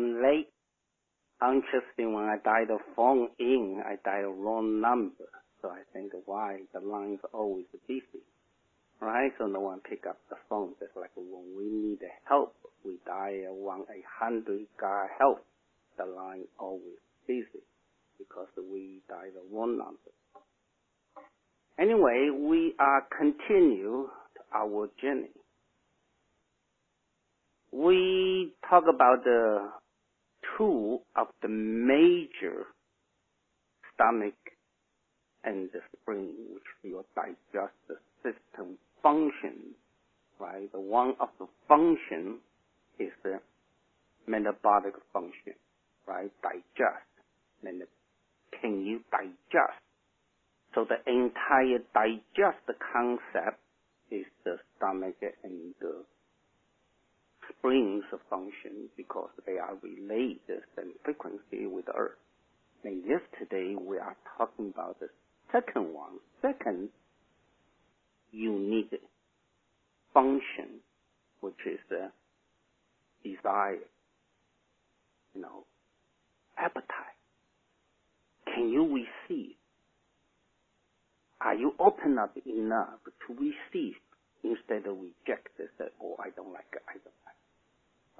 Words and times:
Late. 0.00 0.48
Interesting, 1.42 2.12
when 2.14 2.24
I 2.24 2.36
dial 2.44 2.66
the 2.66 2.78
phone 2.94 3.28
in, 3.38 3.82
I 3.84 3.96
dial 4.04 4.30
the 4.30 4.42
wrong 4.42 4.80
number. 4.80 5.28
So 5.62 5.68
I 5.68 5.80
think 5.92 6.12
why 6.26 6.60
the 6.72 6.80
line's 6.80 7.20
always 7.32 7.66
busy. 7.86 8.24
Right? 9.00 9.32
So 9.38 9.46
no 9.46 9.60
one 9.60 9.80
pick 9.80 10.06
up 10.06 10.18
the 10.28 10.36
phone. 10.48 10.74
Just 10.78 10.96
like 10.96 11.10
when 11.16 11.56
we 11.56 11.64
need 11.64 11.98
help, 12.28 12.54
we 12.84 12.98
dial 13.06 13.56
1-800 13.56 14.66
got 14.78 15.08
help. 15.18 15.44
The 15.96 16.04
line 16.04 16.44
always 16.58 17.00
busy 17.26 17.64
because 18.18 18.48
we 18.56 19.00
dial 19.08 19.32
the 19.34 19.56
wrong 19.56 19.78
number. 19.78 20.12
Anyway, 21.78 22.28
we 22.30 22.74
are 22.78 23.06
continue 23.16 24.08
our 24.54 24.88
journey. 25.00 25.30
We 27.72 28.52
talk 28.68 28.84
about 28.92 29.24
the 29.24 29.70
two 30.56 31.00
of 31.16 31.28
the 31.42 31.48
major 31.48 32.66
stomach 33.94 34.34
and 35.44 35.70
the 35.72 35.80
spleen, 35.92 36.34
which 36.54 36.62
your 36.82 37.04
digestive 37.14 38.02
system 38.22 38.78
functions, 39.02 39.74
right? 40.38 40.70
The 40.72 40.80
one 40.80 41.14
of 41.20 41.28
the 41.38 41.46
function 41.68 42.38
is 42.98 43.10
the 43.22 43.40
metabolic 44.26 44.94
function, 45.12 45.54
right? 46.06 46.30
Digest. 46.42 47.06
Can 48.60 48.84
you 48.84 49.00
digest? 49.10 49.80
So 50.74 50.84
the 50.84 51.00
entire 51.10 51.82
digest 51.94 52.64
concept 52.92 53.60
is 54.10 54.26
the 54.44 54.56
stomach 54.76 55.16
and 55.42 55.74
the 55.80 56.04
spleens 57.58 58.04
function 58.28 58.88
because 58.96 59.30
they 59.46 59.58
are 59.58 59.74
related 59.82 60.62
in 60.78 60.92
frequency 61.04 61.66
with 61.66 61.86
Earth. 61.96 62.18
And 62.84 63.02
yesterday 63.04 63.74
we 63.74 63.98
are 63.98 64.16
talking 64.38 64.72
about 64.74 64.98
the 65.00 65.08
second 65.52 65.92
one, 65.92 66.18
second 66.40 66.88
unique 68.32 69.00
function, 70.14 70.80
which 71.40 71.54
is 71.66 71.78
the 71.88 72.10
desire, 73.24 73.78
you 75.34 75.42
know, 75.42 75.64
appetite. 76.58 76.86
Can 78.54 78.68
you 78.70 78.84
receive? 78.84 79.54
Are 81.40 81.54
you 81.54 81.74
open 81.78 82.18
up 82.18 82.36
enough 82.46 83.00
to 83.26 83.34
receive 83.34 83.94
instead 84.44 84.86
of 84.86 84.96
reject 84.98 85.56
this? 85.56 85.68
Oh, 86.02 86.16
I 86.18 86.30
don't 86.36 86.52
like 86.52 86.68
it. 86.72 86.82
I 86.88 86.92
don't 86.92 87.20
like 87.24 87.34
it. 87.34 87.39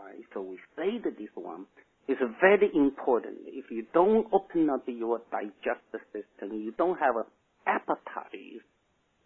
Right? 0.02 0.24
So 0.34 0.42
we 0.42 0.56
say 0.76 0.98
that 1.04 1.18
this 1.18 1.28
one 1.34 1.66
is 2.08 2.16
very 2.40 2.70
important. 2.74 3.36
If 3.46 3.70
you 3.70 3.86
don't 3.92 4.26
open 4.32 4.70
up 4.70 4.84
your 4.86 5.20
digestive 5.30 6.00
system, 6.12 6.58
you 6.58 6.72
don't 6.76 6.98
have 6.98 7.16
an 7.16 7.24
appetite, 7.66 8.62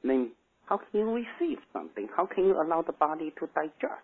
then 0.02 0.32
how 0.66 0.78
can 0.78 1.00
you 1.00 1.10
receive 1.10 1.58
something? 1.72 2.08
How 2.16 2.26
can 2.26 2.44
you 2.44 2.60
allow 2.60 2.82
the 2.82 2.92
body 2.92 3.32
to 3.38 3.48
digest? 3.54 4.02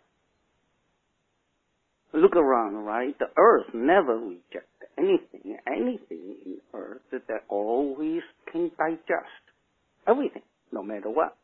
Look 2.12 2.34
around, 2.34 2.74
right? 2.74 3.16
The 3.18 3.26
earth 3.36 3.66
never 3.72 4.16
rejects 4.16 4.66
anything. 4.98 5.56
Anything 5.66 6.36
in 6.44 6.58
earth 6.74 7.02
that 7.12 7.44
always 7.48 8.22
can 8.50 8.70
digest 8.76 9.44
everything, 10.06 10.42
no 10.72 10.82
matter 10.82 11.08
what. 11.08 11.36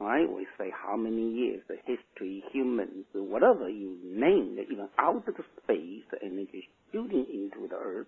Right? 0.00 0.28
We 0.28 0.46
say 0.58 0.70
how 0.70 0.96
many 0.96 1.30
years, 1.30 1.62
the 1.68 1.76
history, 1.86 2.42
humans, 2.52 3.06
whatever 3.14 3.68
you 3.68 3.96
name 4.04 4.58
even 4.60 4.88
out 4.98 5.16
of 5.16 5.34
the 5.34 5.44
space, 5.62 6.02
the 6.10 6.18
energy 6.22 6.68
shooting 6.90 7.26
into 7.32 7.68
the 7.68 7.76
earth, 7.76 8.06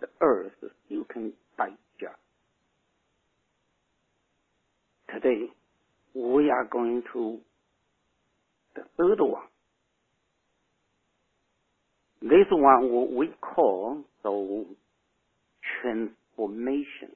the 0.00 0.08
earth 0.20 0.52
you 0.88 1.06
can 1.10 1.32
digest. 1.56 2.20
Today, 5.12 5.46
we 6.14 6.50
are 6.50 6.66
going 6.70 7.02
to 7.12 7.38
the 8.74 8.82
third 8.98 9.20
one. 9.20 9.42
This 12.20 12.46
one 12.50 13.16
we 13.16 13.30
call 13.40 14.02
the 14.22 14.64
transformation 15.80 17.14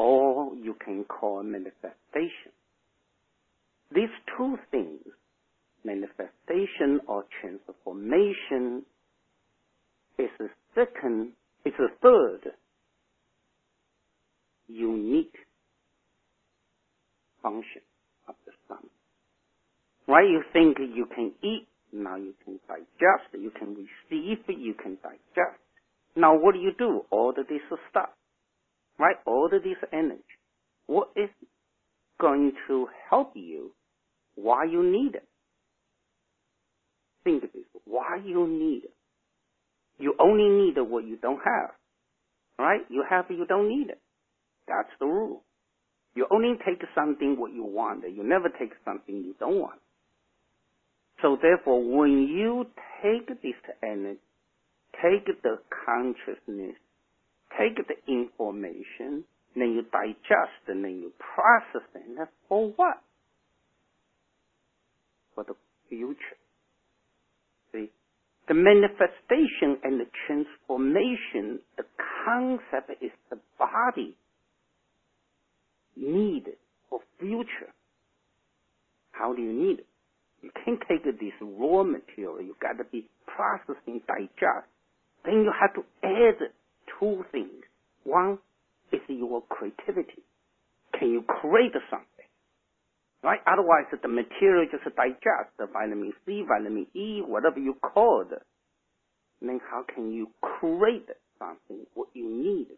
or 0.00 0.54
you 0.54 0.74
can 0.82 1.04
call 1.04 1.42
manifestation. 1.42 2.52
These 3.94 4.08
two 4.34 4.56
things, 4.70 5.04
manifestation 5.84 7.00
or 7.06 7.26
transformation, 7.42 8.86
is 10.18 10.30
a 10.40 10.46
second, 10.74 11.32
is 11.66 11.74
a 11.78 11.88
third 12.00 12.52
unique 14.68 15.36
function 17.42 17.82
of 18.26 18.36
the 18.46 18.52
sun. 18.68 18.88
Right? 20.08 20.30
You 20.30 20.42
think 20.54 20.78
you 20.78 21.06
can 21.14 21.32
eat, 21.42 21.68
now 21.92 22.16
you 22.16 22.32
can 22.42 22.58
digest, 22.66 23.28
you 23.34 23.50
can 23.50 23.68
receive, 23.74 24.38
you 24.48 24.72
can 24.82 24.96
digest. 25.02 25.60
Now 26.16 26.38
what 26.38 26.54
do 26.54 26.60
you 26.60 26.72
do? 26.78 27.02
All 27.10 27.30
of 27.30 27.36
this 27.36 27.60
stuff 27.90 28.08
right? 29.00 29.16
All 29.26 29.46
of 29.46 29.50
this 29.50 29.76
energy. 29.92 30.22
What 30.86 31.08
is 31.16 31.30
going 32.20 32.52
to 32.68 32.86
help 33.08 33.32
you? 33.34 33.72
Why 34.34 34.64
you 34.64 34.82
need 34.82 35.14
it? 35.14 35.26
Think 37.24 37.44
of 37.44 37.52
this. 37.52 37.64
Why 37.84 38.20
you 38.24 38.46
need 38.46 38.84
it? 38.84 38.94
You 39.98 40.14
only 40.20 40.48
need 40.48 40.74
what 40.78 41.06
you 41.06 41.16
don't 41.16 41.40
have. 41.44 41.70
Right? 42.58 42.80
You 42.90 43.04
have 43.08 43.24
you 43.30 43.46
don't 43.46 43.68
need 43.68 43.88
it. 43.88 44.00
That's 44.68 44.90
the 45.00 45.06
rule. 45.06 45.42
You 46.14 46.26
only 46.30 46.54
take 46.66 46.82
something 46.94 47.36
what 47.38 47.52
you 47.52 47.64
want. 47.64 48.04
You 48.04 48.22
never 48.22 48.48
take 48.48 48.72
something 48.84 49.14
you 49.14 49.34
don't 49.38 49.60
want. 49.60 49.80
So 51.22 51.38
therefore, 51.40 51.82
when 51.82 52.28
you 52.28 52.66
take 53.02 53.28
this 53.28 53.54
energy, 53.82 54.18
take 55.02 55.26
the 55.42 55.58
consciousness 55.86 56.76
take 57.58 57.76
the 57.76 57.96
information, 58.12 59.24
then 59.54 59.72
you 59.72 59.82
digest 59.92 60.68
and 60.68 60.84
then 60.84 61.00
you 61.02 61.12
process 61.18 61.88
it. 61.94 62.28
For 62.48 62.70
what? 62.76 63.02
For 65.34 65.44
the 65.44 65.54
future. 65.88 66.38
See? 67.72 67.90
The 68.48 68.54
manifestation 68.54 69.78
and 69.84 70.00
the 70.00 70.06
transformation, 70.26 71.60
the 71.76 71.84
concept 72.24 73.02
is 73.02 73.10
the 73.30 73.38
body 73.58 74.16
needed 75.96 76.56
for 76.88 77.00
future. 77.18 77.72
How 79.12 79.34
do 79.34 79.42
you 79.42 79.52
need 79.52 79.80
it? 79.80 79.86
You 80.42 80.50
can't 80.64 80.80
take 80.88 81.04
this 81.04 81.32
raw 81.40 81.82
material. 81.82 82.40
You 82.40 82.56
got 82.60 82.78
to 82.78 82.84
be 82.90 83.06
processing, 83.26 84.00
digest. 84.06 84.66
Then 85.24 85.44
you 85.44 85.52
have 85.60 85.74
to 85.74 85.84
add 86.02 86.50
two 86.98 87.24
things. 87.32 87.64
One 88.04 88.38
is 88.92 89.00
your 89.08 89.42
creativity. 89.48 90.22
Can 90.98 91.10
you 91.10 91.22
create 91.22 91.72
something? 91.90 92.06
Right? 93.22 93.40
Otherwise, 93.46 93.84
the 93.90 94.08
material 94.08 94.66
just 94.70 94.84
digest 94.96 95.52
the 95.58 95.66
vitamin 95.66 96.12
C, 96.24 96.42
vitamin 96.46 96.86
E, 96.94 97.20
whatever 97.26 97.58
you 97.58 97.74
call 97.74 98.24
it. 98.30 98.42
Then 99.42 99.60
how 99.70 99.84
can 99.94 100.12
you 100.12 100.28
create 100.40 101.08
something 101.38 101.86
what 101.94 102.08
you 102.14 102.28
need? 102.28 102.68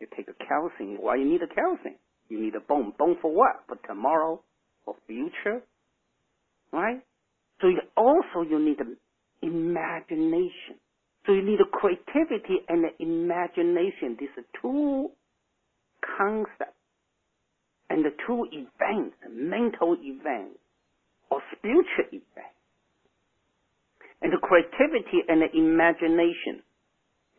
You 0.00 0.06
take 0.16 0.28
a 0.28 0.44
calcium. 0.44 0.98
Why 1.00 1.16
you 1.16 1.24
need 1.24 1.42
a 1.42 1.52
calcium? 1.52 1.96
You 2.28 2.40
need 2.40 2.54
a 2.54 2.60
bone. 2.60 2.92
Bone 2.98 3.16
for 3.20 3.32
what? 3.32 3.62
For 3.68 3.76
tomorrow, 3.86 4.40
for 4.84 4.96
future, 5.06 5.62
right? 6.72 7.00
So 7.60 7.68
you 7.68 7.80
also 7.96 8.48
you 8.48 8.58
need 8.58 8.78
imagination. 9.42 10.81
So 11.26 11.32
you 11.32 11.42
need 11.42 11.60
a 11.60 11.70
creativity 11.70 12.66
and 12.68 12.84
imagination. 12.98 14.16
These 14.18 14.34
are 14.36 14.60
two 14.60 15.10
concepts 16.18 16.76
and 17.90 18.04
the 18.04 18.10
two 18.26 18.46
events, 18.50 19.16
mental 19.30 19.96
events 20.02 20.58
or 21.30 21.40
spiritual 21.56 22.08
events. 22.10 22.58
And 24.20 24.32
the 24.32 24.38
creativity 24.38 25.22
and 25.28 25.42
the 25.42 25.50
imagination 25.56 26.62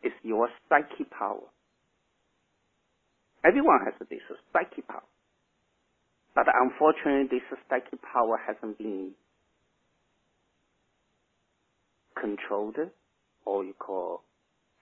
is 0.02 0.12
your 0.22 0.48
psyche 0.68 1.04
power. 1.10 1.44
Everyone 3.44 3.80
has 3.84 3.94
this 4.08 4.20
psyche 4.52 4.82
power. 4.82 5.02
But 6.34 6.46
unfortunately, 6.48 7.38
this 7.38 7.58
psyche 7.68 7.98
power 8.12 8.40
hasn't 8.46 8.78
been 8.78 9.12
controlled 12.20 12.76
or 13.44 13.64
you 13.64 13.74
call 13.74 14.22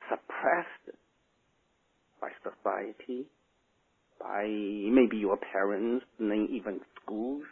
suppressed 0.08 0.98
by 2.20 2.28
society, 2.42 3.26
by 4.20 4.44
maybe 4.46 5.16
your 5.16 5.36
parents, 5.36 6.04
and 6.18 6.30
then 6.30 6.48
even 6.52 6.80
schools, 7.02 7.42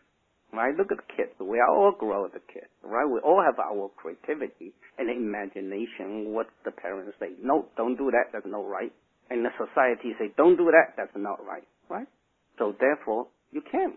right? 0.53 0.75
Look 0.77 0.93
at 0.93 0.99
the 0.99 1.15
kids. 1.17 1.33
We 1.41 1.61
all 1.61 1.93
grow 1.99 2.27
as 2.27 2.33
kids, 2.53 2.71
right? 2.83 3.07
We 3.07 3.21
all 3.21 3.43
have 3.43 3.59
our 3.59 3.91
creativity 3.97 4.73
and 4.99 5.11
imagination. 5.11 6.33
What 6.33 6.47
the 6.65 6.71
parents 6.71 7.13
say, 7.19 7.31
no, 7.43 7.67
don't 7.77 7.97
do 7.97 8.11
that. 8.11 8.31
That's 8.33 8.47
not 8.47 8.67
right. 8.67 8.93
And 9.31 9.45
the 9.45 9.51
society 9.59 10.15
say, 10.19 10.33
don't 10.37 10.57
do 10.57 10.71
that. 10.71 10.95
That's 10.97 11.15
not 11.17 11.45
right, 11.45 11.67
right? 11.89 12.07
So 12.59 12.75
therefore, 12.79 13.27
you 13.53 13.63
can. 13.63 13.95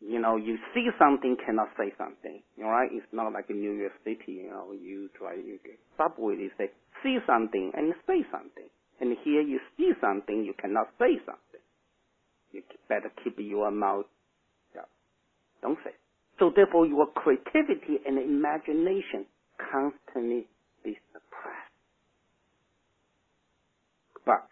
You 0.00 0.20
know, 0.20 0.36
you 0.36 0.58
see 0.74 0.88
something, 0.98 1.36
cannot 1.44 1.68
say 1.76 1.92
something. 1.98 2.42
Right? 2.58 2.88
It's 2.92 3.06
not 3.12 3.32
like 3.32 3.50
in 3.50 3.60
New 3.60 3.72
York 3.72 3.92
City. 4.04 4.44
You 4.44 4.50
know, 4.50 4.72
you 4.72 5.10
try 5.18 5.34
you 5.34 5.58
get 5.64 5.78
subway. 5.96 6.36
They 6.36 6.50
say 6.56 6.70
see 7.02 7.18
something 7.26 7.72
and 7.74 7.94
say 8.06 8.24
something. 8.30 8.68
And 9.00 9.16
here 9.24 9.42
you 9.42 9.60
see 9.76 9.92
something, 10.00 10.44
you 10.44 10.54
cannot 10.60 10.88
say 10.98 11.18
something. 11.24 11.62
You 12.52 12.62
better 12.88 13.12
keep 13.22 13.38
your 13.38 13.70
mouth 13.70 14.06
shut. 14.74 14.88
Don't 15.62 15.78
say. 15.84 15.92
So 16.38 16.52
therefore, 16.54 16.86
your 16.86 17.06
creativity 17.06 17.98
and 18.06 18.18
imagination 18.18 19.26
constantly 19.58 20.46
be 20.84 20.98
suppressed. 21.12 21.74
But 24.24 24.48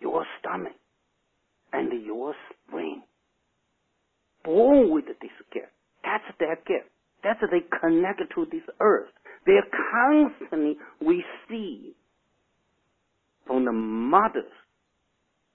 your 0.00 0.24
stomach 0.40 0.72
and 1.72 2.04
your 2.04 2.34
brain 2.70 3.02
born 4.46 4.94
with 4.94 5.06
this 5.06 5.36
gift. 5.52 5.74
That's 6.02 6.24
their 6.38 6.56
gift. 6.56 6.88
That's 7.22 7.40
they 7.50 7.66
connect 7.80 8.22
to 8.34 8.46
this 8.50 8.62
earth. 8.80 9.10
They 9.44 9.58
constantly 9.92 10.76
receive 11.00 11.94
from 13.46 13.64
the 13.64 13.72
mother's 13.72 14.44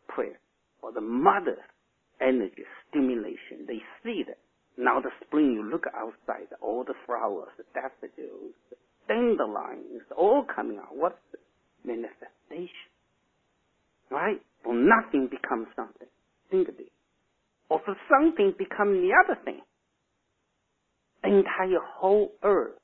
prayer 0.08 0.40
or 0.84 0.92
the 0.92 1.02
mother's 1.02 1.64
energy 2.22 2.64
stimulation. 2.90 3.66
They 3.68 3.80
see 4.04 4.24
that. 4.28 4.38
Now 4.78 5.00
the 5.00 5.12
spring, 5.26 5.54
you 5.54 5.64
look 5.70 5.86
outside, 5.96 6.48
all 6.62 6.84
the 6.84 6.94
flowers, 7.06 7.50
the 7.58 7.64
daffodils, 7.74 8.56
the 8.70 8.78
dandelions, 9.08 10.04
all 10.18 10.46
coming 10.54 10.78
out. 10.78 10.96
What's 10.96 11.20
the 11.32 11.40
manifestation? 11.86 12.92
Right? 14.10 14.42
For 14.64 14.74
nothing 14.74 15.30
becomes 15.30 15.68
something. 15.76 16.08
Think 16.50 16.70
of 16.70 16.76
it. 16.80 16.92
Or 17.72 17.80
for 17.86 17.96
something 18.12 18.54
become 18.60 18.92
the 19.00 19.12
other 19.24 19.40
thing. 19.46 19.62
The 21.24 21.30
entire 21.30 21.80
whole 21.82 22.34
earth, 22.44 22.76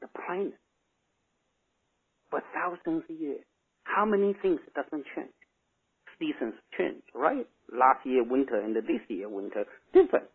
the 0.00 0.06
planet, 0.14 0.54
for 2.30 2.40
thousands 2.54 3.02
of 3.10 3.20
years. 3.20 3.40
How 3.82 4.04
many 4.04 4.32
things 4.40 4.60
doesn't 4.76 5.04
change? 5.16 5.34
Seasons 6.20 6.54
change, 6.78 7.02
right? 7.16 7.48
Last 7.72 8.06
year 8.06 8.22
winter 8.22 8.60
and 8.60 8.76
this 8.76 9.02
year 9.08 9.28
winter 9.28 9.64
different. 9.92 10.26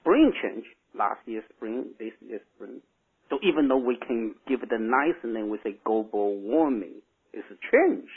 Spring 0.00 0.32
change. 0.42 0.64
Last 0.98 1.20
year 1.26 1.44
spring, 1.54 1.90
this 1.98 2.12
year 2.26 2.40
spring. 2.56 2.80
So 3.28 3.38
even 3.42 3.68
though 3.68 3.84
we 3.84 3.98
can 3.98 4.34
give 4.48 4.62
it 4.62 4.72
a 4.72 4.80
nice 4.80 5.20
name, 5.22 5.50
we 5.50 5.58
say 5.62 5.76
global 5.84 6.40
warming, 6.40 7.02
it's 7.34 7.46
a 7.50 7.58
change. 7.70 8.08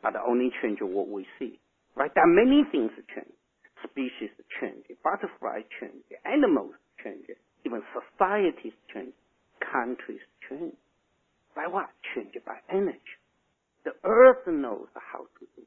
But 0.00 0.12
the 0.12 0.20
only 0.24 0.50
change 0.62 0.78
is 0.80 0.86
what 0.88 1.08
we 1.08 1.26
see. 1.40 1.58
Right? 1.96 2.12
There 2.14 2.24
are 2.24 2.26
many 2.26 2.62
things 2.70 2.92
change. 3.14 3.32
Species 3.90 4.30
change, 4.60 4.84
butterfly 5.02 5.62
change, 5.80 6.04
animals 6.24 6.74
change, 7.02 7.24
even 7.64 7.82
societies 7.92 8.76
change, 8.92 9.14
countries 9.60 10.20
change. 10.48 10.76
By 11.54 11.66
what? 11.68 11.88
Change 12.14 12.34
by 12.44 12.60
energy. 12.70 13.16
The 13.84 13.92
earth 14.04 14.46
knows 14.46 14.88
how 14.94 15.24
to 15.40 15.46
do. 15.56 15.62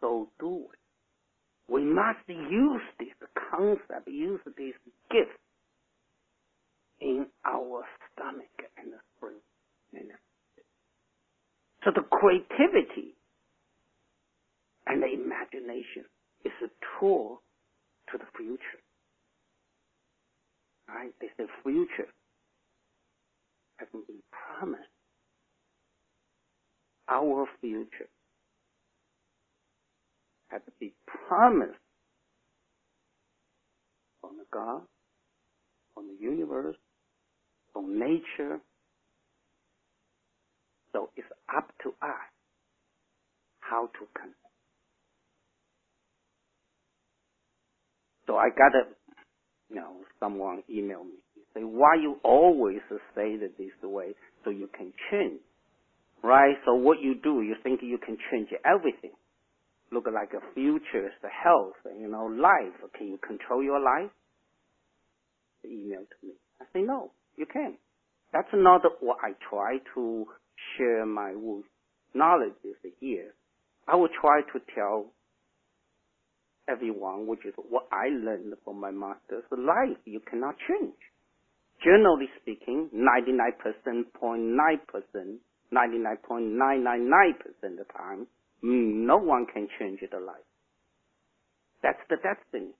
So 0.00 0.28
do 0.38 0.66
it. 0.72 1.72
We 1.72 1.84
must 1.84 2.28
use 2.28 2.82
this 2.98 3.16
concept, 3.50 4.06
use 4.06 4.40
this 4.44 4.76
gift 5.10 5.40
in 7.00 7.26
our 7.44 7.84
stomach 8.12 8.52
and 8.76 8.92
the 8.92 9.00
spleen. 9.16 10.12
So 11.84 11.90
the 11.94 12.02
creativity 12.02 13.15
and 14.86 15.02
the 15.02 15.06
imagination 15.06 16.04
is 16.44 16.52
a 16.62 16.68
tool 16.98 17.42
to 18.10 18.18
the 18.18 18.24
future. 18.36 18.82
Right? 20.88 21.12
They 21.20 21.28
say 21.36 21.48
future 21.62 22.08
has 23.78 23.88
been 23.92 24.22
promised. 24.30 24.82
Our 27.08 27.46
future 27.60 28.08
has 30.48 30.62
been 30.80 30.92
promised 31.28 31.78
from 34.20 34.36
God, 34.52 34.82
from 35.94 36.08
the 36.08 36.24
universe, 36.24 36.76
from 37.72 37.98
nature. 37.98 38.60
So 40.92 41.10
it's 41.16 41.26
up 41.54 41.72
to 41.82 41.90
us 42.02 42.30
how 43.60 43.86
to 43.86 44.06
connect. 44.14 44.45
So 48.26 48.36
I 48.36 48.48
got 48.50 48.74
a, 48.74 48.84
you 49.70 49.76
know, 49.76 49.96
someone 50.20 50.62
email 50.70 51.04
me. 51.04 51.18
Say, 51.54 51.60
why 51.60 51.96
you 52.00 52.16
always 52.22 52.80
say 53.14 53.36
that 53.36 53.56
this 53.58 53.70
way 53.82 54.14
so 54.44 54.50
you 54.50 54.68
can 54.76 54.92
change? 55.10 55.40
Right? 56.22 56.56
So 56.64 56.74
what 56.74 57.00
you 57.00 57.14
do, 57.14 57.42
you 57.42 57.54
think 57.62 57.80
you 57.82 57.98
can 57.98 58.16
change 58.30 58.48
everything. 58.64 59.12
Look 59.92 60.06
like 60.12 60.32
a 60.34 60.54
future, 60.54 61.10
the 61.22 61.28
health, 61.28 61.74
you 61.98 62.08
know, 62.08 62.26
life. 62.26 62.74
Can 62.98 63.08
you 63.08 63.18
control 63.26 63.62
your 63.62 63.80
life? 63.80 64.10
Email 65.64 66.00
to 66.00 66.26
me. 66.26 66.34
I 66.60 66.64
say, 66.72 66.82
no, 66.82 67.12
you 67.36 67.46
can't. 67.46 67.76
That's 68.32 68.48
not 68.52 68.82
what 69.00 69.18
I 69.22 69.32
try 69.48 69.78
to 69.94 70.26
share 70.76 71.06
my 71.06 71.32
knowledge 72.14 72.54
here. 73.00 73.34
I 73.88 73.94
will 73.96 74.08
try 74.20 74.40
to 74.52 74.60
tell 74.74 75.06
everyone, 76.68 77.26
which 77.26 77.44
is 77.44 77.54
what 77.56 77.86
I 77.92 78.08
learned 78.08 78.54
from 78.64 78.80
my 78.80 78.90
master's 78.90 79.44
life, 79.50 79.98
you 80.04 80.20
cannot 80.28 80.56
change. 80.68 80.94
Generally 81.82 82.28
speaking, 82.40 82.88
99.9%, 82.94 85.38
99.999% 85.72 87.62
of 87.62 87.62
the 87.62 87.84
time, 87.96 88.26
no 88.62 89.18
one 89.18 89.46
can 89.52 89.68
change 89.78 90.00
the 90.10 90.18
life. 90.18 90.36
That's 91.82 92.00
the 92.08 92.16
destiny. 92.16 92.72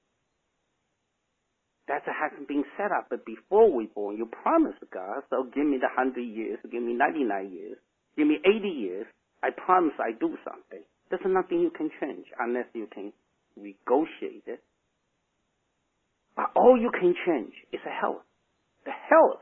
That 1.88 2.02
hasn't 2.06 2.48
been 2.48 2.64
set 2.76 2.90
up 2.90 3.06
but 3.10 3.24
before 3.24 3.70
we 3.70 3.86
born. 3.94 4.16
You 4.16 4.26
promised 4.26 4.82
God, 4.92 5.22
so 5.30 5.44
give 5.54 5.66
me 5.66 5.78
the 5.78 5.86
100 5.94 6.20
years, 6.20 6.58
give 6.72 6.82
me 6.82 6.94
99 6.94 7.52
years, 7.52 7.78
give 8.16 8.26
me 8.26 8.40
80 8.44 8.68
years. 8.68 9.06
I 9.42 9.50
promise 9.50 9.94
I 10.00 10.10
do 10.18 10.36
something. 10.42 10.82
There's 11.10 11.22
nothing 11.26 11.60
you 11.60 11.70
can 11.70 11.90
change 12.00 12.26
unless 12.40 12.66
you 12.74 12.88
can 12.92 13.12
negotiate 13.56 14.44
it. 14.46 14.62
But 16.36 16.50
all 16.54 16.78
you 16.80 16.90
can 16.90 17.14
change 17.26 17.52
is 17.72 17.80
the 17.84 17.90
health. 17.90 18.22
The 18.84 18.92
health 18.92 19.40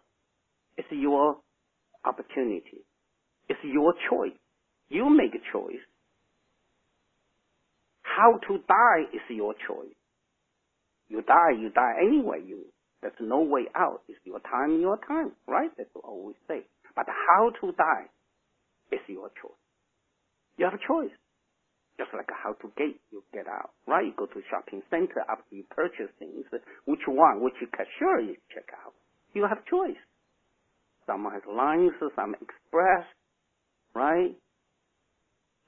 is 0.79 0.85
your 0.91 1.39
opportunity. 2.05 2.85
It's 3.49 3.61
your 3.65 3.95
choice. 4.11 4.39
You 4.89 5.11
make 5.11 5.35
a 5.35 5.43
choice. 5.53 5.83
How 8.03 8.39
to 8.49 8.59
die 8.69 9.11
is 9.13 9.21
your 9.29 9.55
choice. 9.55 9.97
You 11.09 11.23
die, 11.23 11.59
you 11.59 11.71
die 11.71 11.95
anyway. 12.01 12.43
You 12.47 12.65
there's 13.05 13.13
no 13.21 13.41
way 13.43 13.65
out. 13.77 14.01
It's 14.09 14.19
your 14.25 14.41
time, 14.41 14.81
your 14.81 14.99
time, 15.07 15.33
right? 15.47 15.71
That's 15.77 15.91
what 15.93 16.07
always 16.07 16.37
say. 16.49 16.65
But 16.97 17.05
how 17.07 17.51
to 17.61 17.73
die 17.73 18.07
is 18.93 19.01
your 19.09 19.29
choice. 19.29 19.61
You 20.57 20.65
have 20.65 20.73
a 20.73 20.81
choice. 20.81 21.13
Just 21.97 22.11
like 22.13 22.29
how 22.31 22.55
to 22.55 22.73
gate, 22.77 23.01
you 23.13 23.23
get 23.33 23.47
out, 23.47 23.71
right? 23.87 24.05
You 24.05 24.13
go 24.17 24.27
to 24.27 24.41
shopping 24.51 24.83
center 24.91 25.23
after 25.31 25.55
you 25.55 25.65
purchase 25.71 26.11
things. 26.19 26.45
Which 26.87 27.07
one, 27.07 27.41
which 27.43 27.55
cashier 27.71 28.21
you 28.21 28.37
check 28.53 28.67
out? 28.85 28.95
You 29.33 29.47
have 29.49 29.65
choice. 29.67 30.01
Some 31.07 31.25
has 31.31 31.43
lines, 31.47 31.93
some 32.17 32.35
express, 32.35 33.07
right? 33.95 34.35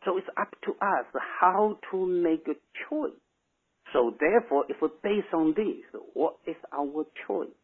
So 0.05 0.19
it's 0.19 0.27
up 0.37 0.51
to 0.65 0.73
us 0.73 1.07
how 1.41 1.79
to 1.91 2.07
make 2.07 2.47
a 2.49 2.59
choice. 2.89 3.21
So 3.93 4.15
therefore, 4.19 4.65
if 4.69 4.77
we 4.83 4.89
based 5.03 5.33
on 5.33 5.55
this, 5.57 6.01
what 6.15 6.37
is 6.47 6.57
our 6.73 7.05
choice? 7.27 7.55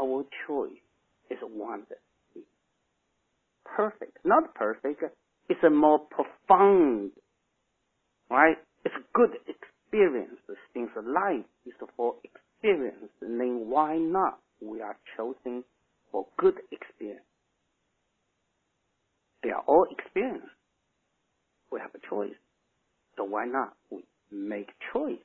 Our 0.00 0.24
choice 0.46 0.82
is 1.30 1.38
one 1.42 1.84
perfect. 3.64 4.18
Not 4.24 4.54
perfect, 4.54 5.02
it's 5.48 5.64
a 5.64 5.70
more 5.70 5.98
profound 5.98 7.12
Right? 8.32 8.56
It's 8.86 8.94
a 8.94 9.04
good 9.12 9.36
experience. 9.46 10.38
Things 10.72 10.88
of 10.96 11.04
life 11.04 11.44
is 11.66 11.74
for 11.98 12.14
experience. 12.24 13.12
And 13.20 13.38
then 13.38 13.68
why 13.68 13.98
not? 13.98 14.38
We 14.62 14.80
are 14.80 14.96
chosen 15.18 15.64
for 16.10 16.24
good 16.38 16.54
experience. 16.70 17.26
They 19.42 19.50
are 19.50 19.62
all 19.66 19.86
experience. 19.90 20.48
We 21.70 21.80
have 21.80 21.90
a 21.94 22.08
choice. 22.08 22.32
So 23.18 23.24
why 23.24 23.44
not? 23.44 23.74
We 23.90 24.04
make 24.30 24.68
choice, 24.94 25.20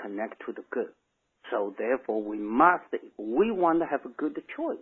connect 0.00 0.40
to 0.46 0.52
the 0.52 0.62
good. 0.70 0.90
So 1.50 1.74
therefore, 1.76 2.22
we 2.22 2.38
must, 2.38 2.84
if 2.92 3.00
we 3.18 3.50
want 3.50 3.80
to 3.80 3.86
have 3.86 4.04
a 4.04 4.14
good 4.16 4.40
choice, 4.56 4.78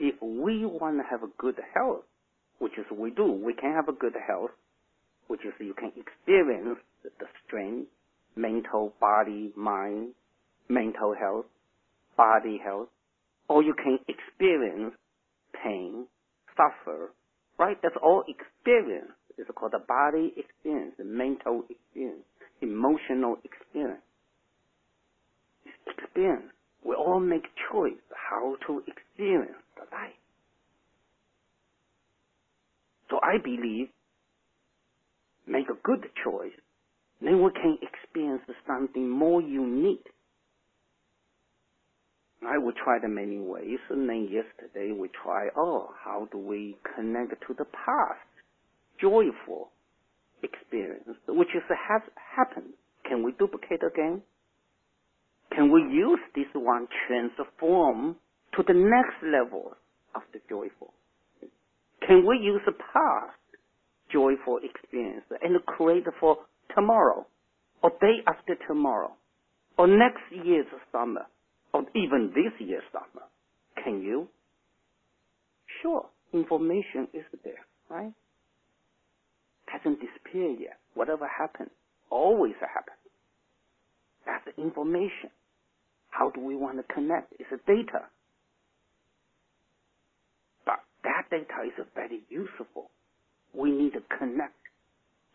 if 0.00 0.16
we 0.20 0.66
want 0.66 0.98
to 0.98 1.04
have 1.08 1.22
a 1.22 1.30
good 1.38 1.60
health, 1.74 2.02
which 2.58 2.72
is 2.76 2.86
we 2.90 3.10
do, 3.10 3.30
we 3.30 3.54
can 3.54 3.72
have 3.72 3.88
a 3.88 3.92
good 3.92 4.14
health, 4.26 4.50
which 5.28 5.42
is 5.44 5.52
you 5.60 5.74
can 5.74 5.92
experience 5.96 6.78
the 7.18 7.26
strength, 7.46 7.88
mental, 8.36 8.92
body, 9.00 9.52
mind, 9.56 10.12
mental 10.68 11.14
health, 11.18 11.46
body 12.16 12.60
health, 12.62 12.88
or 13.48 13.62
you 13.62 13.74
can 13.74 13.98
experience 14.08 14.94
pain, 15.62 16.06
suffer, 16.56 17.12
right? 17.58 17.76
That's 17.82 17.96
all 18.02 18.24
experience. 18.28 19.12
It's 19.36 19.50
called 19.54 19.72
the 19.72 19.84
body 19.86 20.32
experience, 20.36 20.94
the 20.98 21.04
mental 21.04 21.64
experience, 21.68 22.24
emotional 22.60 23.36
experience. 23.44 24.02
Experience. 25.86 26.52
We 26.84 26.94
all 26.94 27.20
make 27.20 27.44
choice 27.72 28.00
how 28.30 28.56
to 28.66 28.82
experience 28.86 29.58
the 29.76 29.82
life. 29.90 30.12
So 33.10 33.18
I 33.22 33.38
believe 33.42 33.88
make 35.46 35.68
a 35.68 35.78
good 35.82 36.06
choice, 36.24 36.56
then 37.26 37.42
we 37.42 37.50
can 37.52 37.78
experience 37.80 38.42
something 38.66 39.08
more 39.08 39.40
unique. 39.40 40.06
I 42.46 42.58
will 42.58 42.72
try 42.72 42.98
the 43.00 43.08
many 43.08 43.38
ways, 43.38 43.78
and 43.88 44.08
then 44.08 44.28
yesterday 44.30 44.92
we 44.92 45.08
try, 45.22 45.48
oh, 45.56 45.88
how 46.04 46.28
do 46.30 46.38
we 46.38 46.76
connect 46.94 47.30
to 47.30 47.54
the 47.56 47.64
past? 47.64 48.20
Joyful 49.00 49.70
experience, 50.42 51.16
which 51.26 51.48
is 51.54 51.62
has 51.68 52.02
happened. 52.36 52.74
Can 53.08 53.24
we 53.24 53.32
duplicate 53.32 53.80
again? 53.82 54.22
Can 55.54 55.72
we 55.72 55.80
use 55.82 56.20
this 56.34 56.46
one 56.54 56.86
transform 57.06 58.16
to 58.56 58.62
the 58.66 58.74
next 58.74 59.16
level 59.22 59.72
of 60.14 60.22
the 60.32 60.40
joyful? 60.48 60.92
Can 62.06 62.26
we 62.26 62.38
use 62.38 62.60
the 62.66 62.72
past 62.72 63.38
joyful 64.12 64.60
experience 64.62 65.24
and 65.42 65.64
create 65.66 66.04
for 66.20 66.38
tomorrow 66.74 67.26
or 67.82 67.90
day 68.00 68.22
after 68.26 68.56
tomorrow 68.68 69.12
or 69.78 69.86
next 69.86 70.22
year's 70.44 70.66
summer 70.92 71.26
or 71.72 71.82
even 71.94 72.32
this 72.34 72.52
year's 72.66 72.84
summer? 72.92 73.26
Can 73.82 74.02
you? 74.02 74.28
Sure, 75.82 76.06
information 76.32 77.08
is 77.12 77.24
there, 77.44 77.66
right? 77.90 78.12
Hasn't 79.66 79.98
disappeared 80.00 80.58
yet. 80.60 80.78
Whatever 80.94 81.28
happened, 81.28 81.70
always 82.10 82.54
happens. 82.60 82.98
That's 84.26 84.44
the 84.56 84.62
information. 84.62 85.30
How 86.10 86.30
do 86.30 86.40
we 86.40 86.56
want 86.56 86.78
to 86.78 86.94
connect? 86.94 87.32
It's 87.38 87.50
a 87.52 87.58
data. 87.66 88.06
But 90.66 90.80
that 91.04 91.30
data 91.30 91.66
is 91.66 91.86
very 91.94 92.22
useful. 92.30 92.90
We 93.54 93.70
need 93.70 93.92
to 93.94 94.02
connect. 94.18 94.54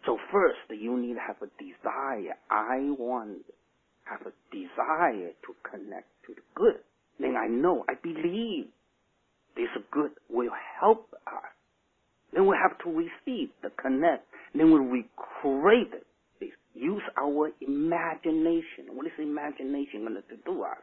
So 0.06 0.18
first, 0.32 0.60
you 0.70 0.98
need 0.98 1.16
to 1.16 1.20
have 1.20 1.38
a 1.42 1.50
desire. 1.62 2.38
I 2.50 2.92
want 2.98 3.40
have 4.10 4.22
a 4.26 4.34
desire 4.52 5.32
to 5.46 5.56
connect 5.70 6.08
to 6.26 6.34
the 6.34 6.42
good. 6.56 6.80
Then 7.20 7.36
I 7.36 7.48
know, 7.48 7.86
I 7.90 7.94
believe 8.02 8.66
this 9.56 9.70
good 9.92 10.12
will 10.30 10.52
help 10.80 11.14
us. 11.28 11.52
Then 12.34 12.48
we 12.48 12.56
have 12.62 12.78
to 12.80 12.90
receive 12.90 13.50
the 13.62 13.70
connect. 13.82 14.26
Then 14.56 14.72
we 14.92 15.06
create 15.16 15.92
this. 16.40 16.50
Use 16.74 17.04
our 17.18 17.52
imagination. 17.62 18.94
What 18.94 19.06
is 19.08 19.12
imagination 19.20 20.02
going 20.02 20.16
to 20.16 20.38
do 20.46 20.64
us? 20.64 20.78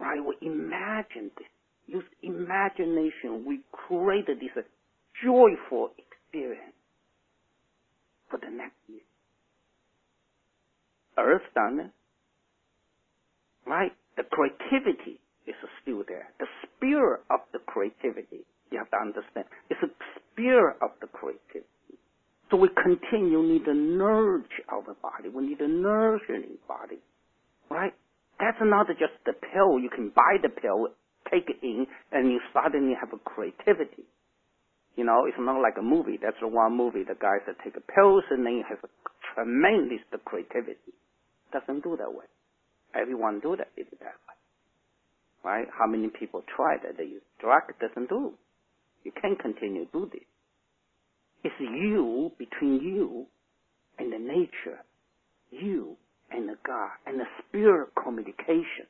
Right? 0.00 0.20
We 0.20 0.34
imagine 0.46 1.30
this. 1.38 1.48
Use 1.86 2.04
imagination. 2.22 3.44
We 3.46 3.60
create 3.72 4.26
this 4.26 4.64
joyful 5.24 5.92
experience 5.96 6.75
for 8.30 8.38
the 8.38 8.50
next 8.50 8.76
year. 8.88 9.04
Earth 11.18 11.46
done. 11.54 11.92
Right? 13.66 13.92
The 14.16 14.24
creativity 14.24 15.20
is 15.46 15.54
still 15.82 16.02
there. 16.06 16.28
The 16.38 16.46
spirit 16.62 17.20
of 17.30 17.40
the 17.52 17.58
creativity, 17.66 18.44
you 18.70 18.78
have 18.78 18.90
to 18.90 18.96
understand, 18.96 19.46
it's 19.70 19.82
a 19.82 19.90
spirit 20.30 20.76
of 20.82 20.90
the 21.00 21.06
creativity. 21.06 21.66
So 22.50 22.56
we 22.56 22.68
continue 22.70 23.42
need 23.42 23.64
to 23.64 23.74
nourish 23.74 24.46
our 24.68 24.82
body. 25.02 25.28
We 25.34 25.48
need 25.48 25.60
a 25.60 25.68
nourishing 25.68 26.58
body. 26.68 26.98
Right? 27.70 27.92
That's 28.38 28.58
not 28.60 28.86
just 28.88 29.18
the 29.24 29.32
pill. 29.32 29.80
You 29.80 29.90
can 29.90 30.12
buy 30.14 30.36
the 30.40 30.48
pill, 30.48 30.88
take 31.30 31.48
it 31.48 31.58
in, 31.62 31.86
and 32.12 32.30
you 32.30 32.40
suddenly 32.52 32.94
have 32.98 33.12
a 33.12 33.18
creativity. 33.18 34.04
You 34.96 35.04
know, 35.04 35.26
it's 35.28 35.36
not 35.38 35.60
like 35.60 35.76
a 35.78 35.82
movie. 35.82 36.18
That's 36.20 36.40
the 36.40 36.48
one 36.48 36.76
movie. 36.76 37.04
The 37.04 37.20
guys 37.20 37.44
that 37.46 37.56
take 37.62 37.76
a 37.76 37.84
pills 37.84 38.24
and 38.30 38.44
then 38.44 38.64
has 38.68 38.78
a 38.82 38.88
tremendous 39.34 40.00
creativity. 40.24 40.96
Doesn't 41.52 41.84
do 41.84 41.96
that 41.96 42.10
way. 42.10 42.24
Everyone 42.94 43.40
do 43.40 43.56
that 43.56 43.68
it 43.76 43.86
that 44.00 44.16
way. 44.24 44.36
Right? 45.44 45.66
How 45.70 45.86
many 45.86 46.08
people 46.08 46.42
try 46.56 46.76
that? 46.82 46.96
They 46.96 47.04
use 47.04 47.22
drug 47.40 47.62
doesn't 47.78 48.08
do. 48.08 48.32
You 49.04 49.12
can't 49.20 49.38
continue 49.38 49.84
to 49.84 49.92
do 49.92 50.10
this. 50.12 50.26
It's 51.44 51.54
you 51.60 52.32
between 52.38 52.80
you 52.82 53.26
and 53.98 54.12
the 54.12 54.18
nature, 54.18 54.80
you 55.50 55.96
and 56.30 56.48
the 56.48 56.56
God 56.66 56.90
and 57.06 57.20
the 57.20 57.26
spirit 57.46 57.90
communication. 58.02 58.88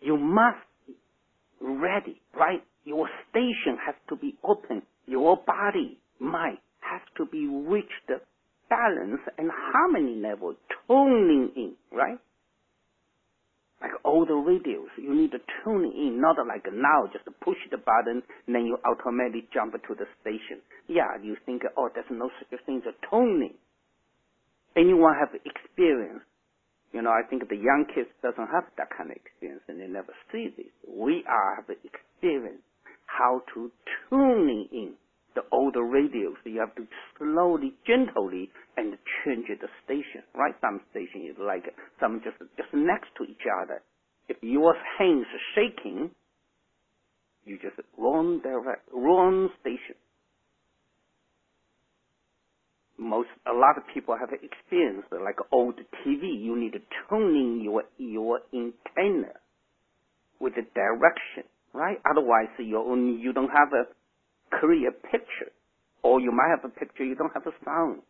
You 0.00 0.16
must 0.16 0.64
be 0.86 0.94
ready, 1.60 2.20
right? 2.34 2.62
Your 2.84 3.08
station 3.28 3.76
has 3.84 3.94
to 4.08 4.16
be 4.16 4.36
open. 4.42 4.82
Your 5.10 5.36
body, 5.44 5.98
mind 6.20 6.58
has 6.78 7.02
to 7.16 7.26
be 7.26 7.48
reached 7.48 8.06
the 8.06 8.22
balance 8.70 9.18
and 9.36 9.50
harmony 9.50 10.14
level, 10.22 10.54
tuning 10.86 11.50
in, 11.56 11.72
right? 11.90 12.18
Like 13.82 13.90
all 14.04 14.24
the 14.24 14.34
radios, 14.34 14.86
you 14.96 15.12
need 15.12 15.32
to 15.32 15.38
tune 15.64 15.90
in, 15.90 16.20
not 16.20 16.36
like 16.46 16.62
now, 16.72 17.10
just 17.12 17.24
push 17.42 17.58
the 17.72 17.78
button, 17.78 18.22
then 18.46 18.66
you 18.66 18.78
automatically 18.86 19.48
jump 19.52 19.72
to 19.72 19.94
the 19.98 20.06
station. 20.22 20.62
Yeah, 20.86 21.18
you 21.20 21.36
think, 21.44 21.62
oh, 21.76 21.88
there's 21.92 22.06
no 22.08 22.30
such 22.38 22.60
thing 22.64 22.80
as 22.86 22.94
tuning. 23.10 23.54
Anyone 24.76 25.16
have 25.18 25.34
experience? 25.34 26.22
You 26.92 27.02
know, 27.02 27.10
I 27.10 27.26
think 27.28 27.48
the 27.48 27.56
young 27.56 27.84
kids 27.92 28.10
doesn't 28.22 28.46
have 28.46 28.70
that 28.78 28.94
kind 28.96 29.10
of 29.10 29.16
experience 29.16 29.62
and 29.66 29.80
they 29.80 29.88
never 29.88 30.14
see 30.30 30.54
this. 30.56 30.70
We 30.86 31.24
are 31.26 31.56
have 31.56 31.66
experience 31.66 32.62
how 33.18 33.42
to 33.54 33.70
tuning 34.08 34.68
in 34.72 34.94
the 35.34 35.42
older 35.52 35.82
radios. 35.82 36.36
You 36.44 36.60
have 36.60 36.74
to 36.76 36.86
slowly, 37.18 37.74
gently, 37.86 38.50
and 38.76 38.96
change 39.24 39.46
the 39.48 39.68
station. 39.84 40.22
Right? 40.34 40.54
Some 40.60 40.80
station 40.90 41.28
is 41.30 41.36
like 41.38 41.64
some 42.00 42.20
just 42.24 42.38
just 42.56 42.72
next 42.72 43.08
to 43.18 43.24
each 43.24 43.46
other. 43.62 43.82
If 44.28 44.36
your 44.42 44.74
hands 44.98 45.26
shaking, 45.54 46.10
you 47.44 47.58
just 47.58 47.80
wrong 47.98 48.40
direct, 48.42 48.88
wrong 48.92 49.48
station. 49.60 49.96
Most 52.98 53.28
a 53.46 53.54
lot 53.54 53.78
of 53.78 53.84
people 53.94 54.14
have 54.18 54.28
experience 54.30 55.04
like 55.10 55.36
old 55.52 55.74
TV. 56.04 56.38
You 56.38 56.58
need 56.58 56.72
to 56.72 56.82
tune 57.08 57.34
in 57.34 57.60
your 57.62 57.84
your 57.98 58.40
antenna 58.52 59.34
with 60.38 60.54
the 60.54 60.62
direction, 60.74 61.44
right? 61.72 61.98
Otherwise, 62.10 62.48
you 62.58 62.78
only 62.78 63.20
you 63.20 63.32
don't 63.32 63.50
have 63.50 63.72
a 63.72 63.84
clear 64.60 64.90
picture, 64.92 65.52
or 66.02 66.20
you 66.20 66.32
might 66.32 66.50
have 66.50 66.64
a 66.64 66.74
picture, 66.74 67.04
you 67.04 67.14
don't 67.14 67.32
have 67.32 67.46
a 67.46 67.64
sound. 67.64 68.02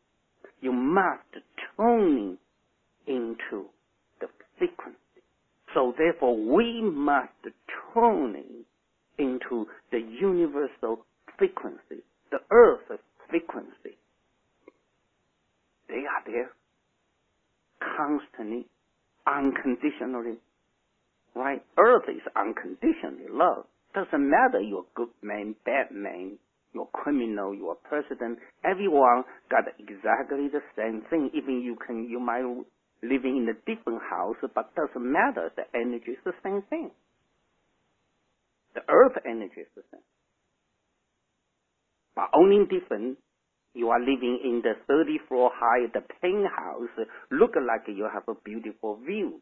You 0.60 0.72
must 0.72 1.44
tune 1.76 2.38
into 3.06 3.66
the 4.20 4.28
frequency. 4.58 4.98
So 5.74 5.94
therefore, 5.96 6.36
we 6.36 6.82
must 6.82 7.32
tune 7.94 8.64
into 9.18 9.66
the 9.90 9.98
universal 9.98 11.04
frequency, 11.38 12.02
the 12.30 12.38
earth 12.50 13.00
frequency. 13.28 13.96
They 15.88 16.04
are 16.06 16.22
there 16.26 16.50
constantly, 17.96 18.66
unconditionally. 19.26 20.38
Right? 21.34 21.62
Earth 21.78 22.08
is 22.08 22.22
unconditionally 22.36 23.30
love. 23.30 23.64
Doesn't 23.94 24.30
matter 24.30 24.60
you're 24.60 24.86
good 24.94 25.10
man, 25.22 25.54
bad 25.64 25.90
man, 25.92 26.38
you're 26.74 26.88
criminal, 26.92 27.54
you're 27.54 27.76
president. 27.76 28.38
Everyone 28.64 29.24
got 29.50 29.64
exactly 29.78 30.48
the 30.48 30.62
same 30.76 31.02
thing. 31.10 31.30
Even 31.34 31.62
you 31.62 31.76
can, 31.86 32.08
you 32.08 32.20
might 32.20 32.44
living 33.02 33.36
in 33.36 33.48
a 33.48 33.54
different 33.66 34.02
house, 34.10 34.36
but 34.54 34.74
doesn't 34.74 35.12
matter. 35.12 35.50
The 35.56 35.64
energy 35.74 36.12
is 36.12 36.22
the 36.24 36.34
same 36.44 36.62
thing. 36.70 36.90
The 38.74 38.82
earth 38.88 39.16
energy 39.26 39.62
is 39.62 39.72
the 39.74 39.82
same. 39.90 40.02
But 42.14 42.30
only 42.34 42.66
different, 42.66 43.18
You 43.74 43.90
are 43.90 44.00
living 44.00 44.40
in 44.42 44.62
the 44.64 44.74
30 44.88 45.18
floor 45.28 45.50
high, 45.54 45.86
the 45.94 46.02
penthouse, 46.20 47.06
look 47.30 47.54
like 47.54 47.86
you 47.86 48.08
have 48.12 48.24
a 48.28 48.34
beautiful 48.44 48.96
view, 49.06 49.40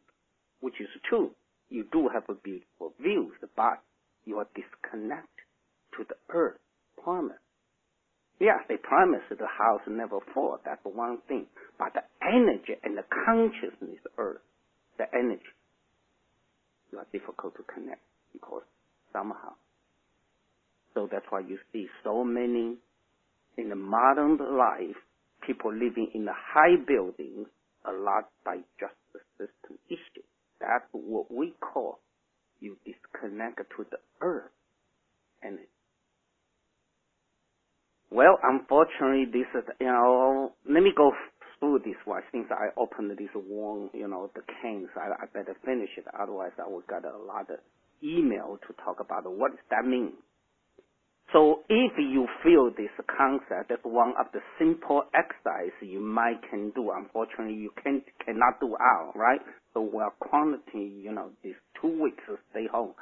which 0.60 0.74
is 0.80 0.88
true. 1.08 1.30
You 1.70 1.84
do 1.92 2.08
have 2.12 2.24
a 2.28 2.34
beautiful 2.34 2.94
view, 3.00 3.32
but 3.56 3.82
you 4.24 4.38
are 4.38 4.48
disconnected 4.54 5.46
to 5.96 6.04
the 6.08 6.16
earth 6.30 6.58
promise. 7.02 7.36
Yes, 8.40 8.60
they 8.68 8.76
promise 8.76 9.22
the 9.30 9.46
house 9.46 9.80
never 9.88 10.18
fall. 10.32 10.58
That's 10.64 10.80
one 10.84 11.18
thing. 11.26 11.46
But 11.78 11.94
the 11.94 12.02
energy 12.22 12.74
and 12.84 12.96
the 12.96 13.02
consciousness 13.26 13.98
earth, 14.16 14.42
the 14.96 15.04
energy, 15.12 15.42
you 16.92 16.98
are 16.98 17.06
difficult 17.12 17.56
to 17.56 17.64
connect 17.64 18.02
because 18.32 18.62
somehow. 19.12 19.54
So 20.94 21.08
that's 21.10 21.26
why 21.30 21.40
you 21.40 21.58
see 21.72 21.86
so 22.04 22.24
many 22.24 22.76
in 23.56 23.68
the 23.68 23.76
modern 23.76 24.38
life, 24.56 24.96
people 25.46 25.72
living 25.72 26.10
in 26.14 26.24
the 26.24 26.34
high 26.34 26.76
buildings, 26.86 27.48
a 27.84 27.92
lot 27.92 28.30
by 28.44 28.58
just 28.78 28.94
the 29.12 29.20
system 29.36 29.78
issue. 29.88 30.27
That's 30.60 30.84
what 30.92 31.30
we 31.32 31.54
call 31.60 32.00
you 32.60 32.76
disconnect 32.84 33.58
to 33.58 33.86
the 33.90 33.98
earth 34.20 34.50
And 35.42 35.58
Well, 38.10 38.38
unfortunately, 38.42 39.26
this 39.32 39.48
is, 39.54 39.68
you 39.80 39.86
know, 39.86 40.52
let 40.68 40.82
me 40.82 40.92
go 40.96 41.12
through 41.60 41.80
this 41.84 41.96
one. 42.04 42.22
Since 42.32 42.46
I 42.50 42.68
opened 42.80 43.12
this 43.12 43.30
one, 43.34 43.90
you 43.94 44.08
know, 44.08 44.30
the 44.34 44.42
cans, 44.62 44.88
I, 44.96 45.22
I 45.22 45.26
better 45.32 45.56
finish 45.64 45.90
it. 45.96 46.06
Otherwise, 46.18 46.52
I 46.58 46.68
will 46.68 46.84
get 46.88 47.04
a 47.04 47.16
lot 47.16 47.50
of 47.50 47.58
email 48.02 48.58
to 48.66 48.74
talk 48.84 49.00
about 49.00 49.24
what 49.30 49.52
does 49.52 49.66
that 49.70 49.86
mean. 49.86 50.14
So 51.32 51.60
if 51.68 51.92
you 51.98 52.26
feel 52.42 52.70
this 52.70 52.90
concept, 53.06 53.68
that's 53.68 53.82
one 53.84 54.14
of 54.18 54.26
the 54.32 54.40
simple 54.58 55.02
exercise 55.14 55.72
you 55.82 56.00
might 56.00 56.40
can 56.50 56.72
do. 56.74 56.90
Unfortunately, 56.96 57.54
you 57.54 57.70
can 57.82 58.02
cannot 58.24 58.60
do 58.60 58.74
out, 58.80 59.12
right? 59.14 59.40
So 59.74 59.82
we're 59.82 60.10
quantity, 60.20 60.90
you 61.02 61.12
know, 61.12 61.30
these 61.44 61.54
two 61.80 62.02
weeks 62.02 62.22
to 62.28 62.38
stay 62.50 62.66
home. 62.72 62.94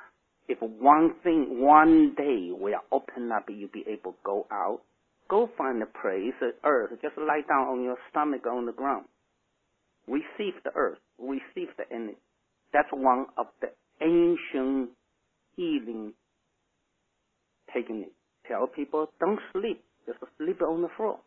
If 0.48 0.58
one 0.60 1.14
thing, 1.22 1.60
one 1.60 2.14
day 2.16 2.50
we 2.52 2.74
are 2.74 2.82
open 2.92 3.30
up, 3.32 3.46
you 3.48 3.68
be 3.72 3.84
able 3.88 4.12
to 4.12 4.18
go 4.24 4.46
out, 4.50 4.80
go 5.28 5.48
find 5.56 5.82
a 5.82 5.86
place, 5.86 6.34
earth, 6.64 6.90
just 7.02 7.16
lie 7.18 7.42
down 7.48 7.68
on 7.68 7.82
your 7.84 7.96
stomach 8.10 8.46
on 8.46 8.66
the 8.66 8.72
ground. 8.72 9.06
Receive 10.08 10.54
the 10.64 10.70
earth, 10.74 10.98
receive 11.18 11.68
the 11.78 11.84
energy. 11.92 12.18
That's 12.72 12.88
one 12.92 13.26
of 13.38 13.46
the 13.60 13.68
ancient 14.00 14.90
healing 15.56 16.12
techniques 17.72 18.12
tell 18.48 18.66
people 18.66 19.10
don't 19.20 19.40
sleep, 19.52 19.82
just 20.06 20.18
sleep 20.38 20.62
on 20.62 20.82
the 20.82 20.88
floor. 20.96 21.18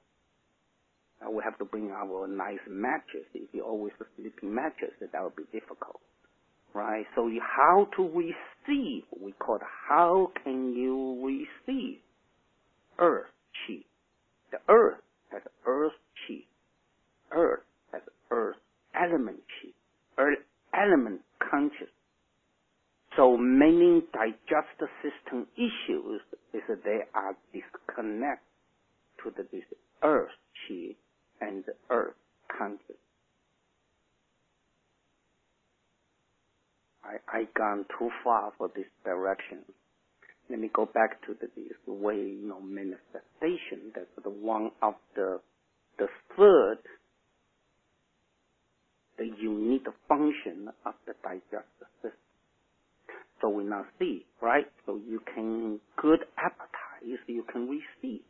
Uh, 1.21 1.29
we 1.29 1.43
have 1.43 1.57
to 1.57 1.65
bring 1.65 1.91
our 1.91 2.27
nice 2.27 2.63
mattress. 2.69 3.25
If 3.33 3.49
you 3.51 3.63
always 3.63 3.93
sleeping 4.15 4.53
mattress, 4.53 4.91
that 4.99 5.21
would 5.21 5.35
be 5.35 5.43
difficult, 5.51 5.99
right? 6.73 7.05
So 7.15 7.29
how 7.41 7.87
to 7.97 8.03
receive? 8.03 9.03
We 9.21 9.33
call 9.33 9.55
it 9.57 9.61
how 9.89 10.31
can 10.43 10.73
you 10.73 11.19
receive 11.25 11.97
earth 12.99 13.27
chi? 13.67 13.83
The 14.51 14.59
earth 14.69 15.01
has 15.31 15.41
earth 15.65 15.93
chi. 16.27 16.45
Earth 17.31 17.63
has 17.91 18.01
earth 18.31 18.57
element 18.95 19.39
chi. 19.61 19.69
Earth 20.17 20.39
element 20.73 21.21
conscious 21.51 21.89
so 23.19 23.35
many 23.35 24.01
digestive 24.13 24.87
system 25.03 25.45
issues 25.57 26.21
is 26.53 26.61
that 26.69 26.85
they 26.85 26.99
are 27.13 27.35
disconnected 27.51 28.39
to 29.21 29.31
the 29.35 29.43
this 29.51 29.65
earth 30.03 30.29
chi 30.67 30.95
and 31.41 31.65
the 31.65 31.73
earth 31.89 32.15
conscious. 32.57 32.95
I 37.03 37.17
I 37.27 37.47
gone 37.57 37.85
too 37.99 38.09
far 38.23 38.53
for 38.57 38.69
this 38.73 38.87
direction. 39.03 39.65
Let 40.49 40.59
me 40.59 40.69
go 40.73 40.85
back 40.85 41.21
to 41.27 41.35
the, 41.39 41.47
this 41.57 41.77
way, 41.85 42.15
you 42.15 42.47
know, 42.47 42.61
manifestation. 42.61 43.91
That's 43.93 44.07
the 44.23 44.29
one 44.29 44.71
of 44.81 44.93
the 45.15 45.41
the 45.97 46.07
third 46.37 46.77
the 49.17 49.29
unique 49.41 49.87
function 50.07 50.69
of 50.85 50.93
the 51.05 51.13
digestive 51.21 51.91
system. 52.01 52.28
So 53.41 53.49
we 53.49 53.63
now 53.65 53.85
see, 53.99 54.25
right? 54.41 54.65
So 54.85 54.99
you 55.09 55.21
can 55.35 55.79
good 56.01 56.19
appetite, 56.37 57.19
you 57.27 57.45
can 57.51 57.69
receive. 57.69 58.21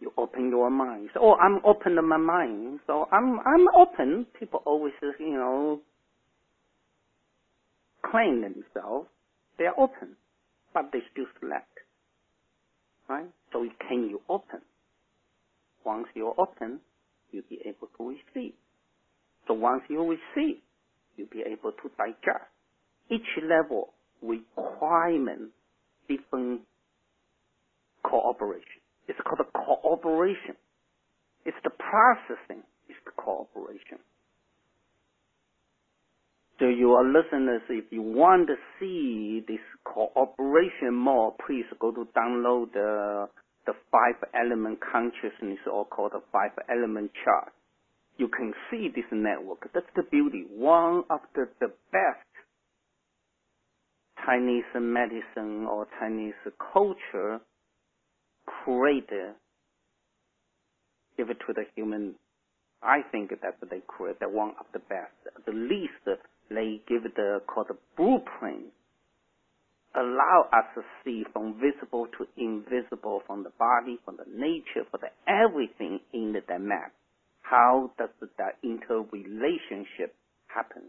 You 0.00 0.12
open 0.18 0.50
your 0.50 0.70
mind. 0.70 1.10
So, 1.14 1.20
oh, 1.22 1.36
I'm 1.36 1.60
open 1.64 1.96
to 1.96 2.02
my 2.02 2.18
mind. 2.18 2.80
So 2.86 3.08
I'm 3.12 3.40
I'm 3.40 3.66
open. 3.76 4.26
People 4.38 4.62
always, 4.66 4.92
you 5.20 5.32
know, 5.32 5.80
claim 8.10 8.42
themselves. 8.42 9.08
They 9.58 9.64
are 9.66 9.78
open, 9.78 10.16
but 10.74 10.90
they 10.92 11.00
still 11.12 11.26
select. 11.40 11.68
Right? 13.08 13.26
So 13.52 13.66
can 13.88 14.08
you 14.10 14.20
open? 14.28 14.60
Once 15.84 16.06
you're 16.14 16.34
open, 16.38 16.80
you'll 17.32 17.44
be 17.50 17.60
able 17.66 17.88
to 17.98 18.08
receive. 18.16 18.54
So 19.48 19.54
once 19.54 19.82
you 19.90 20.02
receive, 20.02 20.58
you'll 21.16 21.28
be 21.32 21.42
able 21.46 21.72
to 21.72 21.90
digest 21.98 22.50
each 23.10 23.42
level 23.42 23.92
requirement 24.22 25.50
different 26.08 26.60
cooperation. 28.02 28.80
It's 29.08 29.18
called 29.24 29.40
a 29.40 29.58
cooperation. 29.58 30.56
It's 31.44 31.56
the 31.64 31.70
processing. 31.70 32.62
It's 32.88 32.98
the 33.04 33.12
cooperation. 33.16 33.98
So 36.58 36.66
your 36.66 37.04
listeners, 37.04 37.60
if 37.68 37.84
you 37.90 38.00
want 38.02 38.48
to 38.48 38.54
see 38.80 39.44
this 39.46 39.60
cooperation 39.84 40.94
more, 40.94 41.34
please 41.46 41.66
go 41.78 41.92
to 41.92 42.08
download 42.16 42.72
the 42.72 43.28
the 43.66 43.74
five 43.90 44.14
element 44.32 44.78
consciousness 44.80 45.58
or 45.70 45.84
called 45.84 46.12
the 46.12 46.22
five 46.32 46.52
element 46.70 47.10
chart. 47.24 47.52
You 48.16 48.28
can 48.28 48.54
see 48.70 48.88
this 48.94 49.04
network. 49.12 49.68
That's 49.74 49.90
the 49.96 50.04
beauty. 50.04 50.46
One 50.48 51.02
of 51.10 51.20
the, 51.34 51.48
the 51.60 51.68
best 51.90 52.30
Chinese 54.26 54.64
medicine 54.74 55.66
or 55.70 55.86
Chinese 56.00 56.34
culture 56.72 57.40
created, 58.44 59.34
give 61.16 61.30
it 61.30 61.38
to 61.46 61.52
the 61.54 61.62
human. 61.76 62.16
I 62.82 63.02
think 63.12 63.30
that 63.30 63.54
they 63.70 63.80
create 63.86 64.18
the 64.18 64.28
one 64.28 64.52
of 64.58 64.66
the 64.72 64.80
best. 64.80 65.14
At 65.26 65.54
least 65.54 66.02
they 66.50 66.82
give 66.88 67.04
the 67.14 67.40
called 67.46 67.68
the 67.68 67.76
blueprint, 67.96 68.72
allow 69.94 70.48
us 70.52 70.66
to 70.74 70.82
see 71.04 71.24
from 71.32 71.60
visible 71.60 72.06
to 72.18 72.26
invisible, 72.36 73.22
from 73.26 73.44
the 73.44 73.52
body, 73.58 73.98
from 74.04 74.16
the 74.16 74.26
nature, 74.28 74.84
from 74.90 75.00
the 75.02 75.32
everything 75.32 76.00
in 76.12 76.34
the 76.34 76.58
map. 76.58 76.92
How 77.42 77.92
does 77.96 78.10
that 78.38 78.58
interrelationship 78.64 80.14
happen? 80.48 80.82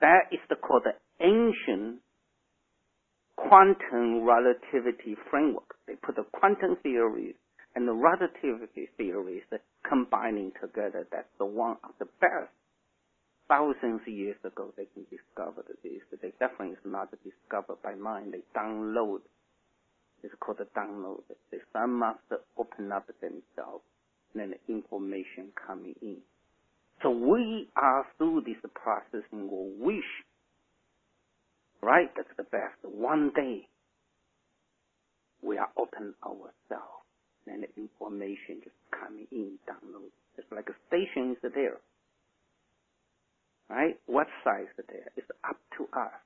That 0.00 0.32
is 0.32 0.40
the 0.48 0.56
called 0.56 0.82
the 0.84 0.98
ancient 1.24 2.00
quantum 3.36 4.24
relativity 4.24 5.16
framework. 5.30 5.76
They 5.86 5.94
put 5.94 6.16
the 6.16 6.24
quantum 6.32 6.76
theories 6.82 7.34
and 7.74 7.88
the 7.88 7.92
relativity 7.92 8.88
theories 8.96 9.42
combining 9.88 10.52
together. 10.60 11.06
That's 11.10 11.28
the 11.38 11.46
one 11.46 11.76
of 11.84 11.90
the 11.98 12.06
best. 12.20 12.50
Thousands 13.48 14.00
of 14.00 14.08
years 14.08 14.36
ago, 14.44 14.72
they 14.76 14.86
can 14.94 15.04
discover 15.10 15.64
this. 15.82 16.00
They 16.22 16.32
definitely 16.40 16.74
is 16.74 16.84
not 16.84 17.10
discovered 17.10 17.82
by 17.82 17.94
mind. 17.94 18.32
They 18.32 18.42
download. 18.58 19.20
It's 20.22 20.34
called 20.40 20.60
a 20.60 20.78
download. 20.78 21.22
They 21.50 21.58
some 21.72 21.98
must 21.98 22.20
open 22.56 22.90
up 22.90 23.06
themselves, 23.20 23.84
and 24.32 24.40
then 24.40 24.54
the 24.54 24.72
information 24.72 25.52
coming 25.66 25.94
in. 26.00 26.16
So 27.02 27.10
we 27.10 27.68
are 27.76 28.06
through 28.16 28.44
this 28.46 28.56
processing 28.72 29.50
or 29.50 29.68
wish 29.78 30.24
Right? 31.84 32.08
That's 32.16 32.32
the 32.38 32.44
best. 32.44 32.80
One 32.82 33.30
day, 33.36 33.68
we 35.42 35.58
are 35.58 35.68
open 35.76 36.14
ourselves 36.24 37.04
and 37.46 37.62
the 37.62 37.68
information 37.76 38.64
just 38.64 38.76
coming 38.90 39.26
in, 39.30 39.58
download. 39.68 40.08
It's 40.38 40.48
like 40.50 40.70
a 40.70 40.76
station 40.88 41.36
is 41.36 41.52
there. 41.54 41.76
Right? 43.68 44.00
Website 44.08 44.62
is 44.62 44.74
the 44.78 44.84
there. 44.88 45.12
It's 45.16 45.28
up 45.46 45.58
to 45.76 45.84
us 45.92 46.16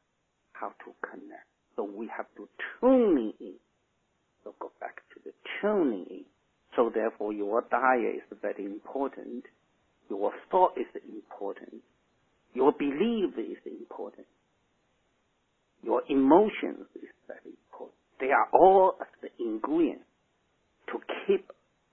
how 0.52 0.68
to 0.68 0.94
connect. 1.02 1.50
So 1.74 1.82
we 1.82 2.08
have 2.16 2.26
to 2.36 2.48
tune 2.78 3.34
in. 3.40 3.54
So 4.44 4.54
go 4.60 4.70
back 4.78 5.02
to 5.14 5.20
the 5.24 5.32
tuning 5.60 6.06
in. 6.08 6.24
So 6.76 6.88
therefore 6.94 7.32
your 7.32 7.64
diet 7.68 8.22
is 8.22 8.38
very 8.40 8.64
important. 8.64 9.42
Your 10.08 10.30
thought 10.52 10.78
is 10.78 10.86
important. 11.02 11.82
Your 12.54 12.70
belief 12.70 13.34
is 13.36 13.58
important. 13.66 14.26
Your 15.82 16.02
emotions 16.08 16.86
is 16.96 17.08
very 17.26 17.54
important. 17.70 17.98
They 18.20 18.30
are 18.32 18.48
all 18.52 18.94
the 19.22 19.28
ingredients 19.38 20.04
to 20.92 20.98
keep 21.26 21.50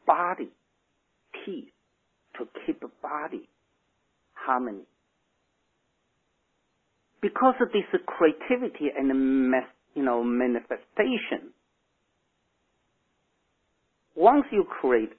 body 0.07 0.49
peace, 1.45 1.71
to 2.39 2.47
keep 2.65 2.81
body 3.01 3.47
harmony. 4.33 4.85
Because 7.21 7.55
of 7.61 7.69
this 7.71 7.83
creativity 8.05 8.91
and 8.95 9.53
you 9.95 10.03
know 10.03 10.23
manifestation, 10.23 11.53
once 14.15 14.45
you 14.51 14.63
create, 14.63 15.11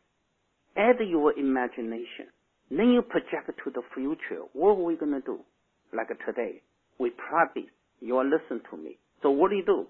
add 0.76 0.96
your 1.06 1.38
imagination, 1.38 2.28
then 2.70 2.90
you 2.90 3.02
project 3.02 3.50
to 3.64 3.70
the 3.70 3.82
future. 3.94 4.42
What 4.52 4.70
are 4.70 4.82
we 4.82 4.96
gonna 4.96 5.20
do? 5.20 5.40
Like 5.92 6.08
today, 6.26 6.62
we 6.98 7.10
practice. 7.10 7.70
You 8.00 8.18
are 8.18 8.24
listen 8.24 8.62
to 8.70 8.76
me. 8.76 8.98
So 9.22 9.30
what 9.30 9.50
do 9.50 9.56
you 9.56 9.64
do? 9.64 9.86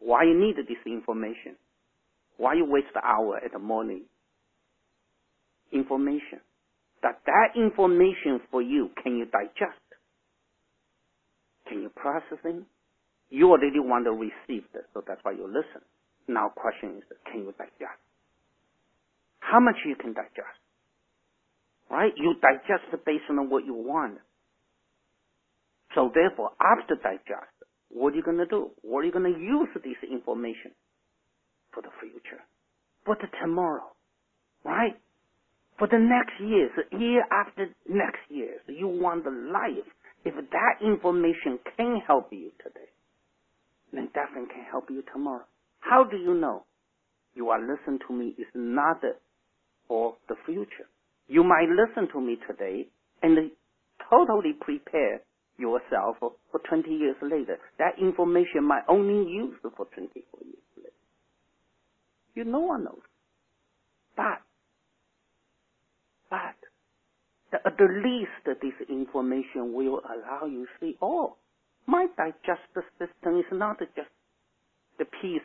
Why 0.00 0.24
you 0.24 0.38
need 0.38 0.56
this 0.56 0.78
information? 0.86 1.56
Why 2.38 2.54
you 2.54 2.66
waste 2.68 2.92
the 2.94 3.04
hour 3.04 3.38
at 3.44 3.52
the 3.52 3.58
morning? 3.58 4.02
Information. 5.72 6.40
That 7.02 7.20
that 7.26 7.56
information 7.56 8.40
for 8.50 8.62
you, 8.62 8.90
can 9.02 9.16
you 9.18 9.26
digest? 9.26 9.80
Can 11.68 11.82
you 11.82 11.90
process 11.90 12.38
it? 12.44 12.64
You 13.30 13.50
already 13.50 13.80
want 13.80 14.06
to 14.06 14.12
receive 14.12 14.64
it, 14.74 14.86
so 14.94 15.02
that's 15.06 15.20
why 15.24 15.32
you 15.32 15.46
listen. 15.46 15.82
Now 16.28 16.50
question 16.54 16.98
is, 16.98 17.04
can 17.30 17.42
you 17.42 17.54
digest? 17.58 18.00
How 19.40 19.60
much 19.60 19.76
you 19.86 19.96
can 19.96 20.14
digest? 20.14 20.58
Right? 21.90 22.12
You 22.16 22.34
digest 22.42 22.90
based 23.06 23.24
on 23.30 23.50
what 23.50 23.64
you 23.64 23.74
want. 23.74 24.18
So 25.94 26.10
therefore, 26.14 26.50
after 26.60 26.96
digest, 26.96 27.54
what 27.90 28.12
are 28.12 28.16
you 28.16 28.22
going 28.22 28.38
to 28.38 28.46
do? 28.46 28.70
What 28.82 29.00
are 29.00 29.04
you 29.04 29.12
going 29.12 29.32
to 29.32 29.38
use 29.38 29.68
this 29.74 30.10
information 30.10 30.72
for 31.72 31.82
the 31.82 31.90
future? 32.00 32.42
For 33.04 33.16
the 33.16 33.28
tomorrow? 33.40 33.92
Right? 34.64 34.98
For 35.78 35.88
the 35.88 35.98
next 35.98 36.40
years, 36.40 36.70
year 36.92 37.24
after 37.30 37.66
next 37.88 38.20
years, 38.28 38.60
you 38.68 38.88
want 38.88 39.24
the 39.24 39.30
life. 39.30 39.86
If 40.24 40.34
that 40.34 40.84
information 40.84 41.58
can 41.76 42.00
help 42.06 42.28
you 42.32 42.50
today, 42.62 42.88
then 43.92 44.08
definitely 44.14 44.54
can 44.54 44.64
help 44.70 44.84
you 44.90 45.02
tomorrow. 45.12 45.44
How 45.80 46.04
do 46.04 46.16
you 46.16 46.34
know? 46.34 46.64
You 47.34 47.50
are 47.50 47.60
listening 47.60 47.98
to 48.08 48.14
me 48.14 48.34
is 48.38 48.46
not 48.54 49.02
for 49.88 50.16
the 50.28 50.36
future. 50.46 50.88
You 51.28 51.44
might 51.44 51.68
listen 51.68 52.08
to 52.12 52.20
me 52.20 52.38
today 52.48 52.88
and 53.22 53.50
totally 54.08 54.52
prepare 54.60 55.20
yourself 55.58 56.16
for, 56.20 56.32
for 56.50 56.60
20 56.68 56.90
years 56.90 57.16
later. 57.22 57.58
That 57.78 57.98
information 58.00 58.64
might 58.64 58.84
only 58.88 59.30
use 59.30 59.56
for 59.62 59.86
24 59.94 60.40
years 60.44 60.56
later. 60.76 60.90
You 62.34 62.44
no 62.44 62.60
one 62.60 62.84
knows. 62.84 63.02
But, 64.16 64.42
but, 66.30 66.56
the, 67.52 67.58
at 67.66 67.76
the 67.78 67.88
least 68.04 68.60
this 68.62 68.88
information 68.88 69.74
will 69.74 70.00
allow 70.06 70.46
you 70.46 70.66
to 70.66 70.70
see, 70.80 70.96
oh, 71.02 71.36
my 71.86 72.06
digestive 72.16 72.84
system 72.98 73.38
is 73.38 73.46
not 73.52 73.78
just 73.80 74.08
the 74.98 75.04
piece 75.22 75.42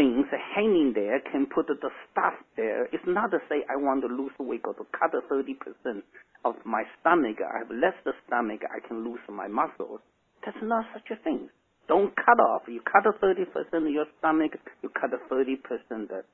things 0.00 0.24
hanging 0.56 0.92
there 0.94 1.20
can 1.30 1.44
put 1.44 1.66
the 1.66 1.76
stuff 1.76 2.32
there. 2.56 2.86
It's 2.86 3.04
not 3.06 3.30
to 3.32 3.38
say 3.50 3.60
I 3.68 3.76
want 3.76 4.00
to 4.00 4.08
lose 4.08 4.32
weight 4.38 4.62
or 4.64 4.72
to 4.72 4.86
cut 4.96 5.12
30% 5.12 6.00
of 6.46 6.54
my 6.64 6.84
stomach. 7.00 7.36
I 7.44 7.58
have 7.58 7.68
less 7.68 7.92
the 8.08 8.12
stomach, 8.26 8.62
I 8.64 8.80
can 8.88 9.04
lose 9.04 9.20
my 9.28 9.46
muscles. 9.46 10.00
That's 10.42 10.56
not 10.62 10.86
such 10.94 11.04
a 11.12 11.22
thing. 11.22 11.50
Don't 11.86 12.16
cut 12.16 12.40
off. 12.40 12.62
You 12.66 12.80
cut 12.80 13.04
30% 13.20 13.44
of 13.44 13.92
your 13.92 14.06
stomach, 14.18 14.52
you 14.82 14.88
cut 14.88 15.10
30% 15.30 15.58
of 15.92 16.08
the 16.08 16.24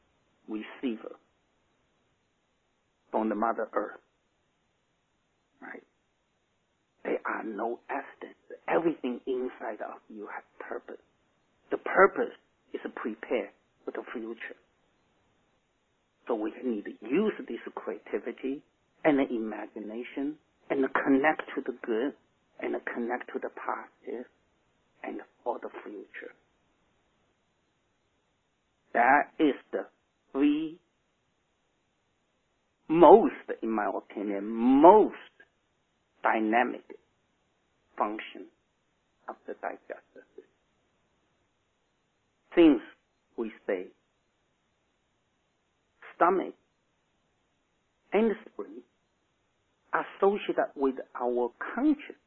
receiver 0.47 1.17
from 3.11 3.29
the 3.29 3.35
Mother 3.35 3.67
Earth. 3.75 3.99
Right? 5.61 5.83
There 7.03 7.19
are 7.27 7.43
no 7.43 7.81
accidents. 7.91 8.39
Everything 8.69 9.19
inside 9.27 9.83
of 9.83 9.99
you 10.09 10.29
has 10.33 10.45
purpose. 10.61 11.03
The 11.73 11.79
purpose 11.79 12.31
is 12.75 12.81
to 12.83 12.89
prepare 12.91 13.51
for 13.85 13.93
the 13.93 14.03
future. 14.13 14.57
So 16.27 16.35
we 16.35 16.53
need 16.65 16.85
to 16.85 16.93
use 17.03 17.33
this 17.49 17.61
creativity 17.75 18.63
and 19.05 19.21
imagination 19.31 20.37
and 20.71 20.85
connect 21.05 21.43
to 21.55 21.63
the 21.65 21.77
good 21.87 22.15
and 22.61 22.75
connect 22.93 23.33
to 23.33 23.39
the 23.41 23.51
positive 23.51 24.27
and 25.05 25.21
for 25.45 25.59
the 25.63 25.69
future. 25.85 26.35
That 28.95 29.31
is 29.39 29.55
the 29.73 29.87
three 30.33 30.79
most, 32.89 33.35
in 33.63 33.71
my 33.71 33.91
opinion, 33.95 34.47
most 34.49 35.15
dynamic 36.23 36.85
function 37.99 38.47
of 39.29 39.37
the 39.47 39.55
system. 39.55 40.06
Things 42.57 42.81
we 43.37 43.53
say, 43.67 43.87
stomach 46.17 46.55
and 48.13 48.33
spleen 48.47 48.83
associated 49.93 50.73
with 50.75 50.95
our 51.21 51.51
conscience. 51.75 52.19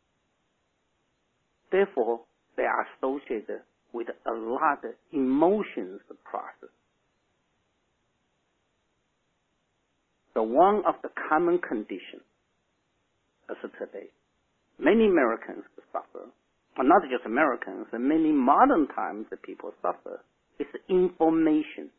Therefore, 1.71 2.21
they 2.57 2.63
are 2.63 2.85
associated 2.97 3.61
with 3.93 4.07
a 4.09 4.31
lot 4.31 4.85
of 4.85 4.93
emotions 5.11 6.01
process. 6.23 6.69
The 10.35 10.43
one 10.43 10.83
of 10.87 10.95
the 11.01 11.09
common 11.29 11.59
conditions 11.59 12.21
as 13.49 13.57
of 13.63 13.71
today, 13.73 14.09
many 14.77 15.05
Americans 15.07 15.63
suffer, 15.91 16.29
or 16.79 16.85
not 16.85 17.03
just 17.11 17.25
Americans, 17.25 17.87
many 17.93 18.31
modern 18.31 18.87
times 18.87 19.27
the 19.29 19.37
people 19.37 19.73
suffer, 19.83 20.23
is 20.59 20.67
information 20.89 21.91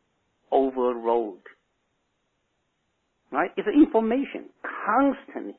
overload 0.51 1.39
right? 3.33 3.51
It's 3.57 3.69
information, 3.69 4.51
constantly 4.63 5.55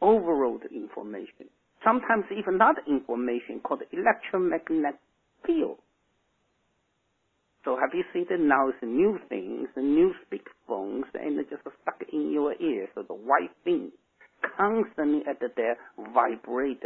overload 0.00 0.62
information. 0.74 1.50
Sometimes 1.84 2.24
even 2.36 2.58
not 2.58 2.76
information 2.88 3.60
called 3.62 3.82
electromagnetic 3.92 5.00
field. 5.46 5.78
So 7.64 7.76
have 7.76 7.90
you 7.94 8.04
seen 8.12 8.26
that 8.30 8.40
now 8.40 8.68
it's 8.68 8.78
new 8.82 9.18
things, 9.28 9.68
the 9.74 9.82
new 9.82 10.12
speak 10.26 10.46
phones, 10.66 11.04
and 11.14 11.38
it's 11.38 11.50
just 11.50 11.62
stuck 11.62 12.02
in 12.12 12.32
your 12.32 12.54
ear. 12.60 12.88
So 12.94 13.02
the 13.02 13.14
white 13.14 13.50
thing 13.64 13.92
constantly 14.56 15.22
at 15.28 15.40
the 15.40 15.48
there 15.56 15.76
vibrate, 16.14 16.82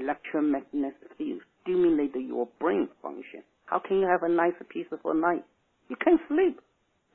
electromagnetic 0.00 1.12
field, 1.18 1.42
stimulate 1.62 2.14
your 2.16 2.48
brain 2.58 2.88
function. 3.02 3.42
How 3.66 3.78
can 3.78 4.00
you 4.00 4.08
have 4.08 4.22
a 4.22 4.28
nice 4.28 4.54
peaceful 4.68 5.14
night? 5.14 5.44
You 5.88 5.96
can't 6.02 6.20
sleep. 6.28 6.60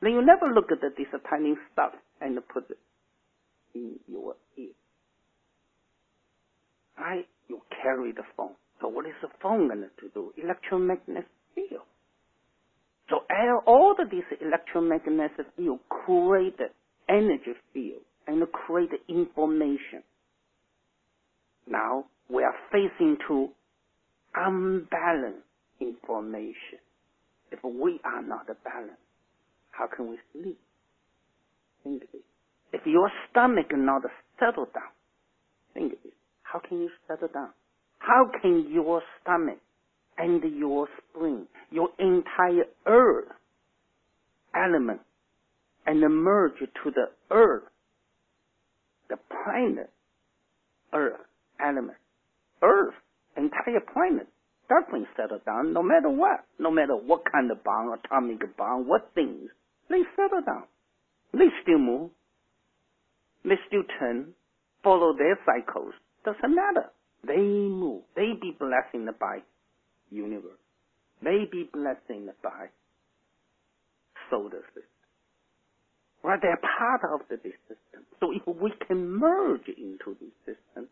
Then 0.01 0.11
you 0.11 0.21
never 0.25 0.53
look 0.53 0.71
at 0.71 0.81
this 0.81 1.07
tiny 1.29 1.55
stuff 1.73 1.93
and 2.21 2.37
put 2.53 2.69
it 2.69 2.77
in 3.73 3.99
your 4.07 4.35
ear. 4.57 4.71
Right? 6.97 7.27
You 7.49 7.61
carry 7.81 8.11
the 8.11 8.23
phone. 8.37 8.55
So 8.81 8.87
what 8.87 9.05
is 9.05 9.13
the 9.21 9.29
phone 9.41 9.67
going 9.67 9.81
to 9.81 10.09
do? 10.13 10.31
Electromagnetic 10.41 11.27
field. 11.53 11.81
So 13.09 13.21
all 13.67 13.95
of 13.97 14.09
these 14.09 14.23
electromagnetic 14.41 15.45
field 15.55 15.79
create 15.89 16.57
the 16.57 16.69
energy 17.07 17.53
field 17.73 18.01
and 18.27 18.43
create 18.51 18.89
the 18.89 19.13
information. 19.13 20.03
Now 21.67 22.05
we 22.29 22.43
are 22.43 22.55
facing 22.71 23.17
to 23.27 23.49
unbalanced 24.35 25.45
information. 25.79 26.79
If 27.51 27.59
we 27.63 27.99
are 28.03 28.21
not 28.23 28.47
balanced, 28.63 28.97
how 29.71 29.87
can 29.87 30.09
we 30.09 30.17
sleep? 30.33 30.59
Think 31.83 32.03
of 32.03 32.09
it. 32.13 32.23
If 32.73 32.81
your 32.85 33.11
stomach 33.29 33.67
not 33.71 34.01
settled 34.39 34.73
down, 34.73 34.83
think 35.73 35.93
of 35.93 35.99
it. 36.03 36.13
How 36.43 36.59
can 36.59 36.79
you 36.81 36.89
settle 37.07 37.29
down? 37.33 37.49
How 37.99 38.29
can 38.41 38.67
your 38.71 39.01
stomach 39.21 39.59
and 40.17 40.43
your 40.57 40.87
spleen, 40.97 41.47
your 41.71 41.89
entire 41.99 42.65
earth 42.85 43.31
element, 44.55 45.01
and 45.85 46.01
merge 46.01 46.59
to 46.59 46.91
the 46.91 47.09
earth, 47.31 47.63
the 49.09 49.17
planet, 49.43 49.89
earth 50.93 51.19
element, 51.59 51.97
earth, 52.65 52.95
entire 53.37 53.85
planet, 53.93 54.27
doesn't 54.67 55.07
settle 55.15 55.39
down 55.45 55.73
no 55.73 55.83
matter 55.83 56.09
what, 56.09 56.45
no 56.57 56.71
matter 56.71 56.95
what 56.95 57.21
kind 57.31 57.51
of 57.51 57.63
bomb, 57.63 57.93
atomic 57.93 58.41
bomb, 58.57 58.87
what 58.87 59.11
things. 59.13 59.49
They 59.89 60.01
settle 60.15 60.41
down. 60.41 60.63
They 61.33 61.53
still 61.61 61.77
move. 61.77 62.09
They 63.43 63.55
still 63.67 63.83
turn, 63.99 64.33
follow 64.83 65.13
their 65.15 65.37
cycles. 65.45 65.93
Doesn't 66.25 66.55
matter. 66.55 66.89
They 67.25 67.37
move. 67.37 68.01
They 68.15 68.33
be 68.41 68.55
blessed 68.57 69.19
by 69.19 69.39
universe. 70.09 70.59
They 71.23 71.45
be 71.51 71.69
blessed 71.71 72.25
by 72.41 72.69
solar 74.29 74.65
system. 74.73 74.83
Right? 76.23 76.39
They're 76.41 76.57
part 76.57 77.01
of 77.13 77.21
the, 77.29 77.37
system. 77.37 78.01
So 78.19 78.31
if 78.31 78.41
we 78.47 78.71
can 78.87 79.11
merge 79.11 79.67
into 79.67 80.17
this 80.19 80.33
system, 80.45 80.87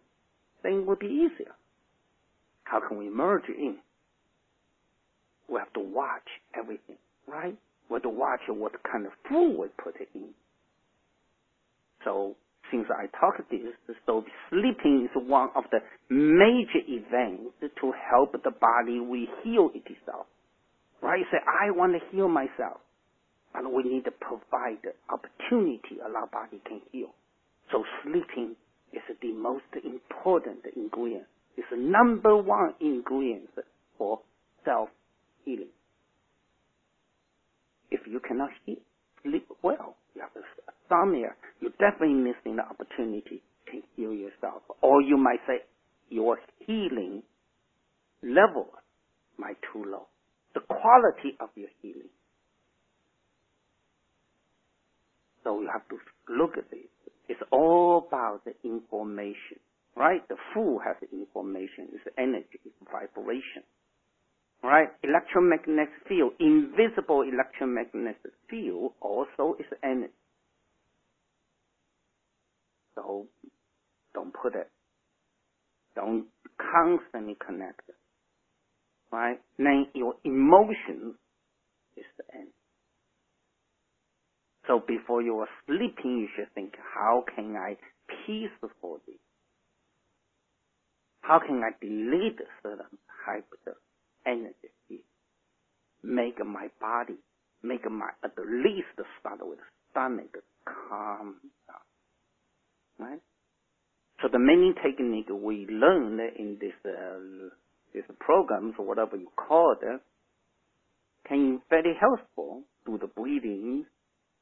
then 0.61 0.73
it 0.73 0.85
will 0.85 0.95
be 0.95 1.07
easier. 1.07 1.53
How 2.63 2.79
can 2.87 2.97
we 2.97 3.09
merge 3.09 3.47
in? 3.49 3.77
We 5.49 5.59
have 5.59 5.73
to 5.73 5.79
watch 5.79 6.27
everything, 6.57 6.97
right? 7.27 7.55
We 7.89 7.95
have 7.95 8.03
to 8.03 8.09
watch 8.09 8.39
what 8.47 8.71
kind 8.89 9.05
of 9.05 9.11
food 9.29 9.57
we 9.59 9.67
put 9.83 9.95
in. 10.15 10.29
So 12.03 12.35
since 12.71 12.87
I 12.89 13.07
talked 13.19 13.49
this, 13.51 13.95
so 14.05 14.23
sleeping 14.49 15.07
is 15.09 15.11
one 15.27 15.49
of 15.55 15.63
the 15.71 15.79
major 16.09 16.81
events 16.87 17.53
to 17.61 17.93
help 18.09 18.31
the 18.31 18.51
body 18.51 18.99
we 18.99 19.29
heal 19.43 19.69
itself. 19.75 20.25
Right? 21.01 21.23
Say, 21.31 21.37
I 21.45 21.71
want 21.71 21.93
to 21.93 21.99
heal 22.15 22.29
myself. 22.29 22.79
But 23.53 23.71
we 23.71 23.83
need 23.83 24.05
to 24.05 24.11
provide 24.11 24.79
the 24.83 24.93
opportunity 25.11 26.01
our 26.01 26.27
body 26.27 26.61
can 26.65 26.81
heal. 26.91 27.13
So 27.71 27.83
sleeping 28.03 28.55
is 28.91 29.01
the 29.21 29.33
most 29.33 29.65
important 29.75 30.59
ingredient. 30.75 31.25
It's 31.57 31.67
the 31.71 31.77
number 31.77 32.37
one 32.37 32.73
ingredient 32.81 33.49
for 33.97 34.19
self-healing. 34.65 35.69
If 37.91 38.01
you 38.07 38.19
cannot 38.27 38.49
sleep 38.65 39.47
well, 39.63 39.95
you 40.15 40.21
have 40.21 40.31
insomnia, 40.89 41.29
you're 41.61 41.71
definitely 41.79 42.15
missing 42.15 42.57
the 42.57 42.63
opportunity 42.63 43.41
to 43.71 43.81
heal 43.95 44.13
yourself. 44.13 44.63
Or 44.81 45.01
you 45.01 45.17
might 45.17 45.39
say 45.47 45.59
your 46.09 46.39
healing 46.67 47.23
level 48.23 48.67
might 49.37 49.57
too 49.73 49.85
low. 49.89 50.07
The 50.55 50.61
quality 50.61 51.37
of 51.41 51.49
your 51.55 51.69
healing 51.81 52.09
So 55.43 55.61
you 55.61 55.69
have 55.71 55.87
to 55.89 55.97
look 56.29 56.57
at 56.57 56.69
this. 56.71 56.87
It's 57.29 57.41
all 57.51 58.05
about 58.07 58.41
the 58.45 58.53
information, 58.63 59.59
right? 59.95 60.27
The 60.29 60.35
food 60.53 60.79
has 60.85 60.95
information, 61.11 61.89
it's 61.93 62.03
energy, 62.17 62.59
it's 62.65 62.75
vibration, 62.91 63.63
right? 64.63 64.89
Electromagnetic 65.03 65.93
field, 66.07 66.33
invisible 66.39 67.21
electromagnetic 67.21 68.33
field 68.49 68.93
also 69.01 69.55
is 69.59 69.65
energy. 69.83 70.13
So 72.95 73.27
don't 74.13 74.33
put 74.33 74.55
it, 74.55 74.69
don't 75.95 76.25
constantly 76.57 77.37
connect 77.45 77.81
it, 77.89 77.95
right? 79.11 79.39
Then 79.57 79.87
your 79.93 80.15
emotions 80.23 81.15
is 81.97 82.05
the 82.17 82.23
energy. 82.33 82.51
So 84.67 84.81
before 84.87 85.21
you 85.21 85.37
are 85.39 85.49
sleeping, 85.67 86.19
you 86.19 86.27
should 86.35 86.53
think, 86.55 86.73
how 86.95 87.25
can 87.35 87.55
I 87.57 87.75
peacefully, 88.25 89.19
how 91.23 91.39
can 91.39 91.63
I 91.63 91.71
delete 91.79 92.39
certain 92.61 92.99
type 93.25 93.47
of 93.65 93.75
energy, 94.27 95.03
make 96.03 96.45
my 96.45 96.67
body, 96.81 97.15
make 97.63 97.89
my, 97.89 98.09
at 98.23 98.35
least 98.37 98.91
start 99.19 99.39
with 99.41 99.59
stomach 99.89 100.35
calm 100.65 101.35
down, 101.67 103.07
right? 103.07 103.21
So 104.21 104.27
the 104.31 104.39
main 104.39 104.75
technique 104.83 105.29
we 105.29 105.65
learned 105.69 106.19
in 106.37 106.57
this, 106.59 106.73
uh, 106.85 107.49
this 107.93 108.03
programs, 108.19 108.75
or 108.77 108.85
whatever 108.85 109.15
you 109.15 109.29
call 109.35 109.75
it, 109.81 110.01
can 111.27 111.57
be 111.57 111.63
very 111.69 111.95
helpful 111.99 112.63
to 112.85 112.97
the 112.97 113.07
breathing 113.07 113.85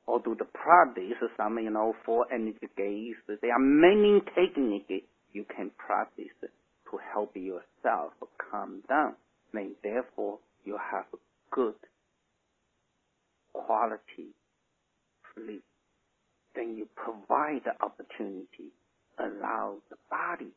or 0.08 0.20
do 0.20 0.36
the 0.38 0.46
practice 0.46 1.14
some, 1.38 1.60
you 1.60 1.70
know, 1.70 1.94
for 2.06 2.26
energy 2.34 2.68
gaze. 2.76 3.16
There 3.28 3.54
are 3.54 3.60
many 3.60 4.22
techniques 4.34 5.06
you 5.32 5.46
can 5.56 5.70
practice 5.78 6.34
to 6.92 7.00
help 7.14 7.36
yourself 7.36 8.14
calm 8.52 8.84
down. 8.88 9.16
Then 9.54 9.76
therefore 9.84 10.40
you 10.64 10.78
have 10.92 11.06
a 11.14 11.18
good 11.56 11.76
quality 13.54 14.34
sleep. 15.34 15.64
Then 16.56 16.76
you 16.78 16.88
provide 16.96 17.62
the 17.66 17.74
opportunity, 17.84 18.72
allow 19.18 19.78
the 19.90 19.96
body 20.10 20.52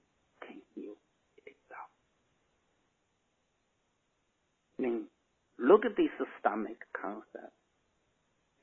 can 0.46 0.56
heal 0.74 0.94
itself. 1.46 1.90
Then 4.78 5.04
look 5.58 5.84
at 5.84 5.96
this 5.96 6.10
stomach 6.40 6.78
concept. 7.00 7.52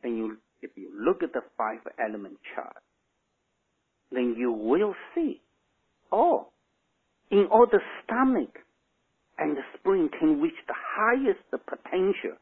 Then 0.03 0.17
you 0.17 0.37
if 0.61 0.71
you 0.75 0.91
look 0.93 1.23
at 1.23 1.33
the 1.33 1.41
five 1.57 1.79
element 1.99 2.37
chart, 2.53 2.83
then 4.11 4.35
you 4.37 4.51
will 4.51 4.93
see, 5.15 5.41
oh, 6.11 6.47
in 7.31 7.47
all 7.51 7.65
the 7.71 7.79
stomach 8.03 8.59
and 9.37 9.57
the 9.57 9.61
spleen 9.77 10.09
can 10.19 10.41
reach 10.41 10.59
the 10.67 10.75
highest 10.77 11.39
potential, 11.51 12.37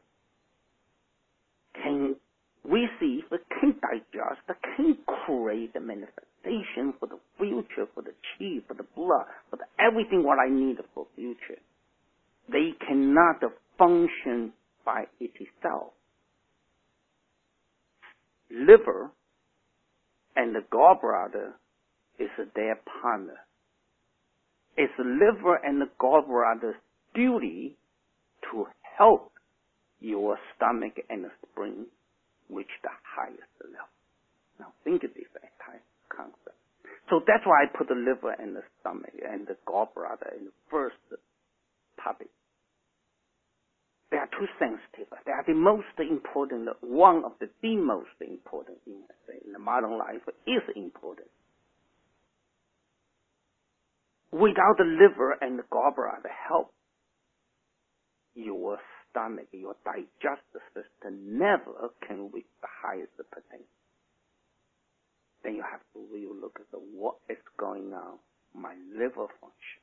can 1.76 2.16
receive, 2.64 3.24
can 3.60 3.76
digest, 3.82 4.42
can 4.76 4.98
create 5.26 5.74
the 5.74 5.80
manifestation 5.80 6.94
for 7.00 7.08
the 7.08 7.20
future, 7.38 7.88
for 7.94 8.02
the 8.04 8.14
chi, 8.38 8.60
for 8.68 8.74
the 8.74 8.86
blood, 8.96 9.26
for 9.50 9.58
the 9.58 9.66
everything 9.80 10.24
what 10.24 10.40
I 10.40 10.50
need 10.50 10.78
for 10.94 11.08
future. 11.16 11.62
They 12.52 12.72
cannot 12.86 13.42
function 13.78 14.54
by 14.84 15.06
itself 15.20 15.94
liver 18.52 19.12
and 20.36 20.56
the 20.56 20.62
gallbladder 20.72 21.54
is 22.20 22.30
their 22.56 22.80
partner. 23.02 23.38
It's 24.80 24.96
liver 24.98 25.60
and 25.60 25.82
the 25.82 25.92
gallbladder's 26.00 26.80
duty 27.14 27.76
to 28.50 28.66
help 28.98 29.34
your 30.00 30.40
stomach 30.56 30.96
and 31.10 31.26
the 31.26 31.32
spleen 31.44 31.86
reach 32.50 32.72
the 32.82 32.96
highest 33.04 33.52
level. 33.60 33.92
Now 34.58 34.72
think 34.86 35.04
of 35.04 35.12
this 35.16 35.28
entire 35.36 35.84
concept. 36.08 36.56
So 37.10 37.20
that's 37.28 37.44
why 37.44 37.68
I 37.68 37.78
put 37.78 37.90
the 37.90 38.00
liver 38.00 38.32
and 38.32 38.56
the 38.56 38.64
stomach 38.80 39.12
and 39.20 39.48
the 39.48 39.60
gallbladder 39.68 40.40
in 40.40 40.46
the 40.46 40.56
first 40.72 40.96
topic. 42.02 42.30
They 44.12 44.18
are 44.18 44.32
too 44.32 44.48
sensitive. 44.58 45.12
They 45.26 45.34
are 45.36 45.44
the 45.46 45.60
most 45.60 45.92
important, 46.00 46.70
one 46.80 47.26
of 47.26 47.34
the, 47.42 47.50
the 47.62 47.76
most 47.76 48.16
important 48.22 48.78
in, 48.88 49.04
in 49.46 49.52
the 49.52 49.60
modern 49.60 49.98
life 50.00 50.24
is 50.48 50.64
important. 50.74 51.28
Without 54.32 54.78
the 54.78 54.86
liver 54.86 55.38
and 55.42 55.58
the 55.58 55.64
gallbladder 55.64 56.30
help, 56.48 56.72
your 58.36 58.78
stomach, 59.10 59.48
your 59.52 59.76
digestive 59.84 60.62
system 60.74 61.38
never 61.40 61.90
can 62.08 62.30
reach 62.32 62.46
the 62.62 62.68
highest 62.70 63.12
potential. 63.18 63.66
Then 65.44 65.56
you 65.56 65.64
have 65.64 65.82
to 65.94 66.06
really 66.12 66.40
look 66.40 66.60
at 66.60 66.70
the, 66.72 66.78
what 66.78 67.16
is 67.30 67.38
going 67.58 67.94
on, 67.94 68.20
my 68.54 68.76
liver 68.94 69.28
function. 69.42 69.82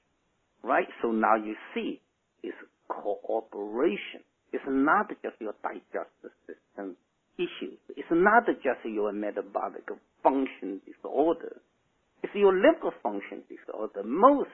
Right? 0.63 0.87
So 1.03 1.11
now 1.11 1.37
you 1.37 1.55
see, 1.75 2.01
it's 2.43 2.57
cooperation. 2.89 4.23
It's 4.53 4.65
not 4.69 5.09
just 5.23 5.41
your 5.41 5.55
digestive 5.63 6.33
system 6.47 6.97
issues. 7.37 7.79
It's 7.97 8.09
not 8.11 8.47
just 8.47 8.85
your 8.85 9.13
metabolic 9.13 9.85
function 10.23 10.81
disorder. 10.87 11.61
It's 12.27 12.35
your 12.35 12.53
liver 12.53 12.91
function 13.03 13.47
disorder. 13.47 14.03
Most 14.03 14.51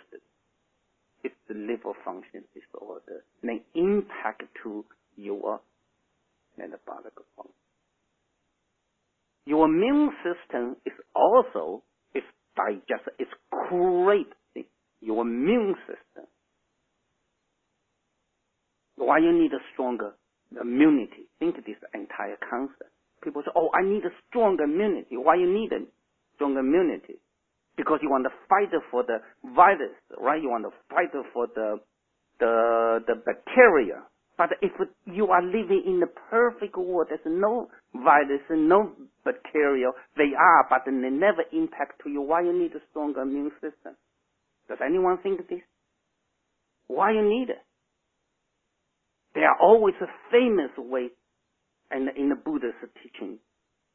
it's 1.24 1.34
the 1.48 1.54
liver 1.54 1.96
function 2.04 2.44
disorder. 2.52 3.24
Then 3.42 3.62
impact 3.74 4.42
to 4.62 4.84
your 5.16 5.60
metabolic 6.58 7.16
function. 7.34 7.54
Your 9.46 9.66
immune 9.66 10.10
system 10.20 10.76
is 10.84 10.92
also, 11.16 11.82
is 12.14 12.22
digest, 12.56 13.08
it's 13.18 13.30
great. 13.50 14.28
Your 15.00 15.22
immune 15.22 15.74
system 15.86 16.26
why 19.02 19.18
you 19.18 19.32
need 19.32 19.52
a 19.52 19.62
stronger 19.72 20.14
immunity? 20.60 21.28
Think 21.38 21.56
this 21.66 21.76
entire 21.92 22.38
concept. 22.48 22.90
People 23.22 23.42
say, 23.44 23.52
oh, 23.54 23.70
I 23.74 23.82
need 23.82 24.04
a 24.04 24.14
strong 24.28 24.58
immunity. 24.62 25.16
Why 25.16 25.36
you 25.36 25.52
need 25.52 25.72
a 25.72 25.84
strong 26.34 26.56
immunity? 26.56 27.18
Because 27.76 28.00
you 28.02 28.10
want 28.10 28.24
to 28.24 28.34
fight 28.48 28.70
for 28.90 29.02
the 29.02 29.18
virus, 29.54 29.96
right? 30.20 30.40
You 30.42 30.50
want 30.50 30.64
to 30.64 30.72
fight 30.94 31.12
for 31.32 31.46
the, 31.54 31.80
the, 32.38 33.00
the 33.06 33.14
bacteria. 33.14 34.02
But 34.36 34.50
if 34.60 34.72
you 35.06 35.26
are 35.28 35.42
living 35.42 35.82
in 35.86 36.00
the 36.00 36.08
perfect 36.30 36.76
world, 36.76 37.08
there's 37.10 37.20
no 37.26 37.68
virus, 37.94 38.40
and 38.48 38.68
no 38.68 38.92
bacteria. 39.24 39.90
They 40.16 40.32
are, 40.38 40.66
but 40.68 40.82
they 40.86 40.92
never 40.92 41.44
impact 41.52 42.02
to 42.04 42.10
you. 42.10 42.22
Why 42.22 42.42
you 42.42 42.52
need 42.52 42.72
a 42.72 42.80
stronger 42.90 43.22
immune 43.22 43.52
system? 43.60 43.94
Does 44.68 44.78
anyone 44.84 45.18
think 45.22 45.48
this? 45.48 45.60
Why 46.88 47.12
you 47.12 47.22
need 47.22 47.50
it? 47.50 47.62
There 49.34 49.48
are 49.48 49.56
always 49.60 49.94
a 50.00 50.08
famous 50.30 50.70
way, 50.76 51.08
and 51.90 52.08
in 52.16 52.28
the 52.28 52.36
Buddha's 52.36 52.74
teaching, 53.02 53.38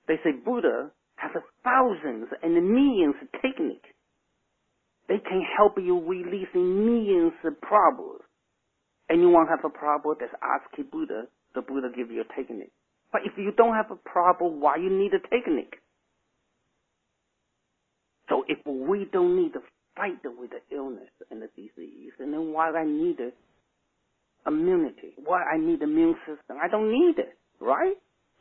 They 0.08 0.16
say 0.24 0.32
Buddha 0.32 0.92
has 1.17 1.32
thousands 1.63 2.30
and 2.43 2.53
millions 2.56 3.15
of 3.21 3.30
techniques. 3.41 3.89
They 5.10 5.19
can 5.19 5.43
help 5.58 5.73
you 5.77 5.99
releasing 6.01 6.86
millions 6.86 7.34
of 7.45 7.60
problems. 7.62 8.21
Anyone 9.10 9.47
have 9.47 9.65
a 9.65 9.69
problem, 9.69 10.17
just 10.19 10.34
ask 10.43 10.65
Buddha. 10.91 11.27
The 11.56 11.62
Buddha 11.62 11.89
give 11.95 12.12
you 12.12 12.21
a 12.23 12.36
technique. 12.36 12.73
But 13.12 13.21
if 13.25 13.34
you 13.38 13.51
don't 13.58 13.75
have 13.75 13.91
a 13.91 13.97
problem, 14.10 14.62
why 14.62 14.77
you 14.77 14.89
need 14.89 15.13
a 15.13 15.21
technique? 15.30 15.75
So 18.30 18.43
if 18.47 18.60
we 18.65 19.08
don't 19.12 19.38
need 19.41 19.53
to 19.53 19.62
fight 19.95 20.19
with 20.23 20.51
the 20.51 20.75
illness 20.75 21.10
and 21.32 21.41
the 21.41 21.49
disease, 21.56 22.13
and 22.19 22.34
then 22.34 22.53
why 22.53 22.71
I 22.71 22.86
need 22.86 23.17
immunity? 24.47 25.13
Why 25.23 25.43
I 25.43 25.58
need 25.58 25.82
immune 25.82 26.15
system? 26.27 26.58
I 26.63 26.69
don't 26.69 26.91
need 26.91 27.19
it, 27.19 27.38
right? 27.60 27.95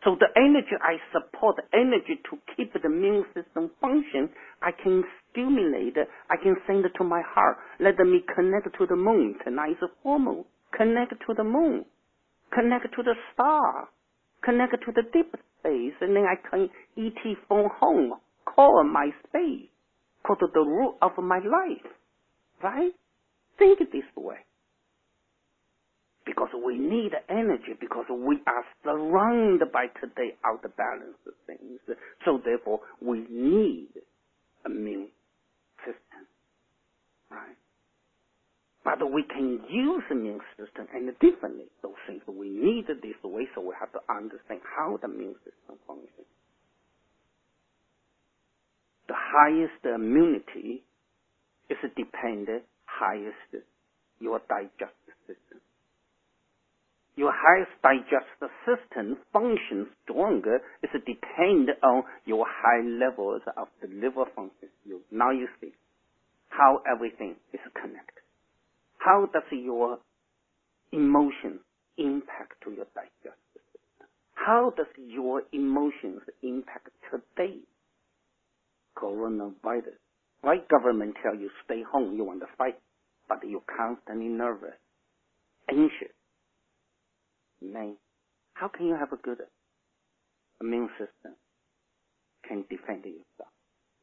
So 0.06 0.14
the 0.14 0.30
energy 0.38 0.78
I 0.80 1.02
support, 1.10 1.56
the 1.56 1.66
energy 1.76 2.22
to 2.30 2.38
keep 2.54 2.72
the 2.72 2.78
immune 2.86 3.24
system 3.34 3.72
function, 3.80 4.30
I 4.62 4.70
can 4.70 5.02
stimulate. 5.26 5.98
I 6.30 6.36
can 6.40 6.54
send 6.64 6.84
it 6.84 6.92
to 6.98 7.04
my 7.04 7.22
heart. 7.26 7.56
Let 7.80 7.98
me 7.98 8.22
connect 8.32 8.68
to 8.78 8.86
the 8.86 8.94
moon. 8.94 9.34
Tonight 9.44 9.72
is 9.72 9.82
a 9.82 9.90
full 10.04 10.20
moon. 10.20 10.44
Connect 10.78 11.10
to 11.10 11.34
the 11.34 11.42
moon. 11.42 11.84
Connect 12.54 12.84
to 12.94 13.02
the 13.02 13.14
star. 13.34 13.88
Connect 14.44 14.74
to 14.74 14.92
the 14.94 15.02
deep 15.12 15.34
space. 15.58 15.98
And 16.00 16.14
then 16.14 16.24
I 16.24 16.36
can 16.38 16.70
ET 16.96 17.36
phone 17.48 17.68
home. 17.80 18.12
Call 18.44 18.84
my 18.84 19.10
space. 19.26 19.66
Call 20.24 20.36
the 20.38 20.60
root 20.60 20.98
of 21.02 21.18
my 21.18 21.38
life. 21.38 21.90
Right? 22.62 22.92
Think 23.58 23.80
this 23.80 24.06
way 24.14 24.45
because 26.36 26.50
we 26.64 26.76
need 26.78 27.12
energy 27.30 27.72
because 27.80 28.04
we 28.10 28.36
are 28.46 28.64
surrounded 28.84 29.72
by 29.72 29.86
today 30.00 30.36
out 30.44 30.62
of 30.64 30.76
balance 30.76 31.16
things. 31.46 31.80
So 32.24 32.40
therefore, 32.44 32.80
we 33.00 33.24
need 33.30 33.88
a 34.66 34.70
immune 34.70 35.08
system, 35.80 36.28
right? 37.30 37.56
But 38.84 39.00
we 39.10 39.24
can 39.24 39.60
use 39.70 40.02
immune 40.10 40.40
system 40.58 40.86
and 40.94 41.08
differently. 41.20 41.66
Those 41.82 41.98
things 42.06 42.20
we 42.28 42.50
need 42.50 42.84
this 42.86 43.16
way, 43.24 43.48
so 43.54 43.62
we 43.62 43.74
have 43.80 43.92
to 43.92 44.00
understand 44.10 44.60
how 44.76 44.98
the 45.00 45.08
immune 45.08 45.36
system 45.40 45.80
functions. 45.86 46.28
The 49.08 49.16
highest 49.16 49.82
immunity 49.84 50.84
is 51.70 51.78
dependent 51.96 52.64
highest 52.84 53.64
your 54.20 54.40
digestive 54.48 55.16
system 55.26 55.60
your 57.16 57.32
highest 57.32 57.72
digestive 57.82 58.52
system 58.68 59.16
functions 59.32 59.88
stronger 60.04 60.60
is 60.82 60.90
depend 60.92 61.70
on 61.82 62.02
your 62.26 62.44
high 62.46 62.84
levels 62.86 63.40
of 63.56 63.68
the 63.80 63.88
liver 63.88 64.28
function. 64.36 64.68
You, 64.84 65.00
now 65.10 65.30
you 65.30 65.48
see 65.60 65.72
how 66.48 66.82
everything 66.90 67.36
is 67.54 67.60
connected. 67.74 68.22
How 68.98 69.28
does 69.32 69.48
your 69.50 69.98
emotion 70.92 71.60
impact 71.96 72.60
to 72.64 72.70
your 72.70 72.86
digestive 72.94 73.64
system? 73.72 74.08
How 74.34 74.72
does 74.76 74.86
your 74.96 75.42
emotions 75.52 76.20
impact 76.42 76.90
today? 77.10 77.56
Coronavirus. 78.98 79.96
Why 80.42 80.56
government 80.70 81.16
tell 81.22 81.34
you 81.34 81.48
stay 81.64 81.82
home, 81.90 82.14
you 82.14 82.24
want 82.24 82.40
to 82.40 82.46
fight, 82.58 82.78
but 83.26 83.38
you're 83.48 83.64
constantly 83.66 84.28
nervous, 84.28 84.76
anxious 85.70 86.15
Man, 87.62 87.96
how 88.54 88.68
can 88.68 88.86
you 88.86 88.96
have 88.96 89.12
a 89.12 89.16
good 89.16 89.38
immune 90.60 90.88
system 90.98 91.34
can 92.46 92.64
defend 92.68 93.04
yourself? 93.04 93.52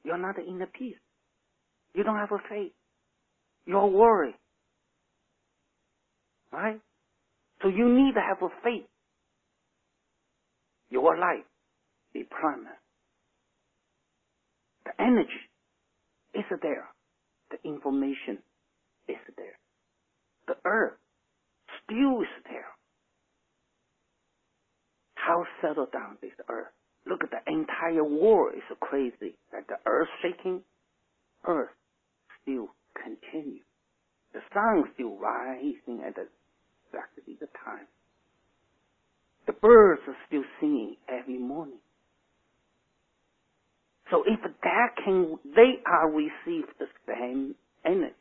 You're 0.03 0.17
not 0.17 0.37
in 0.37 0.59
the 0.59 0.65
peace. 0.65 0.97
You 1.93 2.03
don't 2.03 2.17
have 2.17 2.31
a 2.31 2.39
faith. 2.49 2.73
You're 3.65 3.87
worried. 3.87 4.35
Right? 6.51 6.79
So 7.61 7.69
you 7.69 7.87
need 7.87 8.13
to 8.13 8.21
have 8.21 8.41
a 8.41 8.49
faith. 8.63 8.87
Your 10.89 11.17
life 11.17 11.45
be 12.13 12.23
promised. 12.29 12.75
The 14.85 14.91
energy 15.01 15.29
is 16.33 16.43
there. 16.61 16.89
The 17.51 17.57
information 17.67 18.39
is 19.07 19.17
there. 19.37 19.57
The 20.47 20.55
earth 20.65 20.97
still 21.83 22.21
is 22.21 22.27
there 22.45 22.65
how 25.25 25.45
settled 25.61 25.91
down 25.91 26.17
this 26.21 26.31
earth. 26.49 26.73
Look 27.05 27.23
at 27.23 27.31
the 27.31 27.51
entire 27.51 28.03
world 28.03 28.55
is 28.55 28.77
crazy. 28.79 29.35
That 29.51 29.67
the 29.67 29.77
earth 29.85 30.09
shaking, 30.21 30.61
earth 31.47 31.71
still 32.41 32.69
continues. 33.01 33.63
The 34.33 34.39
sun 34.53 34.83
still 34.93 35.15
rising 35.17 36.03
at 36.05 36.15
the 36.15 36.27
exactly 36.91 37.37
the 37.39 37.47
time. 37.65 37.87
The 39.47 39.53
birds 39.53 40.01
are 40.07 40.15
still 40.27 40.43
singing 40.59 40.95
every 41.09 41.37
morning. 41.37 41.79
So 44.11 44.23
if 44.27 44.39
that 44.41 44.87
can, 45.03 45.39
they 45.55 45.81
are 45.85 46.09
receive 46.09 46.65
the 46.79 46.87
same 47.07 47.55
energy. 47.85 48.13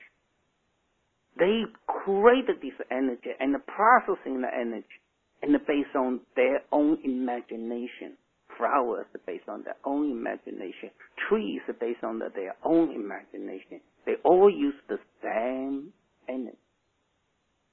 They 1.38 1.62
created 1.86 2.56
this 2.62 2.78
energy 2.90 3.30
and 3.38 3.54
processing 3.66 4.40
the 4.42 4.48
energy 4.52 5.01
and 5.42 5.58
based 5.66 5.94
on 5.96 6.20
their 6.36 6.62
own 6.70 6.98
imagination. 7.04 8.16
Flowers 8.56 9.06
based 9.26 9.48
on 9.48 9.64
their 9.64 9.76
own 9.84 10.10
imagination. 10.10 10.90
Trees 11.28 11.60
based 11.80 12.04
on 12.04 12.20
their 12.20 12.54
own 12.64 12.92
imagination. 12.92 13.80
They 14.06 14.14
all 14.24 14.50
use 14.50 14.74
the 14.88 14.98
same 15.22 15.92
energy. 16.28 16.56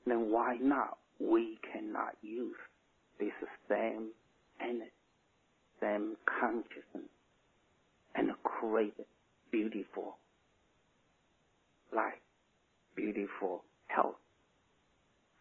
Then 0.08 0.32
why 0.32 0.58
not? 0.60 0.98
We 1.20 1.60
cannot 1.72 2.16
use 2.22 2.56
this 3.20 3.34
same 3.70 4.12
energy, 4.62 4.90
same 5.82 6.16
consciousness, 6.40 7.12
and 8.16 8.32
create 8.44 8.94
beautiful 9.52 10.18
life, 11.94 12.14
beautiful 12.96 13.64
health 13.88 14.16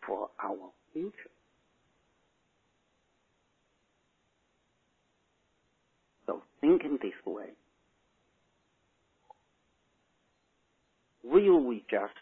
for 0.05 0.29
our 0.43 0.71
future. 0.93 1.31
thinking 6.61 6.99
this 7.03 7.13
way, 7.25 7.47
will 11.47 11.65
we 11.65 11.85
just 11.91 12.15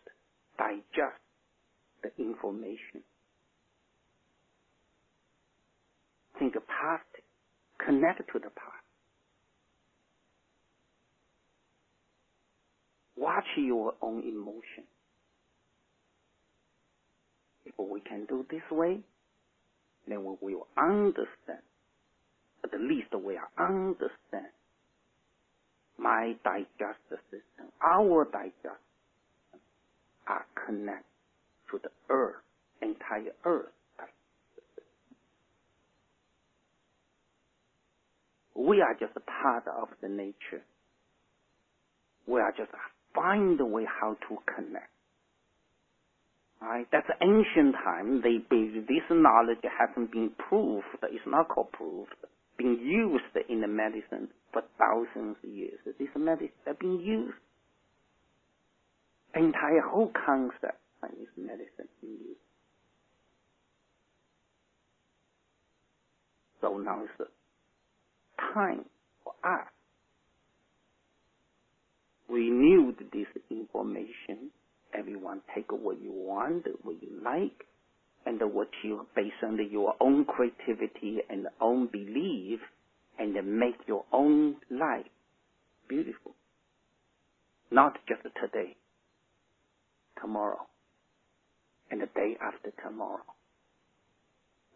digest 0.59 1.21
the 2.03 2.11
information? 2.23 3.03
Think 6.39 6.55
past, 6.55 7.05
connect 7.85 8.19
to 8.19 8.39
the 8.39 8.51
past. 8.51 8.85
Watch 13.17 13.45
your 13.57 13.95
own 14.03 14.23
emotion. 14.23 14.85
If 17.65 17.75
we 17.79 18.01
can 18.01 18.27
do 18.27 18.45
this 18.51 18.63
way, 18.71 19.01
then 20.07 20.25
we 20.41 20.55
will 20.55 20.67
understand 20.79 21.63
at 22.65 22.81
least 22.81 23.09
we 23.15 23.39
understand 23.59 24.53
my 25.99 26.35
digestive 26.45 27.23
system, 27.31 27.73
our 27.83 28.25
digestive 28.25 28.86
are 30.27 30.45
connected 30.67 31.05
to 31.71 31.81
the 31.83 31.91
earth, 32.11 32.37
entire 32.83 33.33
earth. 33.45 33.73
We 38.55 38.81
are 38.81 38.95
just 38.99 39.13
a 39.17 39.21
part 39.21 39.65
of 39.69 39.89
the 40.01 40.09
nature. 40.09 40.65
We 42.27 42.41
are 42.41 42.53
just 42.57 42.71
find 43.15 43.61
a 43.61 43.65
way 43.67 43.85
how 44.01 44.17
to 44.29 44.37
connect. 44.55 44.91
Right? 46.61 46.87
That's 46.91 47.07
ancient 47.21 47.75
time. 47.85 48.23
They, 48.23 48.39
this 48.49 49.05
knowledge 49.11 49.59
hasn't 49.63 50.11
been 50.11 50.31
proved. 50.49 50.87
It's 51.03 51.27
not 51.27 51.49
called 51.49 51.71
proved 51.73 52.15
been 52.57 52.79
used 52.83 53.49
in 53.49 53.61
the 53.61 53.69
medicine 53.69 54.29
for 54.53 54.63
thousands 54.79 55.37
of 55.43 55.51
years. 55.51 55.79
This 55.99 56.09
medicine 56.17 56.51
have 56.67 56.79
been 56.79 57.01
used. 57.01 57.37
Entire 59.37 59.83
whole 59.83 60.11
concept 60.25 60.81
of 61.03 61.11
this 61.11 61.29
medicine 61.37 61.89
been 62.01 62.11
used. 62.11 62.41
So 66.63 66.79
now 66.79 67.03
it's 67.05 67.31
time 68.55 68.87
for 69.23 69.35
us. 69.45 69.67
We 72.31 72.49
need 72.51 72.97
this 73.13 73.27
information. 73.51 74.51
Everyone 74.99 75.43
take 75.55 75.71
what 75.71 76.01
you 76.01 76.13
want, 76.13 76.65
what 76.83 76.97
you 77.03 77.21
like, 77.23 77.67
and 78.25 78.41
what 78.55 78.69
you, 78.83 79.07
based 79.15 79.35
on 79.45 79.59
your 79.71 79.95
own 80.01 80.25
creativity 80.25 81.19
and 81.29 81.47
own 81.61 81.89
belief, 81.93 82.61
and 83.19 83.35
make 83.59 83.77
your 83.87 84.05
own 84.13 84.57
life 84.71 85.07
beautiful. 85.89 86.35
Not 87.71 87.99
just 88.09 88.23
today, 88.23 88.77
tomorrow, 90.27 90.67
and 91.91 92.01
the 92.01 92.07
day 92.07 92.37
after 92.43 92.73
tomorrow. 92.83 93.23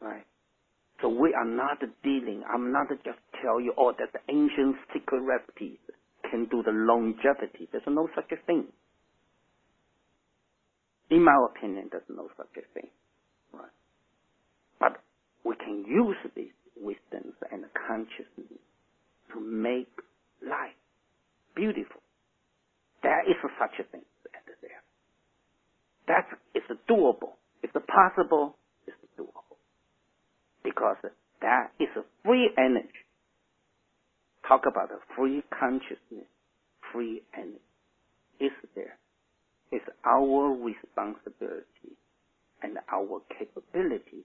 Right? 0.00 0.24
So 1.02 1.08
we 1.08 1.34
are 1.34 1.46
not 1.48 1.80
dealing, 2.04 2.42
I'm 2.52 2.72
not 2.72 2.88
just 2.90 3.18
tell 3.42 3.60
you, 3.60 3.72
oh, 3.78 3.92
that 3.98 4.12
the 4.12 4.20
ancient 4.32 4.76
secret 4.92 5.22
recipes 5.22 5.78
can 6.30 6.46
do 6.50 6.62
the 6.62 6.72
longevity. 6.72 7.68
There's 7.72 7.84
no 7.88 8.08
such 8.14 8.30
a 8.32 8.46
thing. 8.46 8.66
In 11.10 11.24
my 11.24 11.34
opinion, 11.50 11.88
there's 11.90 12.04
no 12.08 12.28
such 12.36 12.52
a 12.56 12.74
thing. 12.74 12.90
Right? 13.52 13.74
But 14.78 15.02
we 15.44 15.56
can 15.56 15.84
use 15.88 16.16
these 16.36 16.54
wisdoms 16.76 17.34
and 17.50 17.64
consciousness 17.88 18.60
to 19.34 19.40
make 19.40 19.90
life 20.42 20.76
beautiful. 21.56 22.00
There 23.02 23.22
is 23.28 23.36
such 23.58 23.80
a 23.80 23.84
thing. 23.90 24.04
That 26.08 26.26
is 26.54 26.62
doable. 26.88 27.34
It's 27.62 27.72
possible. 27.88 28.56
It's 28.86 28.96
doable. 29.18 29.56
Because 30.64 30.96
that 31.40 31.72
is 31.78 31.88
a 31.96 32.02
free 32.24 32.50
energy. 32.58 32.88
Talk 34.46 34.62
about 34.66 34.90
a 34.90 34.98
free 35.16 35.42
consciousness, 35.58 36.26
free 36.92 37.22
energy. 37.34 37.60
It's 38.40 38.54
there. 38.74 38.98
It's 39.70 39.84
our 40.04 40.52
responsibility 40.52 41.94
and 42.62 42.78
our 42.92 43.20
capability 43.38 44.24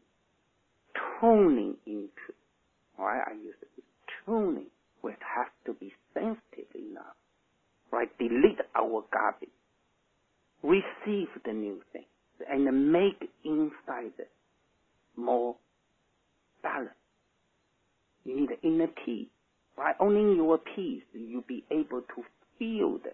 tuning 1.20 1.76
into. 1.86 2.34
Why 2.96 3.20
I 3.20 3.34
use 3.34 3.56
it? 3.62 3.84
Tuning. 4.26 4.68
We 5.04 5.12
have 5.12 5.52
to 5.68 5.74
be 5.74 5.94
sensitive 6.14 6.74
enough. 6.74 7.16
Right? 7.92 8.10
Delete 8.18 8.62
our 8.76 9.04
garbage. 9.14 9.50
Receive 10.64 11.28
the 11.46 11.54
new 11.54 11.82
things 11.94 12.06
and 12.50 12.92
make 12.92 13.30
inside 13.44 14.14
more 15.16 15.56
balance. 16.64 16.90
You 18.24 18.42
need 18.42 18.50
inner 18.64 18.88
peace. 19.06 19.28
Only 20.00 20.22
in 20.22 20.36
your 20.36 20.58
peace 20.58 21.04
you'll 21.14 21.44
be 21.48 21.64
able 21.72 22.02
to 22.02 22.24
feel 22.58 22.98
the 22.98 23.12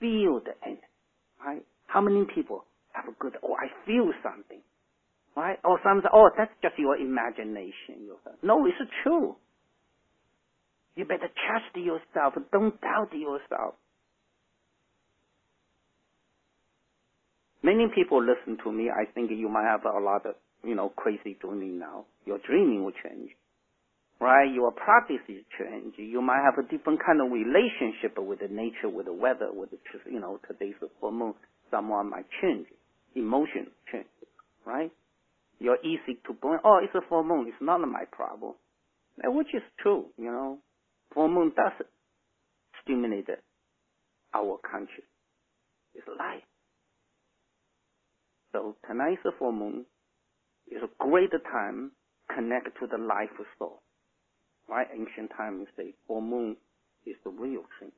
feel 0.00 0.40
the 0.40 0.52
energy. 0.64 0.82
Right? 1.44 1.62
How 1.86 2.00
many 2.00 2.24
people 2.34 2.64
have 2.92 3.06
a 3.08 3.16
good 3.18 3.36
oh 3.42 3.54
I 3.54 3.68
feel 3.86 4.12
something. 4.22 4.60
Right? 5.36 5.58
Or 5.64 5.78
some 5.82 6.02
oh 6.12 6.30
that's 6.36 6.52
just 6.62 6.78
your 6.78 6.96
imagination. 6.96 8.08
No, 8.42 8.66
it's 8.66 8.76
true. 9.02 9.36
You 10.94 11.04
better 11.04 11.28
trust 11.46 11.76
yourself. 11.76 12.34
Don't 12.52 12.80
doubt 12.80 13.12
yourself. 13.12 13.74
Many 17.66 17.90
people 17.92 18.22
listen 18.22 18.62
to 18.62 18.70
me. 18.70 18.90
I 18.94 19.10
think 19.10 19.32
you 19.34 19.48
might 19.48 19.66
have 19.66 19.82
a 19.84 19.98
lot 19.98 20.24
of, 20.24 20.36
you 20.62 20.76
know, 20.76 20.92
crazy 20.94 21.36
dreaming 21.40 21.80
now. 21.80 22.06
Your 22.24 22.38
dreaming 22.38 22.84
will 22.84 22.92
change. 22.92 23.30
Right? 24.20 24.46
Your 24.54 24.70
practices 24.70 25.42
change. 25.58 25.94
You 25.98 26.22
might 26.22 26.42
have 26.46 26.64
a 26.64 26.68
different 26.70 27.00
kind 27.04 27.20
of 27.20 27.32
relationship 27.32 28.16
with 28.18 28.38
the 28.38 28.46
nature, 28.46 28.88
with 28.88 29.06
the 29.06 29.12
weather, 29.12 29.50
with 29.52 29.70
the, 29.72 29.78
you 30.08 30.20
know, 30.20 30.38
today's 30.46 30.76
full 31.00 31.10
moon. 31.10 31.34
Someone 31.72 32.08
might 32.08 32.26
change. 32.40 32.68
Emotion 33.16 33.66
change. 33.90 34.06
Right? 34.64 34.92
You're 35.58 35.82
easy 35.82 36.20
to 36.28 36.34
blame. 36.40 36.60
Oh, 36.64 36.78
it's 36.80 36.94
a 36.94 37.00
full 37.08 37.24
moon. 37.24 37.46
It's 37.48 37.56
not 37.60 37.80
my 37.80 38.04
problem. 38.12 38.54
Which 39.24 39.52
is 39.54 39.62
true, 39.82 40.06
you 40.16 40.30
know. 40.30 40.58
Full 41.14 41.28
moon 41.28 41.52
does 41.56 41.72
stimulate 42.84 43.26
our 44.32 44.58
conscious. 44.70 45.10
It's 45.96 46.06
life. 46.06 46.44
So 48.56 48.74
tonight's 48.88 49.20
full 49.38 49.52
moon 49.52 49.84
is 50.66 50.80
a 50.82 50.88
great 50.98 51.30
time 51.52 51.90
connect 52.34 52.68
to 52.80 52.86
the 52.86 52.96
life 52.96 53.28
soul. 53.58 53.82
Right? 54.66 54.86
Ancient 54.90 55.30
times 55.36 55.66
say 55.76 55.92
full 56.08 56.22
moon 56.22 56.56
is 57.04 57.16
the 57.22 57.30
real 57.30 57.64
thing. 57.78 57.92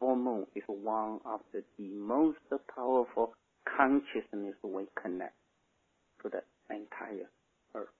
Full 0.00 0.16
moon 0.16 0.46
is 0.56 0.64
one 0.66 1.20
of 1.24 1.40
the, 1.52 1.62
the 1.78 1.88
most 1.90 2.38
powerful 2.74 3.34
consciousness 3.76 4.56
we 4.64 4.86
connect 5.00 5.36
to 6.24 6.28
the 6.28 6.42
entire 6.74 7.30
earth 7.76 7.94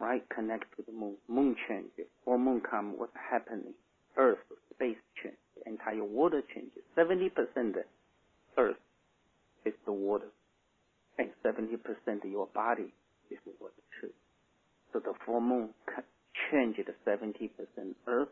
right? 0.00 0.22
Connect 0.34 0.64
to 0.76 0.82
the 0.84 0.92
moon. 0.92 1.14
Moon 1.28 1.54
changes. 1.68 2.10
Or 2.26 2.36
moon 2.36 2.60
come, 2.68 2.98
what's 2.98 3.12
happening? 3.30 3.72
Earth, 4.16 4.38
space 4.74 4.96
change. 5.22 5.36
Entire 5.64 6.02
water 6.02 6.42
changes. 6.52 6.82
70% 6.98 7.30
Earth 8.58 8.76
is 9.64 9.72
the 9.86 9.92
water. 9.92 10.26
And 11.18 11.30
70% 11.44 12.24
of 12.24 12.30
your 12.30 12.48
body 12.54 12.92
is 13.30 13.38
water 13.60 13.74
too. 14.00 14.10
So 14.92 15.00
the 15.00 15.14
full 15.24 15.40
moon 15.40 15.70
changes 16.50 16.86
70% 17.06 17.50
Earth. 18.06 18.28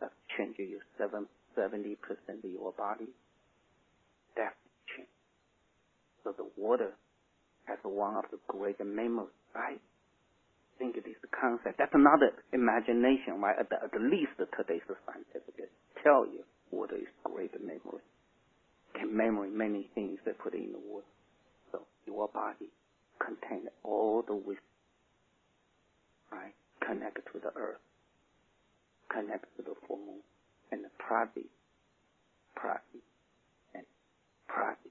That 0.00 0.12
changes 0.36 0.68
your 0.70 0.84
70% 0.98 1.96
of 2.44 2.50
your 2.50 2.72
body. 2.72 3.08
That 4.36 4.54
change. 4.96 5.08
So 6.24 6.32
the 6.36 6.48
water 6.56 6.92
has 7.64 7.78
one 7.82 8.16
of 8.16 8.24
the 8.30 8.38
great 8.48 8.78
memories, 8.84 9.30
right? 9.54 9.80
think 10.78 10.96
it 10.96 11.08
is 11.08 11.16
the 11.24 11.32
concept. 11.32 11.78
That's 11.78 11.94
another 11.94 12.32
imagination, 12.52 13.40
right? 13.40 13.56
At, 13.58 13.68
the, 13.72 13.80
at 13.80 13.92
least 13.96 14.36
today's 14.36 14.84
scientific 15.08 15.68
tell 16.04 16.28
you 16.28 16.44
water 16.70 16.96
is 16.96 17.10
great 17.24 17.52
memory. 17.60 18.04
Can 18.94 19.16
memory 19.16 19.50
many 19.50 19.90
things 19.94 20.18
they 20.24 20.32
put 20.32 20.54
in 20.54 20.72
the 20.72 20.78
water. 20.78 21.08
Your 22.06 22.28
body 22.28 22.70
contains 23.18 23.68
all 23.82 24.22
the 24.26 24.34
wisdom, 24.34 24.56
right? 26.30 26.54
Connect 26.86 27.16
to 27.16 27.40
the 27.40 27.50
earth, 27.58 27.80
connect 29.10 29.44
to 29.56 29.62
the 29.62 29.74
full 29.86 29.98
moon, 29.98 30.20
and 30.70 30.84
the 30.84 30.90
prati, 30.98 31.46
prati, 32.54 33.02
and 33.74 33.84
prati. 34.48 34.90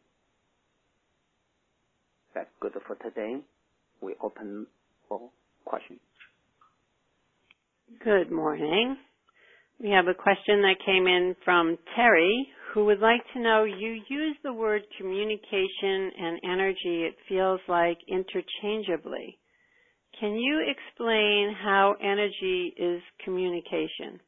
That's 2.34 2.49
good 2.59 2.74
for 2.86 2.95
today. 2.95 3.38
We 4.01 4.16
open 4.22 4.68
for 5.07 5.30
questions. 5.63 5.99
Good 8.03 8.32
morning. 8.32 8.97
We 9.80 9.89
have 9.91 10.07
a 10.07 10.13
question 10.13 10.61
that 10.61 10.76
came 10.86 11.07
in 11.07 11.36
from 11.45 11.78
Terry, 11.95 12.47
who 12.76 12.84
would 12.84 13.00
like 13.00 13.22
to 13.34 13.40
know 13.40 13.64
you 13.64 14.02
use 14.10 14.36
the 14.44 14.52
word 14.52 14.82
communication 15.00 16.12
and 16.20 16.42
energy, 16.44 17.06
it 17.06 17.16
feels 17.30 17.62
like 17.70 17.98
interchangeably. 18.10 19.40
Can 20.20 20.36
you 20.36 20.62
explain 20.68 21.56
how 21.64 21.96
energy 22.04 22.74
is 22.78 23.02
communication? 23.24 24.20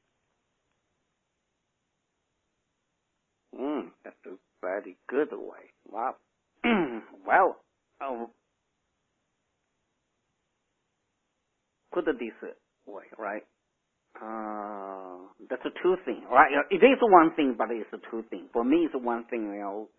Mm, 3.60 3.90
that's 4.06 4.16
a 4.26 4.36
very 4.62 4.96
good 5.10 5.34
way. 5.34 5.74
Wow. 5.92 6.16
well, 7.28 7.58
uh, 8.00 8.28
put 11.94 12.08
it 12.08 12.16
this 12.18 12.50
way, 12.86 13.04
right? 13.20 13.44
Uh, 14.18 15.30
that's 15.50 15.64
a 15.66 15.74
two 15.84 15.96
thing, 16.06 16.24
right? 16.32 16.52
It 16.72 16.84
is 16.84 17.00
one 17.02 17.32
thing, 17.36 17.56
but 17.58 17.70
it's 17.72 17.90
a 17.94 18.02
two 18.12 18.24
thing. 18.30 18.50
For 18.52 18.64
me, 18.64 18.88
it's 18.90 18.96
one 18.96 19.26
thing, 19.30 19.44
you 19.54 19.62
know. 19.62 19.90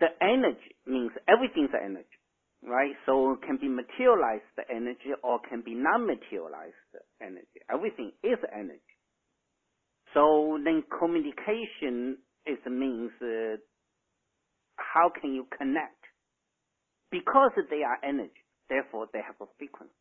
The 0.00 0.08
energy 0.20 0.74
means 0.86 1.12
everything's 1.28 1.70
energy, 1.76 2.18
right? 2.64 2.92
So 3.06 3.34
it 3.34 3.42
can 3.46 3.58
be 3.60 3.68
materialized 3.68 4.48
energy 4.68 5.14
or 5.22 5.38
can 5.48 5.62
be 5.64 5.74
non-materialized 5.74 6.92
energy. 7.22 7.60
Everything 7.70 8.12
is 8.24 8.38
energy. 8.52 8.80
So 10.14 10.58
then 10.64 10.82
communication 10.98 12.18
is 12.46 12.58
means 12.66 13.12
uh, 13.22 13.60
how 14.76 15.10
can 15.20 15.34
you 15.34 15.46
connect? 15.56 16.00
Because 17.10 17.52
they 17.70 17.82
are 17.82 17.98
energy, 18.02 18.42
therefore 18.68 19.06
they 19.12 19.20
have 19.20 19.36
a 19.40 19.46
frequency 19.58 19.94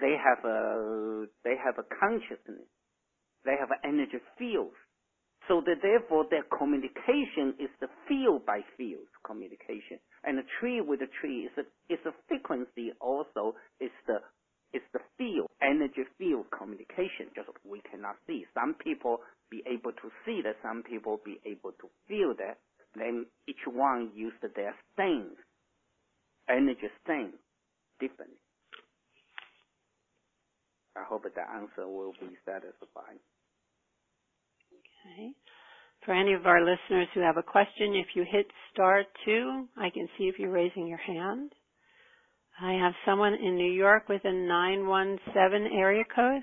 they 0.00 0.14
have 0.16 0.44
a 0.44 1.26
they 1.44 1.56
have 1.58 1.78
a 1.78 1.86
consciousness, 2.00 2.68
they 3.44 3.56
have 3.58 3.70
an 3.70 3.82
energy 3.84 4.22
field, 4.38 4.74
so 5.48 5.62
that 5.66 5.82
therefore 5.82 6.26
their 6.30 6.44
communication 6.56 7.54
is 7.58 7.70
the 7.80 7.88
field 8.08 8.46
by 8.46 8.60
field 8.76 9.06
communication, 9.26 9.98
and 10.24 10.38
a 10.38 10.46
tree 10.60 10.80
with 10.80 11.00
a 11.02 11.10
tree 11.20 11.48
is 11.50 11.54
a 11.58 11.64
is 11.92 12.00
a 12.06 12.12
frequency 12.28 12.92
also 13.00 13.54
is 13.80 13.92
the 14.06 14.18
is 14.74 14.82
the 14.92 15.00
field 15.16 15.48
energy 15.62 16.04
field 16.18 16.46
communication. 16.56 17.30
Just 17.34 17.48
we 17.64 17.80
cannot 17.90 18.16
see. 18.26 18.44
Some 18.54 18.74
people 18.74 19.20
be 19.50 19.62
able 19.66 19.92
to 19.92 20.08
see 20.24 20.40
that. 20.44 20.56
Some 20.62 20.82
people 20.82 21.20
be 21.24 21.40
able 21.46 21.72
to 21.80 21.88
feel 22.08 22.34
that. 22.38 22.58
Then 22.94 23.26
each 23.46 23.64
one 23.66 24.10
use 24.14 24.32
their 24.42 24.74
sense, 24.96 25.36
energy 26.48 26.88
sense, 27.06 27.36
differently. 28.00 28.36
I 30.98 31.04
hope 31.04 31.24
that 31.24 31.34
the 31.36 31.42
answer 31.48 31.88
will 31.88 32.14
be 32.14 32.36
satisfying. 32.46 33.20
Okay. 34.74 35.32
For 36.04 36.14
any 36.14 36.34
of 36.34 36.46
our 36.46 36.60
listeners 36.60 37.08
who 37.14 37.20
have 37.20 37.36
a 37.38 37.42
question, 37.42 37.94
if 37.96 38.08
you 38.16 38.24
hit 38.30 38.46
star 38.72 39.04
two, 39.24 39.68
I 39.76 39.90
can 39.90 40.08
see 40.18 40.24
if 40.24 40.36
you're 40.38 40.52
raising 40.52 40.86
your 40.88 40.98
hand. 40.98 41.52
I 42.60 42.72
have 42.74 42.94
someone 43.06 43.34
in 43.34 43.56
New 43.56 43.72
York 43.72 44.08
with 44.08 44.22
a 44.24 44.32
917 44.32 45.72
area 45.78 46.04
code. 46.14 46.42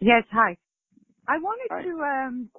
Yes, 0.00 0.24
hi. 0.32 0.56
I 1.28 1.38
wanted 1.38 1.70
Hi. 1.70 1.82
to 1.84 1.90
um 2.02 2.50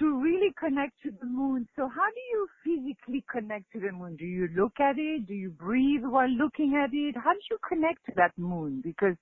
to 0.00 0.20
really 0.20 0.52
connect 0.58 0.94
to 1.02 1.10
the 1.20 1.26
moon. 1.26 1.68
So 1.76 1.88
how 1.88 2.08
do 2.10 2.20
you 2.32 2.48
physically 2.64 3.24
connect 3.30 3.70
to 3.72 3.80
the 3.80 3.92
moon? 3.92 4.16
Do 4.16 4.24
you 4.24 4.48
look 4.56 4.80
at 4.80 4.98
it? 4.98 5.26
Do 5.26 5.34
you 5.34 5.50
breathe 5.50 6.02
while 6.04 6.28
looking 6.28 6.74
at 6.82 6.90
it? 6.92 7.14
How 7.16 7.32
do 7.32 7.40
you 7.50 7.58
connect 7.68 8.04
to 8.06 8.12
that 8.16 8.32
moon? 8.36 8.80
Because 8.82 9.16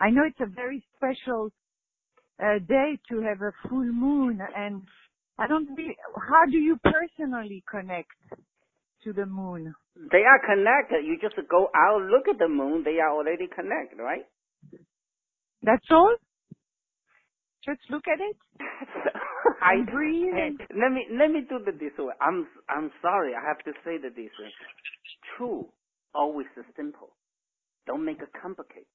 I 0.00 0.10
know 0.10 0.22
it's 0.24 0.40
a 0.40 0.46
very 0.46 0.82
special 0.96 1.50
uh, 2.42 2.58
day 2.66 2.98
to 3.10 3.20
have 3.20 3.42
a 3.42 3.52
full 3.68 3.84
moon 3.84 4.40
and 4.56 4.82
I 5.38 5.46
don't 5.46 5.68
really, 5.76 5.96
how 6.14 6.46
do 6.50 6.58
you 6.58 6.78
personally 6.84 7.64
connect 7.70 8.10
to 9.04 9.12
the 9.12 9.26
moon? 9.26 9.74
They 10.12 10.22
are 10.22 10.40
connected. 10.46 11.04
You 11.04 11.18
just 11.20 11.36
go 11.50 11.68
out, 11.74 12.02
look 12.02 12.28
at 12.28 12.38
the 12.38 12.48
moon. 12.48 12.84
They 12.84 13.00
are 13.00 13.10
already 13.10 13.48
connected, 13.48 13.98
right? 13.98 14.24
That's 15.62 15.86
all? 15.90 16.14
Just 17.66 17.80
look 17.90 18.04
at 18.08 18.20
it? 18.20 18.36
I 19.60 19.76
breathe 19.90 20.36
hey, 20.36 20.50
and- 20.60 20.60
let 20.76 20.92
me 20.92 21.06
let 21.18 21.30
me 21.32 21.42
do 21.48 21.58
it 21.66 21.80
this 21.80 21.92
way. 21.98 22.14
I'm 22.20 22.48
I'm 22.68 22.90
sorry. 23.02 23.34
I 23.34 23.46
have 23.46 23.64
to 23.64 23.72
say 23.84 23.98
that 24.02 24.16
this 24.16 24.32
way. 24.38 24.54
True, 25.36 25.68
always 26.14 26.46
simple. 26.76 27.16
Don't 27.86 28.04
make 28.04 28.20
it 28.22 28.30
complicated. 28.42 28.86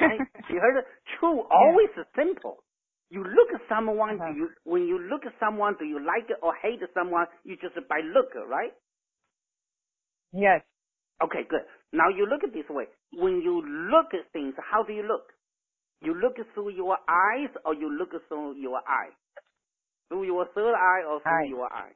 Right? 0.00 0.22
you 0.48 0.60
heard 0.60 0.78
it? 0.80 0.86
True, 1.20 1.42
always 1.50 1.90
is 1.98 2.06
simple. 2.16 2.64
You 3.10 3.22
look 3.24 3.50
at 3.54 3.62
someone. 3.68 4.20
Uh-huh. 4.20 4.24
Do 4.26 4.32
you 4.34 4.50
when 4.64 4.84
you 4.88 4.98
look 5.00 5.22
at 5.26 5.34
someone, 5.40 5.76
do 5.78 5.86
you 5.86 6.00
like 6.04 6.30
it 6.30 6.38
or 6.42 6.54
hate 6.62 6.80
someone? 6.94 7.26
You 7.44 7.56
just 7.56 7.76
by 7.88 8.00
look, 8.04 8.34
right? 8.48 8.72
Yes. 10.32 10.62
Okay, 11.22 11.44
good. 11.48 11.62
Now 11.92 12.08
you 12.10 12.26
look 12.26 12.42
at 12.44 12.52
this 12.52 12.66
way. 12.70 12.86
When 13.12 13.40
you 13.42 13.62
look 13.90 14.14
at 14.14 14.32
things, 14.32 14.54
how 14.58 14.82
do 14.84 14.92
you 14.92 15.02
look? 15.04 15.30
You 16.02 16.14
look 16.14 16.36
through 16.54 16.70
your 16.74 16.98
eyes 17.08 17.50
or 17.64 17.74
you 17.74 17.90
look 17.98 18.10
through 18.28 18.56
your 18.60 18.78
eye? 18.78 19.12
Through 20.08 20.26
your 20.26 20.46
third 20.54 20.74
eye 20.74 21.04
or 21.08 21.20
through 21.28 21.44
Eye. 21.44 21.48
your 21.48 21.72
eye? 21.72 21.92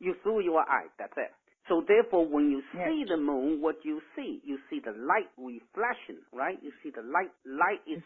You 0.00 0.14
through 0.22 0.44
your 0.44 0.60
eye, 0.62 0.88
that's 0.98 1.12
it. 1.16 1.32
So 1.68 1.82
therefore 1.86 2.28
when 2.28 2.50
you 2.50 2.62
Yes. 2.74 2.84
see 2.84 3.04
the 3.08 3.16
moon, 3.16 3.62
what 3.62 3.76
you 3.84 4.00
see? 4.16 4.40
You 4.44 4.58
see 4.70 4.80
the 4.84 4.92
light 4.92 5.30
reflection, 5.38 6.22
right? 6.32 6.58
You 6.62 6.72
see 6.82 6.90
the 6.94 7.02
light. 7.02 7.32
Light 7.46 7.80
is 7.86 8.00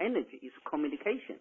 energy, 0.00 0.40
is 0.42 0.52
communication. 0.68 1.40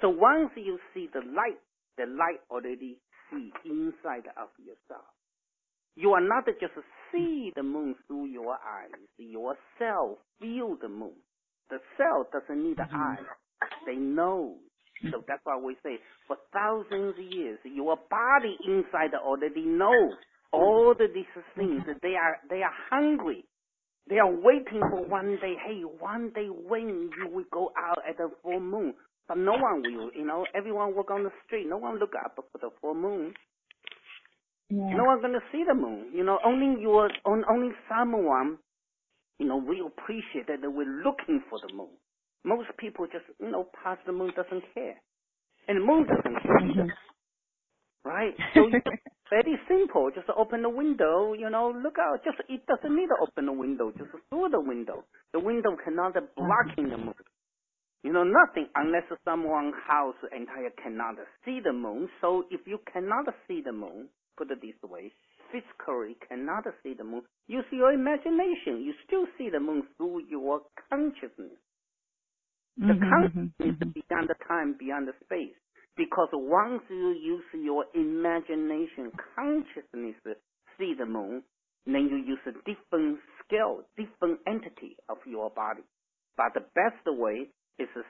So 0.00 0.10
once 0.10 0.50
you 0.56 0.78
see 0.94 1.08
the 1.12 1.20
light, 1.20 1.60
the 1.98 2.06
light 2.06 2.40
already 2.50 2.98
see 3.30 3.52
inside 3.64 4.26
of 4.36 4.50
yourself. 4.58 5.06
You 5.96 6.12
are 6.12 6.20
not 6.22 6.46
just 6.46 6.74
see 7.12 7.52
the 7.56 7.62
moon 7.62 7.96
through 8.06 8.26
your 8.26 8.54
eyes. 8.54 8.92
Yourself 9.18 10.18
feel 10.40 10.76
the 10.80 10.88
moon. 10.88 11.16
The 11.72 11.80
cell 11.96 12.28
doesn't 12.32 12.62
need 12.62 12.78
an 12.78 12.88
Mhm. 12.92 13.00
eye. 13.00 13.24
They 13.86 13.96
know. 13.96 14.60
So 15.10 15.24
that's 15.26 15.44
why 15.44 15.56
we 15.56 15.76
say 15.82 15.98
for 16.28 16.36
thousands 16.52 17.18
of 17.18 17.24
years, 17.24 17.58
your 17.64 17.96
body 18.10 18.58
inside 18.64 19.14
already 19.16 19.64
know 19.66 20.14
all 20.52 20.94
the, 20.94 21.08
these 21.08 21.26
things. 21.56 21.82
They 22.02 22.16
are 22.16 22.38
they 22.50 22.62
are 22.62 22.74
hungry. 22.90 23.46
They 24.08 24.18
are 24.18 24.30
waiting 24.30 24.80
for 24.90 25.02
one 25.06 25.38
day. 25.40 25.56
Hey, 25.66 25.82
one 25.84 26.30
day 26.34 26.48
when 26.50 27.10
you 27.16 27.28
will 27.32 27.46
go 27.52 27.72
out 27.78 27.98
at 28.08 28.18
the 28.18 28.30
full 28.42 28.60
moon. 28.60 28.94
But 29.28 29.38
no 29.38 29.52
one 29.54 29.82
will. 29.82 30.10
You 30.14 30.26
know, 30.26 30.46
everyone 30.54 30.94
walk 30.96 31.10
on 31.10 31.24
the 31.24 31.32
street. 31.46 31.68
No 31.68 31.78
one 31.78 31.98
look 31.98 32.14
up 32.16 32.36
for 32.36 32.58
the 32.58 32.70
full 32.80 32.94
moon. 32.94 33.34
Yeah. 34.70 34.96
No 34.96 35.04
one's 35.04 35.22
gonna 35.22 35.42
see 35.52 35.64
the 35.64 35.74
moon. 35.74 36.12
You 36.14 36.24
know, 36.24 36.38
only 36.44 36.80
your 36.82 37.10
on, 37.26 37.44
only 37.50 37.72
someone, 37.88 38.58
you 39.38 39.46
know, 39.46 39.56
we 39.58 39.80
appreciate 39.86 40.48
that 40.48 40.60
we're 40.62 41.02
looking 41.04 41.42
for 41.50 41.60
the 41.60 41.74
moon. 41.74 41.96
Most 42.44 42.68
people 42.78 43.06
just, 43.06 43.26
you 43.40 43.50
know, 43.50 43.66
pass 43.84 43.98
the 44.06 44.12
moon 44.12 44.32
doesn't 44.36 44.64
care, 44.74 45.00
and 45.68 45.80
the 45.82 45.86
moon 45.86 46.06
doesn't 46.06 46.42
care 46.46 46.60
Mhm. 46.60 46.92
right? 48.04 48.34
So 48.54 48.70
very 49.30 49.58
simple. 49.68 50.10
Just 50.14 50.28
open 50.36 50.62
the 50.62 50.70
window. 50.70 51.34
You 51.34 51.50
know, 51.50 51.70
look 51.72 51.96
out. 52.00 52.24
Just 52.24 52.38
it 52.48 52.62
doesn't 52.66 52.96
need 52.96 53.08
to 53.08 53.18
open 53.22 53.46
the 53.46 53.52
window. 53.52 53.92
Just 53.98 54.10
through 54.30 54.50
the 54.50 54.60
window. 54.60 55.04
The 55.32 55.40
window 55.40 55.76
cannot 55.84 56.14
blocking 56.36 56.90
the 56.90 56.98
moon. 56.98 57.14
You 58.04 58.12
know, 58.12 58.24
nothing 58.24 58.68
unless 58.76 59.04
someone 59.24 59.72
house 59.86 60.16
entire 60.36 60.70
cannot 60.82 61.16
see 61.44 61.60
the 61.64 61.72
moon. 61.72 62.08
So 62.20 62.44
if 62.50 62.62
you 62.66 62.78
cannot 62.92 63.26
see 63.48 63.62
the 63.64 63.72
moon, 63.72 64.08
put 64.36 64.50
it 64.50 64.60
this 64.62 64.76
way, 64.88 65.12
physically 65.52 66.16
cannot 66.28 66.64
see 66.82 66.94
the 66.98 67.04
moon, 67.04 67.22
use 67.48 67.66
your 67.72 67.92
imagination. 67.92 68.82
You 68.84 68.94
still 69.06 69.26
see 69.38 69.50
the 69.52 69.60
moon 69.60 69.88
through 69.98 70.26
your 70.28 70.62
consciousness. 70.90 71.58
The 72.80 72.94
Mhm, 72.94 73.08
consciousness 73.08 73.32
mhm, 73.34 73.52
is 73.60 73.74
mhm. 73.80 73.94
beyond 73.94 74.28
the 74.30 74.36
time, 74.48 74.76
beyond 74.78 75.08
the 75.08 75.14
space. 75.24 75.56
Because 75.96 76.28
once 76.32 76.82
you 76.90 77.10
use 77.12 77.44
your 77.54 77.86
imagination, 77.94 79.12
consciousness 79.36 80.16
see 80.78 80.94
the 80.98 81.06
moon, 81.06 81.44
then 81.86 82.08
you 82.10 82.18
use 82.18 82.40
a 82.46 82.52
different 82.66 83.20
scale, 83.46 83.82
different 83.96 84.40
entity 84.46 84.96
of 85.08 85.18
your 85.26 85.50
body. 85.50 85.82
But 86.36 86.54
the 86.54 86.66
best 86.74 87.06
way 87.06 87.50
is 87.78 87.88
to 87.94 88.02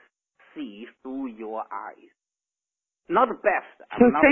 see 0.55 0.85
through 1.03 1.27
your 1.37 1.63
eyes. 1.71 2.11
Not 3.09 3.29
the 3.29 3.35
best. 3.35 3.75
I'm 3.91 4.11
not 4.11 4.27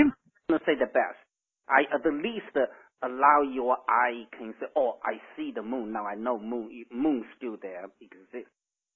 going 0.48 0.60
to 0.60 0.66
say 0.66 0.74
the 0.80 0.86
best. 0.88 1.20
I 1.68 1.84
at 1.94 2.04
least 2.06 2.56
uh, 2.56 2.66
allow 3.02 3.42
your 3.52 3.78
eye 3.88 4.24
can 4.38 4.54
say, 4.60 4.66
oh, 4.76 4.98
I 5.04 5.18
see 5.36 5.52
the 5.54 5.62
moon. 5.62 5.92
Now 5.92 6.06
I 6.06 6.16
know 6.16 6.38
moon, 6.38 6.84
moon 6.92 7.24
still 7.38 7.56
there 7.62 7.86
exists. 8.00 8.52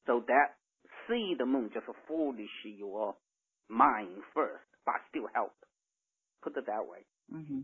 So 0.07 0.25
that 0.29 0.57
see 1.09 1.35
the 1.39 1.47
moon 1.47 1.71
just 1.75 1.87
foolish 2.09 2.51
your 2.65 3.17
mind 3.69 4.23
first, 4.35 4.65
but 4.87 4.97
still 5.11 5.29
help. 5.35 5.55
Put 6.43 6.57
it 6.57 6.67
that 6.67 6.87
way. 6.89 7.07
hmm 7.31 7.61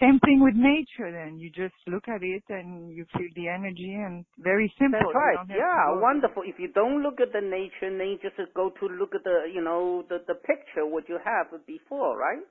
Same 0.00 0.20
thing 0.20 0.40
with 0.42 0.54
nature 0.56 1.12
then. 1.12 1.38
You 1.38 1.50
just 1.50 1.74
look 1.88 2.08
at 2.08 2.22
it 2.22 2.44
and 2.50 2.90
you 2.96 3.06
feel 3.12 3.28
the 3.36 3.48
energy 3.48 3.92
and 3.94 4.26
very 4.38 4.72
simple. 4.80 5.08
That's 5.14 5.14
right. 5.14 5.40
don't 5.40 5.50
have 5.50 5.68
to 5.72 5.78
Yeah, 5.78 6.00
wonderful. 6.00 6.44
If 6.46 6.56
you 6.58 6.68
don't 6.72 7.02
look 7.02 7.20
at 7.20 7.32
the 7.32 7.42
nature, 7.42 7.90
then 7.96 8.08
you 8.08 8.18
just 8.22 8.38
go 8.54 8.70
to 8.70 8.86
look 8.86 9.14
at 9.14 9.24
the, 9.24 9.50
you 9.52 9.62
know, 9.62 10.04
the, 10.08 10.18
the 10.28 10.34
picture 10.36 10.86
what 10.86 11.08
you 11.08 11.18
have 11.24 11.48
before, 11.66 12.18
right? 12.18 12.44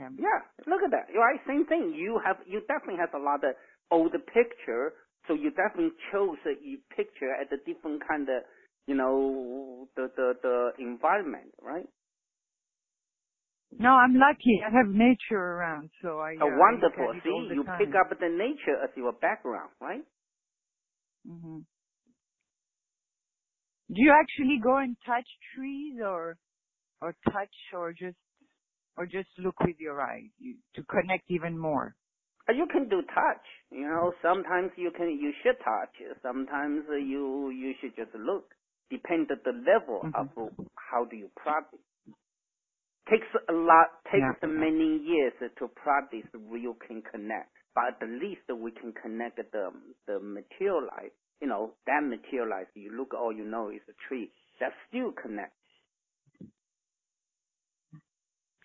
Yeah. 0.00 0.10
Yeah, 0.18 0.40
look 0.66 0.82
at 0.84 0.92
that. 0.92 1.08
Right, 1.16 1.40
same 1.48 1.66
thing. 1.66 1.94
You 1.96 2.20
have, 2.24 2.38
you 2.46 2.60
definitely 2.68 3.00
have 3.00 3.14
a 3.14 3.24
lot 3.24 3.44
of 3.44 3.56
older 3.90 4.18
picture, 4.20 4.94
so 5.28 5.34
you 5.34 5.50
definitely 5.52 5.92
chose 6.12 6.38
a 6.46 6.56
picture 6.96 7.32
at 7.34 7.52
a 7.52 7.58
different 7.64 8.02
kind 8.08 8.24
of, 8.28 8.44
you 8.86 8.96
know, 8.96 9.88
the 9.96 10.08
the 10.16 10.34
the 10.42 10.70
environment, 10.84 11.54
right? 11.62 11.86
No, 13.78 13.90
I'm 13.90 14.14
lucky. 14.14 14.60
I 14.66 14.70
have 14.76 14.88
nature 14.88 15.36
around, 15.38 15.90
so 16.02 16.20
I. 16.20 16.34
Oh, 16.40 16.48
uh, 16.50 16.56
wonderful. 16.56 17.14
it 17.16 17.24
See, 17.24 17.50
you 17.52 17.64
time. 17.66 17.70
pick 17.78 17.94
up 17.94 18.10
the 18.10 18.28
nature 18.28 18.82
as 18.82 18.90
your 18.96 19.12
background, 19.12 19.70
right? 19.80 20.04
hmm 21.26 21.60
Do 23.88 23.96
you 24.02 24.12
actually 24.12 24.60
go 24.62 24.78
and 24.78 24.96
touch 25.06 25.28
trees, 25.56 26.00
or 26.04 26.38
or 27.02 27.14
touch, 27.32 27.54
or 27.74 27.92
just 27.92 28.16
or 28.96 29.06
just 29.06 29.28
look 29.38 29.58
with 29.60 29.76
your 29.80 30.00
eyes 30.02 30.30
you, 30.38 30.56
to 30.76 30.84
connect 30.84 31.30
even 31.30 31.58
more? 31.58 31.96
You 32.50 32.66
can 32.72 32.90
do 32.90 33.02
touch. 33.14 33.46
You 33.70 33.86
know, 33.88 34.12
sometimes 34.22 34.72
you 34.76 34.92
can 34.96 35.10
you 35.10 35.32
should 35.44 35.58
touch. 35.64 35.94
Sometimes 36.22 36.84
you 36.90 37.50
you 37.50 37.74
should 37.80 37.96
just 37.96 38.14
look. 38.16 38.50
Depend 38.90 39.30
on 39.30 39.38
the 39.46 39.52
level 39.64 40.04
Mhm. 40.04 40.14
of 40.14 40.28
how 40.76 41.06
do 41.06 41.16
you 41.16 41.30
practice. 41.36 41.80
Takes 43.10 43.28
a 43.48 43.52
lot. 43.52 44.02
Takes 44.12 44.30
Yeah. 44.30 44.44
many 44.44 44.98
years 45.04 45.34
to 45.58 45.68
practice. 45.68 46.26
You 46.34 46.76
can 46.86 47.02
connect, 47.02 47.52
but 47.74 48.02
at 48.02 48.08
least 48.08 48.42
we 48.54 48.72
can 48.72 48.92
connect 48.94 49.36
the 49.38 49.70
the 50.06 50.20
materialize. 50.20 51.12
You 51.40 51.48
know 51.48 51.74
that 51.86 52.02
materialize. 52.04 52.68
You 52.74 52.92
look, 52.96 53.14
all 53.14 53.32
you 53.34 53.44
know 53.44 53.70
is 53.70 53.82
a 53.88 53.94
tree. 54.08 54.32
That 54.60 54.72
still 54.88 55.12
connect. 55.12 55.54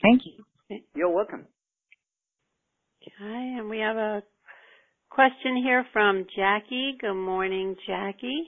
Thank 0.01 0.23
you. 0.25 0.79
You're 0.95 1.09
welcome. 1.13 1.47
Okay, 3.03 3.55
and 3.59 3.69
we 3.69 3.79
have 3.79 3.97
a 3.97 4.23
question 5.09 5.57
here 5.57 5.85
from 5.93 6.25
Jackie. 6.35 6.97
Good 6.99 7.13
morning, 7.15 7.75
Jackie. 7.87 8.47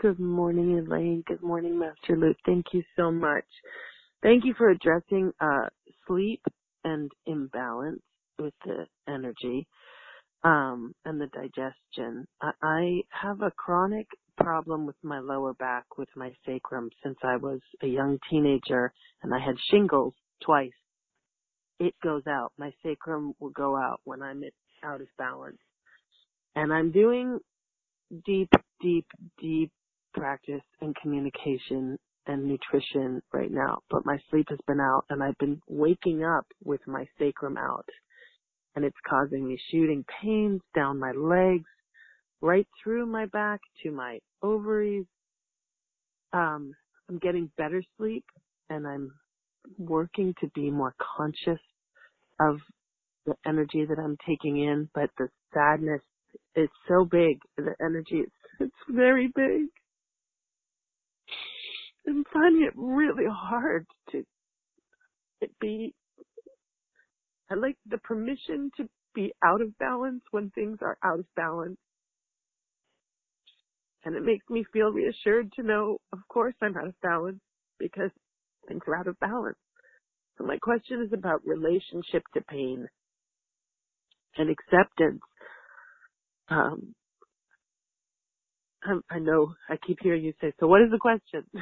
Good 0.00 0.20
morning, 0.20 0.78
Elaine. 0.78 1.22
Good 1.26 1.42
morning, 1.42 1.78
Master 1.78 2.16
Lu. 2.16 2.34
Thank 2.46 2.66
you 2.72 2.82
so 2.96 3.10
much. 3.12 3.44
Thank 4.22 4.44
you 4.44 4.54
for 4.58 4.70
addressing 4.70 5.32
uh, 5.40 5.68
sleep 6.08 6.42
and 6.84 7.10
imbalance 7.26 8.02
with 8.38 8.54
the 8.66 8.86
energy. 9.08 9.66
um, 10.44 10.94
and 11.04 11.20
the 11.20 11.28
digestion. 11.28 12.26
I, 12.42 12.50
I 12.62 13.00
have 13.10 13.42
a 13.42 13.50
chronic 13.52 14.06
problem 14.38 14.86
with 14.86 14.96
my 15.02 15.18
lower 15.18 15.54
back, 15.54 15.98
with 15.98 16.08
my 16.16 16.32
sacrum, 16.46 16.90
since 17.02 17.16
I 17.24 17.36
was 17.36 17.60
a 17.82 17.86
young 17.86 18.18
teenager, 18.30 18.92
and 19.22 19.34
I 19.34 19.40
had 19.44 19.56
shingles 19.70 20.14
twice. 20.42 20.72
It 21.80 21.94
goes 22.02 22.22
out. 22.26 22.52
My 22.58 22.72
sacrum 22.82 23.34
will 23.40 23.50
go 23.50 23.76
out 23.76 24.00
when 24.04 24.22
I'm 24.22 24.42
out 24.82 25.00
of 25.00 25.08
balance. 25.18 25.58
And 26.54 26.72
I'm 26.72 26.92
doing 26.92 27.38
deep, 28.24 28.50
deep, 28.80 29.06
deep 29.40 29.70
practice 30.12 30.62
and 30.80 30.94
communication 31.02 31.98
and 32.26 32.44
nutrition 32.44 33.20
right 33.32 33.50
now, 33.50 33.80
but 33.90 34.06
my 34.06 34.18
sleep 34.30 34.46
has 34.48 34.58
been 34.66 34.80
out 34.80 35.04
and 35.10 35.22
I've 35.22 35.36
been 35.38 35.60
waking 35.68 36.24
up 36.24 36.46
with 36.64 36.80
my 36.86 37.06
sacrum 37.18 37.58
out 37.58 37.86
and 38.74 38.84
it's 38.84 38.96
causing 39.08 39.46
me 39.46 39.58
shooting 39.70 40.04
pains 40.22 40.60
down 40.74 40.98
my 40.98 41.12
legs, 41.12 41.68
right 42.40 42.66
through 42.82 43.06
my 43.06 43.26
back 43.26 43.60
to 43.82 43.90
my 43.90 44.18
ovaries. 44.42 45.06
Um, 46.32 46.72
I'm 47.08 47.18
getting 47.18 47.50
better 47.56 47.82
sleep 47.96 48.24
and 48.70 48.86
I'm 48.86 49.12
working 49.78 50.34
to 50.40 50.48
be 50.54 50.70
more 50.70 50.94
conscious 51.16 51.60
of 52.40 52.58
the 53.26 53.34
energy 53.46 53.84
that 53.86 53.98
I'm 53.98 54.16
taking 54.26 54.58
in, 54.58 54.88
but 54.94 55.10
the 55.18 55.28
sadness 55.52 56.02
is 56.54 56.68
so 56.88 57.04
big. 57.04 57.38
The 57.56 57.74
energy 57.80 58.16
is 58.16 58.30
it's 58.60 58.72
very 58.88 59.28
big. 59.34 59.66
I'm 62.06 62.24
finding 62.32 62.62
it 62.64 62.74
really 62.76 63.24
hard 63.28 63.86
to 64.12 64.24
be 65.60 65.94
I 67.50 67.54
like 67.54 67.76
the 67.86 67.98
permission 67.98 68.70
to 68.76 68.88
be 69.14 69.32
out 69.44 69.60
of 69.60 69.76
balance 69.78 70.22
when 70.30 70.50
things 70.50 70.78
are 70.80 70.96
out 71.04 71.18
of 71.18 71.26
balance. 71.36 71.78
And 74.04 74.16
it 74.16 74.22
makes 74.22 74.44
me 74.50 74.64
feel 74.72 74.90
reassured 74.90 75.52
to 75.52 75.62
know, 75.62 75.98
of 76.12 76.18
course, 76.28 76.54
I'm 76.60 76.76
out 76.76 76.88
of 76.88 77.00
balance 77.00 77.40
because 77.78 78.10
things 78.68 78.82
are 78.88 78.96
out 78.96 79.08
of 79.08 79.18
balance. 79.20 79.58
So 80.38 80.44
my 80.44 80.58
question 80.58 81.02
is 81.06 81.12
about 81.12 81.46
relationship 81.46 82.24
to 82.34 82.42
pain 82.42 82.88
and 84.36 84.50
acceptance. 84.50 85.22
Um, 86.48 86.94
I, 88.82 89.16
I 89.16 89.20
know 89.20 89.54
I 89.68 89.76
keep 89.86 89.98
hearing 90.02 90.24
you 90.24 90.34
say, 90.40 90.52
so 90.60 90.66
what 90.68 90.82
is 90.82 90.90
the 90.92 90.98
question? 91.00 91.44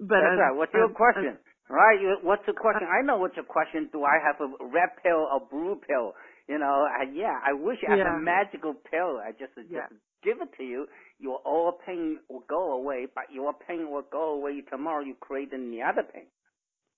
but 0.00 0.18
That's 0.20 0.26
I'm, 0.26 0.38
right. 0.38 0.56
What's 0.56 0.74
your 0.74 0.88
I'm, 0.88 0.96
question? 0.96 1.38
Right. 1.70 2.00
What's 2.24 2.44
the 2.46 2.54
question? 2.54 2.88
I 2.88 3.04
know 3.06 3.18
what's 3.18 3.36
your 3.36 3.46
question. 3.46 3.88
Do 3.92 4.04
I 4.04 4.18
have 4.20 4.36
a 4.40 4.48
red 4.66 4.90
pill 5.02 5.26
or 5.32 5.40
blue 5.50 5.80
pill? 5.86 6.14
You 6.48 6.58
know, 6.58 6.86
I, 6.86 7.08
yeah, 7.14 7.34
I 7.40 7.54
wish 7.54 7.78
I 7.86 7.92
had 7.96 8.02
a 8.02 8.10
magical 8.10 8.74
pill. 8.74 9.18
I 9.22 9.32
just, 9.32 9.54
Yeah. 9.68 9.88
just 9.88 9.88
give 10.24 10.40
it 10.42 10.50
to 10.58 10.64
you. 10.64 10.86
Your 11.18 11.38
all 11.44 11.78
pain 11.86 12.20
will 12.28 12.44
go 12.48 12.72
away, 12.74 13.06
but 13.14 13.24
your 13.32 13.54
pain 13.68 13.90
will 13.90 14.06
go 14.10 14.34
away 14.34 14.62
tomorrow. 14.70 15.04
You 15.04 15.14
create 15.20 15.50
the 15.50 15.82
other 15.82 16.04
pain. 16.12 16.26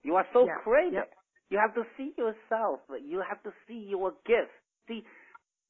You 0.04 0.16
are 0.16 0.26
so 0.32 0.46
Yeah. 0.46 0.58
creative. 0.62 0.94
Yep. 0.94 1.14
You 1.50 1.58
have 1.58 1.74
to 1.74 1.84
see 1.96 2.14
yourself. 2.18 2.80
You 3.02 3.20
have 3.28 3.42
to 3.44 3.52
see 3.66 3.78
your 3.88 4.12
gift. 4.26 4.52
See, 4.88 5.06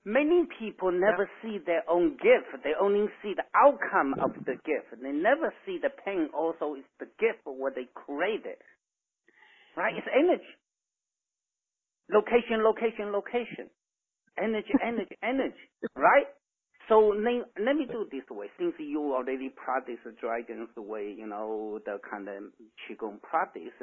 many 0.05 0.47
people 0.59 0.93
never 0.93 1.31
see 1.43 1.59
their 1.59 1.89
own 1.89 2.17
gift. 2.17 2.63
They 2.65 2.75
only 2.81 3.09
see 3.23 3.35
the 3.35 3.47
outcome 3.55 4.15
of 4.21 4.33
the 4.45 4.57
gift. 4.65 5.03
They 5.03 5.13
never 5.13 5.55
see 5.67 5.79
the 5.79 5.91
pain 5.91 6.31
also 6.35 6.75
is 6.77 6.85
the 6.99 7.07
gift 7.19 7.47
of 7.47 7.57
what 7.57 7.75
they 7.75 7.87
created. 7.95 8.59
Right? 9.77 9.95
It's 9.97 10.09
energy. 10.13 10.55
Location, 12.11 12.65
location, 12.65 13.13
location. 13.13 13.71
Energy, 14.39 14.75
energy, 14.83 15.17
energy. 15.23 15.71
Right? 15.97 16.27
So 16.89 17.15
let, 17.19 17.51
let 17.59 17.77
me 17.77 17.87
do 17.87 18.07
this 18.13 18.25
way. 18.31 18.47
Since 18.59 18.75
you 18.79 19.13
already 19.15 19.51
practice 19.51 19.99
the 20.05 20.13
dragon's 20.21 20.71
way, 20.77 21.15
you 21.17 21.27
know, 21.27 21.81
the 21.85 21.99
kind 22.09 22.29
of 22.29 22.45
Qigong 22.87 23.21
practice, 23.23 23.75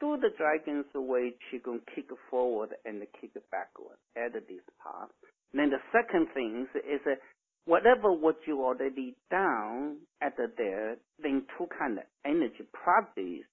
do 0.00 0.16
the 0.20 0.30
dragon's 0.36 0.86
way 0.94 1.32
Qigong 1.50 1.80
kick 1.94 2.08
forward 2.30 2.70
and 2.84 3.02
kick 3.20 3.32
backward. 3.50 3.96
Add 4.16 4.34
this 4.34 4.64
part. 4.82 5.10
Then 5.54 5.70
the 5.70 5.80
second 5.92 6.28
thing 6.34 6.66
is 6.74 7.00
uh, 7.06 7.16
whatever 7.64 8.12
what 8.12 8.36
you 8.46 8.62
already 8.62 9.16
done 9.30 9.98
at 10.22 10.36
the 10.36 10.52
there, 10.56 10.96
then 11.22 11.44
two 11.56 11.66
kind 11.78 11.98
of 11.98 12.04
energy 12.24 12.64
practice, 12.72 13.48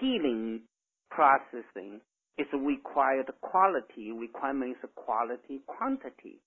healing 0.00 0.62
processing 1.10 2.00
is 2.38 2.46
required 2.52 3.30
quality, 3.40 4.10
requirement 4.12 4.76
is 4.82 4.90
quality, 4.96 5.62
quantity. 5.66 6.40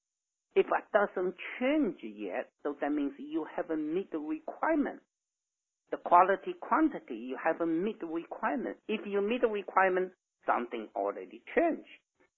If 0.57 0.65
it 0.65 0.85
doesn't 0.91 1.35
change 1.59 1.97
yet, 2.01 2.49
so 2.63 2.75
that 2.81 2.91
means 2.91 3.13
you 3.19 3.45
haven't 3.55 3.93
meet 3.93 4.09
the 4.11 4.17
requirement. 4.17 5.01
The 5.91 5.97
quality, 5.97 6.55
quantity, 6.59 7.13
you 7.13 7.37
haven't 7.37 7.83
meet 7.83 7.99
the 7.99 8.07
requirement. 8.07 8.77
If 8.87 9.01
you 9.05 9.21
meet 9.21 9.41
the 9.41 9.49
requirement, 9.49 10.13
something 10.47 10.87
already 10.95 11.43
changed. 11.53 11.87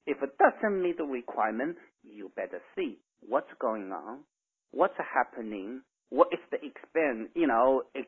If 0.05 0.17
it 0.21 0.31
doesn't 0.37 0.83
meet 0.83 0.97
the 0.97 1.05
requirement, 1.05 1.77
you 2.03 2.29
better 2.35 2.59
see 2.75 2.99
what's 3.21 3.53
going 3.61 3.93
on, 3.93 4.25
what's 4.71 4.99
happening, 4.99 5.81
what 6.09 6.27
is 6.33 6.39
the 6.51 6.57
expense, 6.57 7.29
you 7.35 7.47
know, 7.47 7.83
ex, 7.95 8.07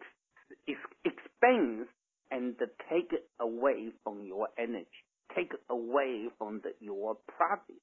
ex, 0.67 0.77
expense 1.05 1.87
and 2.31 2.55
take 2.89 3.11
away 3.39 3.91
from 4.03 4.25
your 4.25 4.49
energy, 4.59 4.87
take 5.33 5.53
away 5.69 6.27
from 6.37 6.59
the, 6.63 6.71
your 6.81 7.15
profit, 7.37 7.79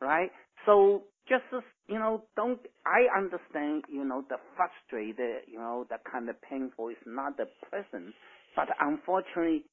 right? 0.00 0.30
So 0.66 1.04
just 1.28 1.44
you 1.88 1.98
know, 1.98 2.24
don't, 2.36 2.60
I 2.86 3.06
understand, 3.16 3.84
you 3.88 4.04
know, 4.04 4.24
the 4.28 4.36
frustrated, 4.56 5.44
you 5.46 5.58
know, 5.58 5.86
the 5.88 5.96
kind 6.10 6.28
of 6.28 6.36
painful 6.42 6.88
is 6.88 6.96
not 7.06 7.36
the 7.36 7.46
present, 7.68 8.14
but 8.56 8.68
unfortunately 8.80 9.64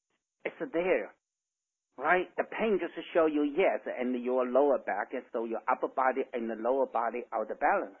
it's 0.44 0.56
there, 0.72 1.14
right? 1.98 2.28
The 2.36 2.44
pain 2.44 2.78
just 2.80 2.94
show 3.14 3.26
you 3.26 3.44
yes, 3.44 3.80
and 3.86 4.22
your 4.22 4.46
lower 4.46 4.78
back, 4.78 5.08
and 5.12 5.22
so 5.32 5.44
your 5.44 5.60
upper 5.70 5.88
body 5.88 6.22
and 6.32 6.50
the 6.50 6.56
lower 6.56 6.86
body 6.86 7.24
out 7.32 7.50
of 7.50 7.60
balance. 7.60 7.96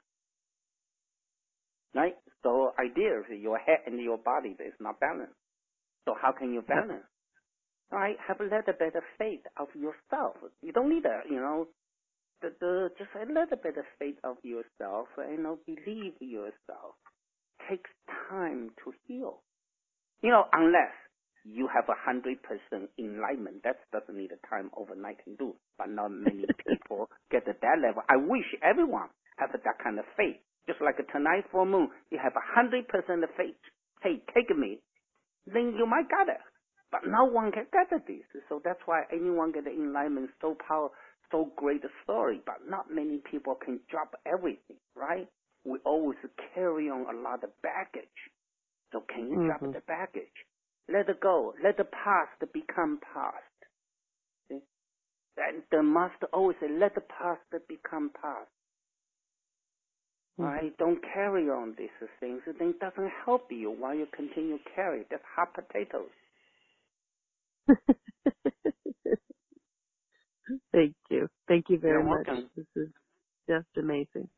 Right? 1.94 2.14
So 2.42 2.72
ideally, 2.78 3.40
your 3.40 3.58
head 3.58 3.80
and 3.86 4.00
your 4.00 4.18
body 4.18 4.50
is 4.50 4.74
not 4.80 5.00
balanced. 5.00 5.34
So 6.06 6.14
how 6.20 6.32
can 6.32 6.52
you 6.52 6.62
balance? 6.62 7.04
Right? 7.90 8.16
Have 8.26 8.40
a 8.40 8.44
little 8.44 8.74
bit 8.78 8.96
of 8.96 9.02
faith 9.18 9.42
of 9.58 9.68
yourself. 9.74 10.36
You 10.62 10.72
don't 10.72 10.90
need 10.90 11.04
a, 11.06 11.22
you 11.28 11.36
know, 11.36 11.68
the, 12.42 12.52
the 12.60 12.90
just 12.98 13.10
a 13.14 13.26
little 13.26 13.56
bit 13.62 13.78
of 13.78 13.84
faith 13.98 14.18
of 14.24 14.36
yourself. 14.42 15.08
You 15.16 15.42
know, 15.42 15.58
believe 15.66 16.14
yourself. 16.20 16.98
Takes 17.70 17.90
time 18.28 18.70
to 18.84 18.92
heal. 19.06 19.40
You 20.22 20.30
know, 20.30 20.44
unless 20.52 20.92
you 21.44 21.68
have 21.72 21.88
a 21.88 21.98
hundred 21.98 22.38
percent 22.42 22.90
enlightenment, 22.98 23.62
that 23.64 23.78
doesn't 23.92 24.16
need 24.16 24.30
a 24.30 24.40
time 24.46 24.70
overnight 24.76 25.22
can 25.24 25.36
do. 25.36 25.54
But 25.78 25.90
not 25.90 26.10
many 26.10 26.44
people 26.66 27.08
get 27.30 27.46
to 27.46 27.54
that 27.62 27.78
level. 27.80 28.02
I 28.08 28.16
wish 28.16 28.46
everyone 28.62 29.08
have 29.38 29.50
that 29.52 29.78
kind 29.82 29.98
of 29.98 30.04
faith. 30.16 30.36
Just 30.66 30.80
like 30.80 30.98
a 30.98 31.06
tonight 31.10 31.46
full 31.50 31.66
moon, 31.66 31.88
you 32.10 32.18
have 32.22 32.34
a 32.36 32.44
hundred 32.54 32.86
percent 32.88 33.24
of 33.24 33.30
faith. 33.36 33.58
Hey, 34.02 34.22
take 34.34 34.50
me, 34.56 34.78
then 35.46 35.74
you 35.78 35.86
might 35.86 36.10
get 36.10 36.28
it. 36.28 36.42
But 36.92 37.08
no 37.08 37.24
one 37.24 37.50
can 37.50 37.66
get 37.72 37.88
this. 38.06 38.22
So 38.48 38.60
that's 38.62 38.80
why 38.84 39.04
anyone 39.10 39.50
get 39.50 39.64
the 39.64 39.72
enlightenment 39.72 40.30
so 40.40 40.54
power, 40.68 40.90
so 41.32 41.52
great 41.56 41.84
a 41.84 41.90
story. 42.04 42.42
But 42.46 42.68
not 42.68 42.92
many 42.92 43.20
people 43.30 43.56
can 43.56 43.80
drop 43.90 44.14
everything, 44.26 44.78
right? 44.96 45.28
We 45.66 45.80
always 45.86 46.18
carry 46.54 46.90
on 46.90 47.06
a 47.14 47.20
lot 47.20 47.44
of 47.44 47.50
baggage. 47.62 48.08
So 48.92 49.02
can 49.14 49.30
you 49.30 49.38
drop 49.46 49.62
Mhm. 49.62 49.74
the 49.74 49.80
baggage? 49.86 50.34
Let 50.88 51.08
it 51.08 51.20
go. 51.22 51.54
Let 51.64 51.78
the 51.78 51.84
past 51.84 52.40
become 52.52 53.00
past. 53.14 53.44
See? 54.48 54.60
And 55.38 55.62
the 55.70 55.82
master 55.82 56.28
always 56.32 56.56
say, 56.60 56.68
let 56.70 56.94
the 56.94 57.02
past 57.02 57.42
become 57.68 58.10
past. 58.20 58.50
Mhm. 60.38 60.62
Right? 60.62 60.76
Don't 60.78 61.00
carry 61.14 61.50
on 61.50 61.74
these 61.78 61.90
things. 62.20 62.42
It 62.46 62.58
doesn't 62.80 63.12
help 63.24 63.52
you 63.52 63.70
while 63.70 63.94
you 63.94 64.06
continue 64.14 64.58
carry. 64.74 65.04
That's 65.10 65.24
hot 65.36 65.54
potatoes. 65.54 66.10
Thank 70.72 70.94
you. 71.10 71.28
Thank 71.48 71.66
you 71.68 71.78
very 71.78 71.94
You're 71.94 72.04
much. 72.04 72.26
welcome. 72.26 72.50
This 72.56 72.66
is 72.76 72.88
just 73.48 73.68
amazing. 73.76 74.28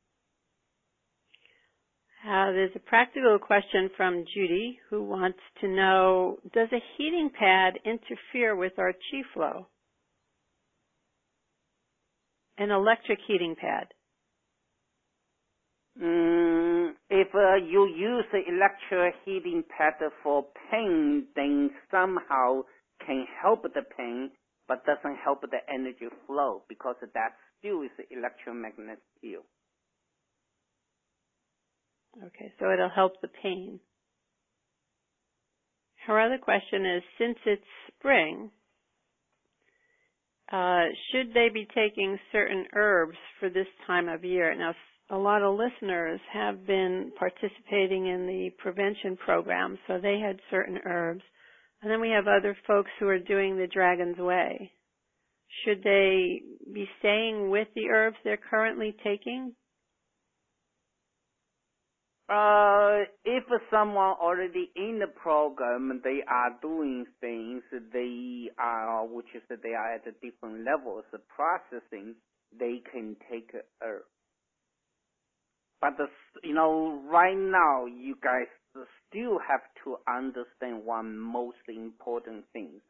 Uh, 2.25 2.53
there's 2.53 2.73
a 2.75 2.79
practical 2.81 3.39
question 3.39 3.91
from 3.97 4.25
Judy 4.35 4.79
who 4.91 5.03
wants 5.05 5.39
to 5.61 5.69
know, 5.69 6.39
does 6.55 6.69
a 6.73 6.83
heating 6.97 7.31
pad 7.39 7.75
interfere 7.85 8.57
with 8.57 8.73
our 8.79 8.93
chi 8.93 9.23
flow? 9.35 9.67
An 12.59 12.71
electric 12.71 13.19
heating 13.27 13.55
pad. 13.61 13.89
Mm, 16.01 16.93
if 17.11 17.29
uh, 17.35 17.57
you 17.57 17.87
use 17.89 18.25
the 18.33 18.41
electric 18.49 19.15
heating 19.25 19.63
pad 19.77 19.95
for 20.23 20.47
pain, 20.71 21.27
then 21.37 21.71
somehow 21.91 22.63
can 23.07 23.27
help 23.43 23.63
the 23.65 23.83
pain, 23.97 24.31
but 24.69 24.85
doesn't 24.87 25.17
help 25.17 25.43
the 25.43 25.59
energy 25.73 26.09
flow 26.27 26.63
because 26.69 26.97
that 27.01 27.35
still 27.59 27.83
is 27.83 27.91
the 27.97 28.05
electromagnetic 28.17 29.03
field. 29.21 29.45
Okay, 32.19 32.53
so 32.59 32.71
it'll 32.73 32.89
help 32.89 33.21
the 33.21 33.29
pain. 33.43 33.81
Her 36.07 36.21
other 36.21 36.39
question 36.39 36.85
is, 36.85 37.03
since 37.19 37.39
it's 37.47 37.63
spring, 37.89 38.51
uh, 40.53 40.85
should 41.11 41.33
they 41.33 41.49
be 41.53 41.67
taking 41.75 42.19
certain 42.31 42.67
herbs 42.75 43.17
for 43.41 43.49
this 43.49 43.67
time 43.87 44.09
of 44.09 44.25
year? 44.25 44.55
Now, 44.55 44.75
a 45.11 45.17
lot 45.17 45.43
of 45.43 45.59
listeners 45.59 46.21
have 46.33 46.67
been 46.67 47.13
participating 47.19 48.07
in 48.07 48.27
the 48.27 48.51
prevention 48.59 49.17
program, 49.17 49.79
so 49.87 49.99
they 49.99 50.19
had 50.19 50.39
certain 50.51 50.79
herbs. 50.85 51.23
And 51.85 51.93
then 51.93 52.01
we 52.01 52.09
have 52.09 52.27
other 52.27 52.57
folks 52.67 52.91
who 52.99 53.07
are 53.09 53.19
doing 53.19 53.59
the 53.59 53.67
Dragon's 53.67 54.17
Way. 54.17 54.73
Should 55.65 55.83
they 55.85 56.41
be 56.73 56.89
staying 56.99 57.51
with 57.51 57.69
the 57.75 57.91
herbs 57.93 58.17
they're 58.25 58.39
currently 58.39 58.97
taking? 59.05 59.53
Uh, 62.27 63.01
if 63.27 63.45
someone 63.71 64.15
already 64.19 64.71
in 64.75 64.99
the 64.99 65.09
program, 65.09 66.01
they 66.03 66.21
are 66.27 66.57
doing 66.63 67.05
things, 67.21 67.63
they 67.93 68.49
are, 68.59 69.07
which 69.07 69.27
is 69.35 69.43
that 69.51 69.63
they 69.63 69.75
are 69.75 69.97
at 69.97 70.05
different 70.23 70.65
levels 70.65 71.05
of 71.13 71.21
processing, 71.29 72.15
they 72.59 72.81
can 72.91 73.15
take 73.31 73.51
herb. 73.83 74.05
But 75.83 75.99
the, 75.99 76.07
you 76.43 76.55
know, 76.55 77.03
right 77.13 77.37
now 77.37 77.85
you 77.85 78.17
guys 78.25 78.49
still 79.09 79.39
have 79.39 79.63
to 79.85 79.97
understand 80.09 80.85
one 80.85 81.19
most 81.19 81.63
important 81.69 82.45
thing. 82.53 82.81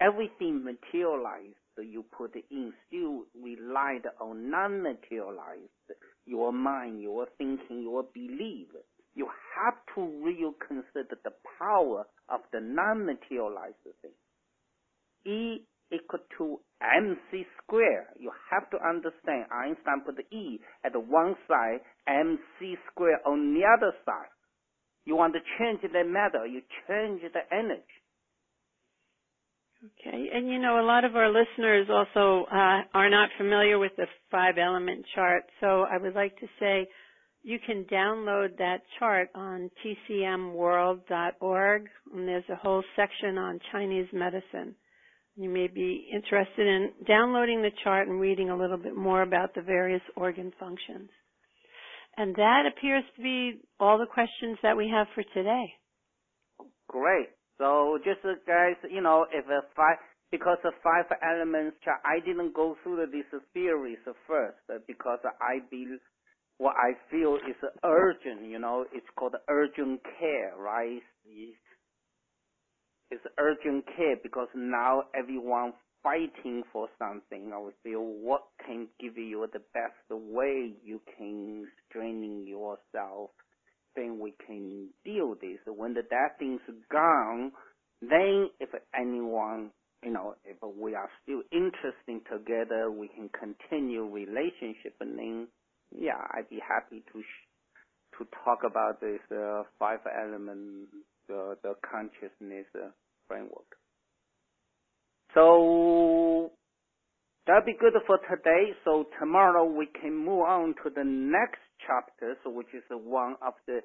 Everything 0.00 0.64
materialized 0.64 1.56
that 1.76 1.86
you 1.86 2.04
put 2.16 2.34
in 2.50 2.72
still 2.86 3.24
relied 3.40 4.06
on 4.20 4.50
non-materialized, 4.50 5.88
your 6.26 6.52
mind, 6.52 7.00
your 7.00 7.26
thinking, 7.38 7.82
your 7.82 8.04
belief. 8.12 8.68
You 9.14 9.28
have 9.56 9.74
to 9.94 10.02
really 10.24 10.52
consider 10.66 11.16
the 11.22 11.32
power 11.58 12.04
of 12.28 12.40
the 12.52 12.60
non-materialized 12.60 13.76
thing. 14.02 14.10
E 15.24 15.62
equal 15.92 16.20
to 16.38 16.58
mc 16.80 17.46
square. 17.62 18.08
You 18.18 18.32
have 18.50 18.68
to 18.70 18.78
understand 18.82 19.46
Einstein 19.52 20.00
put 20.04 20.18
E 20.32 20.58
at 20.84 20.96
one 20.96 21.36
side, 21.46 21.80
mc 22.08 22.76
square 22.90 23.20
on 23.26 23.54
the 23.54 23.62
other 23.64 23.92
side. 24.04 24.32
You 25.04 25.16
want 25.16 25.34
to 25.34 25.40
change 25.58 25.80
the 25.82 26.04
matter, 26.04 26.46
you 26.46 26.62
change 26.88 27.22
the 27.22 27.54
energy. 27.54 27.82
Okay, 29.84 30.28
and 30.32 30.48
you 30.48 30.60
know, 30.60 30.78
a 30.78 30.86
lot 30.86 31.04
of 31.04 31.16
our 31.16 31.28
listeners 31.28 31.88
also 31.90 32.44
uh, 32.52 32.82
are 32.94 33.10
not 33.10 33.30
familiar 33.36 33.80
with 33.80 33.90
the 33.96 34.06
five 34.30 34.56
element 34.56 35.04
chart, 35.12 35.42
so 35.60 35.84
I 35.90 35.98
would 35.98 36.14
like 36.14 36.38
to 36.38 36.46
say 36.60 36.86
you 37.42 37.58
can 37.66 37.84
download 37.90 38.56
that 38.58 38.82
chart 39.00 39.30
on 39.34 39.70
tcmworld.org, 39.84 41.88
and 42.14 42.28
there's 42.28 42.48
a 42.48 42.54
whole 42.54 42.84
section 42.94 43.38
on 43.38 43.58
Chinese 43.72 44.06
medicine. 44.12 44.76
You 45.34 45.48
may 45.48 45.66
be 45.66 46.08
interested 46.14 46.66
in 46.66 46.90
downloading 47.08 47.62
the 47.62 47.72
chart 47.82 48.06
and 48.06 48.20
reading 48.20 48.50
a 48.50 48.56
little 48.56 48.76
bit 48.76 48.94
more 48.94 49.22
about 49.22 49.54
the 49.54 49.62
various 49.62 50.02
organ 50.14 50.52
functions. 50.60 51.10
And 52.16 52.34
that 52.36 52.64
appears 52.66 53.04
to 53.16 53.22
be 53.22 53.60
all 53.80 53.98
the 53.98 54.06
questions 54.06 54.58
that 54.62 54.76
we 54.76 54.88
have 54.92 55.06
for 55.14 55.24
today. 55.34 55.72
Great. 56.88 57.28
So 57.58 57.98
just 58.04 58.20
uh, 58.24 58.34
guys, 58.46 58.76
you 58.90 59.00
know, 59.00 59.26
if 59.32 59.46
a 59.46 59.60
five, 59.74 59.96
because 60.30 60.58
the 60.62 60.72
five 60.82 61.06
elements 61.22 61.76
I 61.86 62.20
didn't 62.24 62.54
go 62.54 62.76
through 62.82 63.06
this 63.06 63.40
theories 63.54 63.98
first 64.26 64.58
because 64.86 65.20
I 65.40 65.60
believe 65.70 66.00
what 66.58 66.74
I 66.76 66.92
feel 67.10 67.36
is 67.36 67.56
urgent, 67.84 68.48
you 68.48 68.58
know, 68.58 68.84
it's 68.92 69.06
called 69.18 69.34
urgent 69.48 70.00
care, 70.18 70.54
right? 70.58 71.02
It's 73.10 73.24
urgent 73.38 73.84
care 73.96 74.16
because 74.22 74.48
now 74.54 75.02
everyone 75.14 75.72
fighting 76.02 76.62
for 76.72 76.88
something. 76.98 77.52
I 77.54 77.58
would 77.58 77.74
feel 77.82 78.00
what 78.02 78.42
can 78.66 78.88
give 79.00 79.16
you 79.16 79.46
the 79.52 79.62
best 79.74 79.94
way 80.10 80.72
you 80.84 81.00
can 81.16 81.66
straining 81.88 82.46
yourself, 82.46 83.30
then 83.96 84.18
we 84.20 84.34
can 84.46 84.88
deal 85.04 85.34
this. 85.40 85.58
When 85.66 85.94
the 85.94 86.02
that 86.10 86.38
thing's 86.38 86.60
gone, 86.90 87.52
then 88.00 88.50
if 88.60 88.70
anyone, 88.98 89.70
you 90.02 90.12
know, 90.12 90.34
if 90.44 90.56
we 90.76 90.94
are 90.94 91.10
still 91.22 91.42
interested 91.52 92.20
together, 92.30 92.90
we 92.90 93.08
can 93.08 93.30
continue 93.30 94.04
relationship 94.04 94.94
and 95.00 95.18
then, 95.18 95.48
yeah, 95.96 96.18
I'd 96.34 96.50
be 96.50 96.60
happy 96.66 97.02
to 97.12 97.22
sh- 97.22 97.48
to 98.18 98.26
talk 98.44 98.60
about 98.64 99.00
this 99.00 99.20
uh, 99.32 99.62
five 99.78 100.00
element, 100.06 100.88
the 101.28 101.56
the 101.62 101.74
consciousness 101.88 102.66
uh, 102.74 102.90
framework. 103.28 103.66
So 105.34 106.50
that'll 107.46 107.64
be 107.64 107.76
good 107.78 107.94
for 108.06 108.18
today. 108.18 108.72
So 108.84 109.06
tomorrow 109.18 109.64
we 109.64 109.86
can 109.86 110.14
move 110.16 110.42
on 110.42 110.74
to 110.84 110.90
the 110.94 111.04
next 111.04 111.60
chapter, 111.86 112.36
so 112.44 112.50
which 112.50 112.74
is 112.74 112.82
one 112.90 113.36
of 113.44 113.54
the 113.66 113.80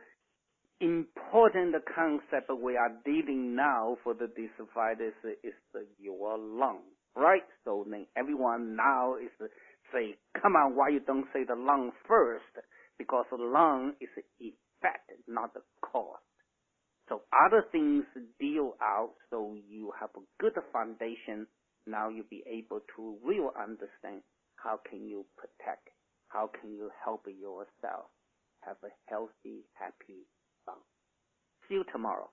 important 0.79 1.73
concept 1.95 2.51
we 2.61 2.77
are 2.77 2.91
dealing 3.03 3.55
now 3.55 3.97
for 4.03 4.13
the 4.13 4.27
dividers 4.27 5.13
is 5.43 5.53
your 5.99 6.37
lung, 6.37 6.81
right? 7.15 7.41
So 7.65 7.85
then 7.89 8.05
everyone 8.15 8.75
now 8.75 9.15
is 9.15 9.31
say, 9.91 10.17
come 10.39 10.55
on, 10.55 10.75
why 10.75 10.89
you 10.89 10.99
don't 10.99 11.25
say 11.33 11.45
the 11.47 11.55
lung 11.55 11.91
first? 12.07 12.43
Because 12.99 13.25
the 13.31 13.37
lung 13.37 13.93
is 14.01 14.09
effect, 14.39 15.11
not 15.27 15.53
the 15.53 15.61
cause. 15.81 16.19
So 17.09 17.21
other 17.31 17.65
things 17.71 18.03
deal 18.39 18.75
out 18.81 19.13
so 19.29 19.55
you 19.69 19.91
have 19.99 20.09
a 20.17 20.21
good 20.39 20.53
foundation. 20.73 21.47
Now 21.85 22.09
you'll 22.09 22.29
be 22.29 22.43
able 22.47 22.81
to 22.95 23.17
really 23.23 23.47
understand 23.57 24.21
how 24.55 24.79
can 24.89 25.07
you 25.07 25.25
protect, 25.37 25.89
how 26.27 26.49
can 26.59 26.71
you 26.71 26.91
help 27.03 27.25
yourself 27.27 28.07
have 28.61 28.77
a 28.83 28.91
healthy, 29.09 29.63
happy 29.73 30.27
fun. 30.65 30.75
See 31.67 31.75
you 31.75 31.85
tomorrow. 31.91 32.29